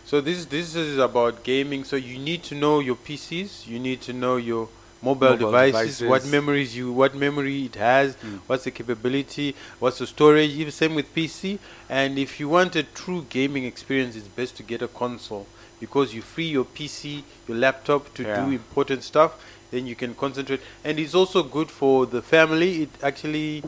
so 0.10 0.22
this 0.22 0.46
this 0.46 0.74
is 0.74 0.98
about 0.98 1.44
gaming. 1.44 1.84
So 1.84 1.96
you 1.96 2.18
need 2.18 2.42
to 2.50 2.56
know 2.56 2.80
your 2.80 2.96
PCs. 2.96 3.68
You 3.68 3.80
need 3.80 4.02
to 4.02 4.14
know 4.14 4.38
your 4.38 4.68
mobile, 5.04 5.38
Mobile 5.38 5.52
devices, 5.52 6.02
What 6.02 6.26
memories 6.26 6.76
you, 6.76 6.92
what 6.92 7.14
memory 7.14 7.66
it 7.66 7.76
has, 7.76 8.16
Mm. 8.16 8.40
what's 8.48 8.64
the 8.64 8.72
capability, 8.72 9.56
what's 9.80 10.00
the 10.00 10.08
storage. 10.08 10.52
Even 10.62 10.72
same 10.72 10.96
with 10.96 11.14
PC. 11.14 11.60
And 11.90 12.18
if 12.18 12.40
you 12.40 12.50
want 12.50 12.76
a 12.76 12.84
true 13.02 13.22
gaming 13.30 13.66
experience, 13.66 14.16
it's 14.16 14.28
best 14.28 14.58
to 14.58 14.64
get 14.64 14.82
a 14.82 14.88
console 14.88 15.46
because 15.80 16.14
you 16.16 16.22
free 16.24 16.50
your 16.58 16.66
PC, 16.66 17.24
your 17.48 17.58
laptop 17.58 18.12
to 18.16 18.24
Yeah. 18.24 18.46
do 18.46 18.52
important 18.52 19.04
stuff. 19.04 19.32
Then 19.72 19.86
you 19.86 19.96
can 19.96 20.16
concentrate, 20.16 20.62
and 20.84 20.98
it's 21.00 21.14
also 21.14 21.44
good 21.44 21.70
for 21.70 22.08
the 22.08 22.24
family. 22.24 22.82
It 22.86 22.90
actually 23.04 23.64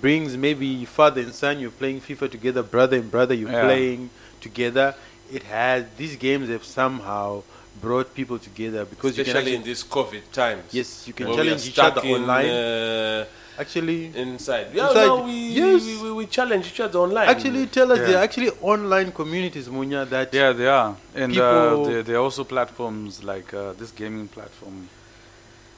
brings 0.00 0.36
maybe 0.36 0.84
father 0.84 1.20
and 1.20 1.34
son. 1.34 1.58
You're 1.58 1.72
playing 1.82 2.00
FIFA 2.00 2.30
together, 2.30 2.62
brother 2.62 2.96
and 2.96 3.10
brother. 3.10 3.34
You're 3.34 3.50
Yeah. 3.50 3.64
playing 3.66 4.10
together. 4.40 4.94
It 5.32 5.42
has 5.44 5.84
these 5.96 6.16
games 6.16 6.48
have 6.48 6.64
somehow 6.64 7.42
brought 7.80 8.14
people 8.14 8.38
together 8.38 8.84
because 8.84 9.16
you 9.18 9.24
can 9.24 9.30
especially 9.36 9.52
actually, 9.52 9.56
in 9.56 9.62
these 9.64 9.82
COVID 9.84 10.22
times. 10.32 10.62
yes 10.72 11.06
you 11.08 11.12
can 11.12 11.26
where 11.28 11.36
challenge 11.36 11.68
each 11.68 11.78
other 11.78 12.02
in, 12.02 12.14
online. 12.22 12.46
Uh, 12.48 13.24
actually, 13.58 14.12
inside. 14.14 14.68
Yeah, 14.72 14.88
Inside, 14.88 15.06
no, 15.06 15.24
we, 15.24 15.32
yes. 15.32 15.84
we, 15.84 16.02
we, 16.02 16.12
we 16.12 16.26
challenge 16.26 16.66
each 16.68 16.80
other 16.80 16.98
online. 17.00 17.28
actually 17.28 17.66
tell 17.66 17.90
us 17.92 17.98
Yeah. 17.98 18.06
there 18.06 18.18
are 18.18 18.22
actually 18.24 18.50
online 18.62 19.10
communities, 19.12 19.68
Munya, 19.68 20.08
that 20.08 20.32
Yeah, 20.32 20.52
they 20.52 20.66
are. 20.68 20.96
And 21.14 21.32
uh, 21.32 21.34
People- 21.70 21.84
there, 21.86 22.02
there 22.02 22.16
are 22.16 22.22
also 22.22 22.44
platforms 22.44 23.24
like 23.24 23.52
uh, 23.54 23.72
this 23.72 23.90
gaming 23.90 24.28
platform. 24.28 24.88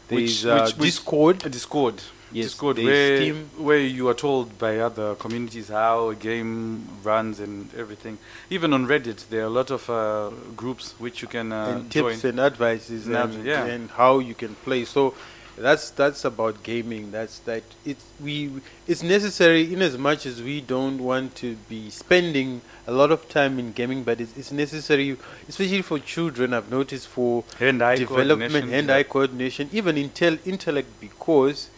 there's 0.08 0.20
which- 0.20 0.44
uh, 0.46 0.62
which- 0.64 0.76
which- 0.76 0.90
Discord. 0.92 1.38
Discord. 1.50 2.02
Yes, 2.36 2.46
Discord, 2.46 2.76
there's 2.76 3.32
where, 3.32 3.66
where 3.66 3.78
you 3.98 4.08
are 4.10 4.18
told 4.26 4.58
by 4.58 4.72
other 4.88 5.14
communities 5.14 5.68
how 5.68 6.10
a 6.10 6.14
game 6.14 6.86
runs 7.02 7.40
and 7.40 7.72
everything. 7.82 8.18
Even 8.50 8.74
on 8.74 8.86
Reddit, 8.86 9.20
there 9.30 9.40
are 9.44 9.50
a 9.54 9.56
lot 9.60 9.70
of 9.70 9.88
uh, 9.88 10.30
groups 10.54 10.94
which 10.98 11.22
you 11.22 11.28
can 11.28 11.50
uh, 11.50 11.64
and 11.68 11.90
join. 11.90 12.12
tips 12.12 12.24
and 12.24 12.38
advices 12.38 13.06
And 13.06 13.16
and, 13.16 13.44
yeah. 13.44 13.64
and 13.64 13.90
how 13.90 14.18
you 14.18 14.34
can 14.34 14.54
play. 14.66 14.84
So 14.84 15.14
that's 15.56 15.88
that's 16.00 16.26
about 16.26 16.62
gaming. 16.62 17.10
That's 17.10 17.38
that. 17.48 17.62
It's 17.86 18.04
we. 18.20 18.50
It's 18.86 19.02
necessary 19.02 19.62
in 19.72 19.80
as 19.80 19.96
much 19.96 20.26
as 20.26 20.42
we 20.42 20.60
don't 20.60 21.00
want 21.10 21.34
to 21.36 21.56
be 21.70 21.88
spending 21.88 22.60
a 22.86 22.92
lot 22.92 23.10
of 23.10 23.20
time 23.30 23.58
in 23.58 23.72
gaming, 23.72 24.04
but 24.04 24.20
it's, 24.20 24.36
it's 24.36 24.52
necessary, 24.52 25.16
especially 25.48 25.80
for 25.82 25.98
children. 25.98 26.52
I've 26.52 26.70
noticed 26.70 27.08
for 27.08 27.44
Hand-eye 27.58 27.96
development, 27.96 28.52
coordination, 28.52 28.68
hand-eye 28.68 28.98
yeah. 28.98 29.02
coordination, 29.14 29.70
even 29.72 29.96
intel 29.96 30.38
intellect, 30.44 30.90
because 31.00 31.70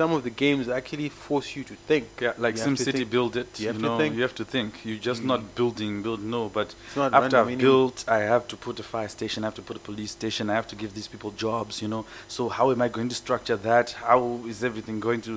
some 0.00 0.10
of 0.16 0.22
the 0.26 0.30
games 0.44 0.68
actually 0.68 1.08
force 1.08 1.48
you 1.56 1.62
to 1.70 1.74
think. 1.88 2.06
Yeah, 2.20 2.32
like 2.46 2.56
SimCity 2.56 3.04
build 3.16 3.36
it. 3.42 3.50
You 3.58 3.62
You, 3.64 3.68
have 3.72 3.76
to 3.76 3.82
know, 3.82 3.98
think. 4.00 4.10
you 4.16 4.22
have 4.28 4.34
to 4.42 4.44
think. 4.54 4.70
You're 4.86 5.04
just 5.10 5.22
Mm. 5.22 5.26
not 5.32 5.40
building, 5.58 5.92
build 6.06 6.22
no. 6.36 6.42
But 6.58 6.68
after 7.20 7.36
I've 7.40 7.58
built, 7.68 7.96
I 8.18 8.20
have 8.34 8.44
to 8.52 8.56
put 8.66 8.74
a 8.84 8.86
fire 8.94 9.08
station. 9.18 9.38
I 9.44 9.46
have 9.50 9.58
to 9.62 9.66
put 9.70 9.76
a 9.82 9.84
police 9.90 10.12
station. 10.20 10.44
I 10.50 10.54
have 10.60 10.68
to 10.72 10.76
give 10.82 10.90
these 10.98 11.08
people 11.14 11.30
jobs. 11.46 11.74
You 11.82 11.88
know. 11.92 12.02
So 12.36 12.42
how 12.58 12.66
am 12.74 12.80
I 12.86 12.88
going 12.96 13.08
to 13.14 13.14
structure 13.24 13.58
that? 13.70 13.86
How 14.10 14.22
is 14.52 14.58
everything 14.70 14.96
going 15.08 15.20
to? 15.28 15.32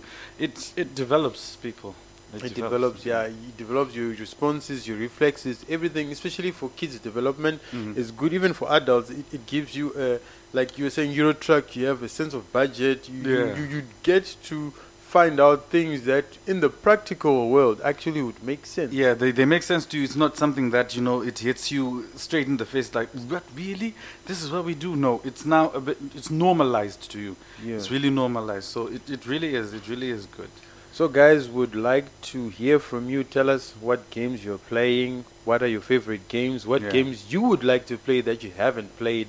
It 0.46 0.56
it 0.82 0.90
develops 1.04 1.42
people. 1.68 1.92
It 2.34 2.54
develops, 2.54 3.06
yeah, 3.06 3.24
it 3.24 3.58
develops 3.58 3.96
your 3.96 4.10
responses, 4.10 4.88
your 4.88 4.98
reflexes, 4.98 5.66
everything. 5.70 6.12
Especially 6.12 6.52
for 6.52 6.70
kids' 6.76 7.00
development, 7.00 7.62
Mhm. 7.74 7.96
is 7.98 8.12
good. 8.12 8.34
Even 8.34 8.54
for 8.54 8.70
adults, 8.72 9.10
it, 9.10 9.26
it 9.32 9.46
gives 9.48 9.76
you, 9.76 9.94
a, 9.98 10.20
like 10.54 10.78
you 10.78 10.84
were 10.84 10.90
saying, 10.90 11.12
Euro 11.14 11.34
Truck. 11.34 11.76
You 11.76 11.86
have 11.88 12.04
a 12.04 12.10
sense 12.10 12.34
of 12.34 12.52
budget. 12.52 13.10
You, 13.10 13.22
you- 13.24 13.56
you 13.56 13.64
you 13.78 13.84
get 14.04 14.36
to 14.46 14.74
find 15.08 15.40
out 15.40 15.70
things 15.72 16.04
that 16.04 16.26
in 16.46 16.60
the 16.60 16.70
practical 16.70 17.50
world 17.50 17.80
actually 17.82 18.22
would 18.22 18.44
make 18.44 18.66
sense. 18.66 18.92
Yeah, 18.92 19.14
they, 19.14 19.32
they 19.32 19.46
make 19.46 19.64
sense 19.64 19.86
to 19.86 19.98
you. 19.98 20.04
It's 20.04 20.18
not 20.18 20.36
something 20.36 20.72
that 20.72 20.98
you 20.98 21.02
know 21.02 21.22
it 21.22 21.40
hits 21.40 21.72
you 21.72 22.06
straight 22.18 22.46
in 22.48 22.58
the 22.58 22.66
face. 22.66 22.94
Like 22.94 23.08
what 23.30 23.44
really? 23.56 23.96
This 24.26 24.44
is 24.44 24.52
what 24.52 24.66
we 24.66 24.76
do. 24.76 24.98
No, 24.98 25.22
it's 25.24 25.46
now 25.46 25.70
a 25.70 25.80
bit. 25.80 25.98
It's 26.14 26.30
normalized 26.30 27.10
to 27.12 27.20
you. 27.20 27.38
Yeah. 27.64 27.76
It's 27.78 27.90
really 27.90 28.10
normalized. 28.10 28.66
So 28.66 28.88
it, 28.88 29.10
it 29.10 29.26
really 29.26 29.56
is. 29.56 29.72
It 29.74 29.88
really 29.88 30.10
is 30.12 30.26
good. 30.26 30.50
So, 30.98 31.08
guys, 31.08 31.48
would 31.48 31.76
like 31.76 32.06
to 32.34 32.50
hear 32.50 32.80
from 32.80 33.08
you. 33.08 33.24
Tell 33.24 33.52
us 33.52 33.76
what 33.80 34.10
games 34.10 34.44
you're 34.44 34.58
playing. 34.58 35.26
What 35.46 35.62
are 35.62 35.68
your 35.68 35.82
favorite 35.92 36.28
games? 36.28 36.66
What 36.66 36.82
Yeah. 36.82 36.90
games 36.90 37.18
you 37.30 37.42
would 37.50 37.64
like 37.64 37.86
to 37.92 37.98
play 38.00 38.20
that 38.22 38.44
you 38.44 38.52
haven't 38.58 38.98
played? 38.98 39.28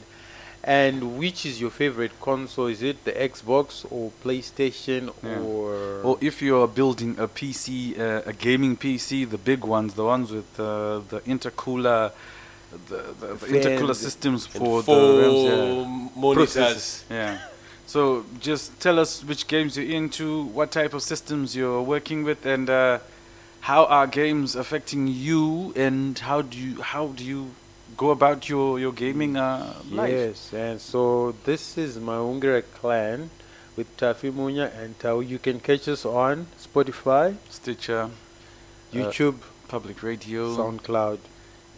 And 0.64 1.18
which 1.18 1.44
is 1.44 1.60
your 1.60 1.68
favorite 1.82 2.14
console? 2.22 2.68
Is 2.68 2.80
it 2.82 3.04
the 3.04 3.12
Xbox 3.12 3.84
or 3.90 4.12
PlayStation 4.24 5.02
Yeah. 5.22 5.40
or? 5.40 6.00
Or 6.08 6.14
if 6.22 6.40
you 6.40 6.56
are 6.60 6.68
building 6.80 7.12
a 7.18 7.28
PC, 7.28 7.94
uh, 7.98 8.22
a 8.32 8.32
gaming 8.32 8.74
PC, 8.84 9.26
the 9.26 9.42
big 9.50 9.62
ones, 9.76 9.92
the 9.92 10.04
ones 10.14 10.30
with 10.30 10.50
uh, 10.58 10.64
the 11.12 11.20
intercooler, 11.34 12.12
the, 12.88 13.00
the, 13.20 13.26
the 13.42 13.46
intercooler 13.56 13.94
systems 14.06 14.46
for 14.46 14.82
the 14.82 15.00
RAMs. 15.20 16.16
monitors. 16.16 16.56
Processors. 16.56 17.02
Yeah. 17.10 17.38
So 17.88 18.26
just 18.38 18.78
tell 18.80 18.98
us 18.98 19.24
which 19.24 19.46
games 19.46 19.78
you're 19.78 19.90
into, 19.90 20.44
what 20.44 20.70
type 20.70 20.92
of 20.92 21.02
systems 21.02 21.56
you're 21.56 21.80
working 21.80 22.22
with, 22.22 22.44
and 22.44 22.68
uh, 22.68 22.98
how 23.60 23.86
are 23.86 24.06
games 24.06 24.54
affecting 24.56 25.08
you, 25.08 25.72
and 25.74 26.18
how 26.18 26.42
do 26.42 26.58
you 26.58 26.82
how 26.82 27.06
do 27.16 27.24
you 27.24 27.52
go 27.96 28.10
about 28.10 28.46
your 28.46 28.78
your 28.78 28.92
gaming 28.92 29.38
uh, 29.38 29.72
life? 29.90 30.12
Yes, 30.12 30.52
and 30.52 30.78
so 30.78 31.32
this 31.44 31.78
is 31.78 31.96
my 31.98 32.16
Maungira 32.16 32.62
Clan 32.74 33.30
with 33.74 33.96
Taffy 33.96 34.30
Munya 34.30 34.70
and 34.76 34.98
Tau. 34.98 35.20
You 35.20 35.38
can 35.38 35.58
catch 35.58 35.88
us 35.88 36.04
on 36.04 36.46
Spotify, 36.60 37.36
Stitcher, 37.48 38.10
YouTube, 38.92 39.40
public 39.66 40.02
radio, 40.02 40.54
SoundCloud, 40.54 41.20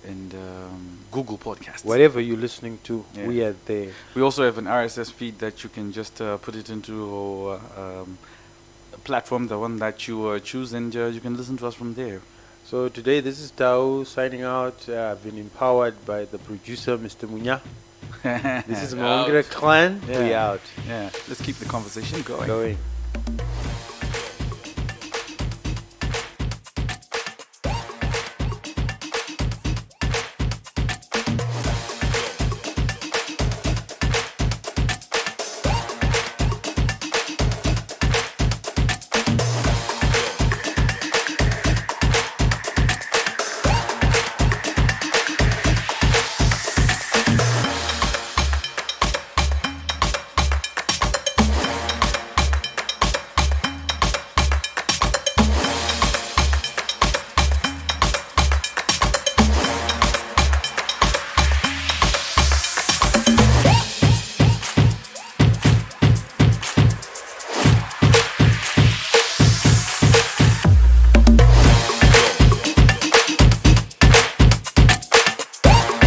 and 0.07 0.34
um, 0.34 0.98
Google 1.11 1.38
Podcasts. 1.38 1.84
whatever 1.84 2.20
you're 2.20 2.36
listening 2.38 2.78
to, 2.84 3.05
Yeah. 3.14 3.26
we 3.26 3.42
are 3.42 3.55
there. 3.66 3.90
We 4.14 4.22
also 4.22 4.44
have 4.44 4.59
an 4.59 4.66
RSS 4.66 5.11
feed 5.12 5.38
that 5.40 5.62
you 5.62 5.70
can 5.70 5.92
just 5.92 6.20
uh, 6.20 6.36
put 6.38 6.55
it 6.57 6.70
into 6.70 7.51
uh, 7.51 7.61
um, 8.03 8.18
a 8.94 8.98
platform, 8.98 9.48
the 9.48 9.59
one 9.59 9.78
that 9.78 10.09
you 10.09 10.26
uh, 10.28 10.38
choose, 10.38 10.72
and 10.72 10.94
uh, 10.96 11.07
you 11.07 11.20
can 11.20 11.36
listen 11.36 11.57
to 11.59 11.66
us 11.66 11.74
from 11.74 11.94
there. 11.94 12.20
So 12.64 12.88
today, 12.88 13.20
this 13.20 13.40
is 13.40 13.51
Tau 13.51 14.05
signing 14.05 14.42
out. 14.42 14.88
Uh, 14.88 15.11
I've 15.12 15.22
been 15.24 15.38
empowered 15.38 15.96
by 16.07 16.24
the 16.24 16.38
producer, 16.38 16.96
Mr. 16.98 17.26
Munya. 17.28 17.61
This 18.66 18.82
is 18.82 18.94
Out. 18.94 19.01
Maungira 19.28 19.42
Clan. 19.48 20.01
We 20.07 20.14
Yeah. 20.14 20.51
out. 20.51 20.61
yeah. 20.86 21.11
Let's 21.28 21.40
keep 21.42 21.57
the 21.57 21.66
conversation 21.66 22.22
going. 22.22 22.46
Going. 22.46 22.78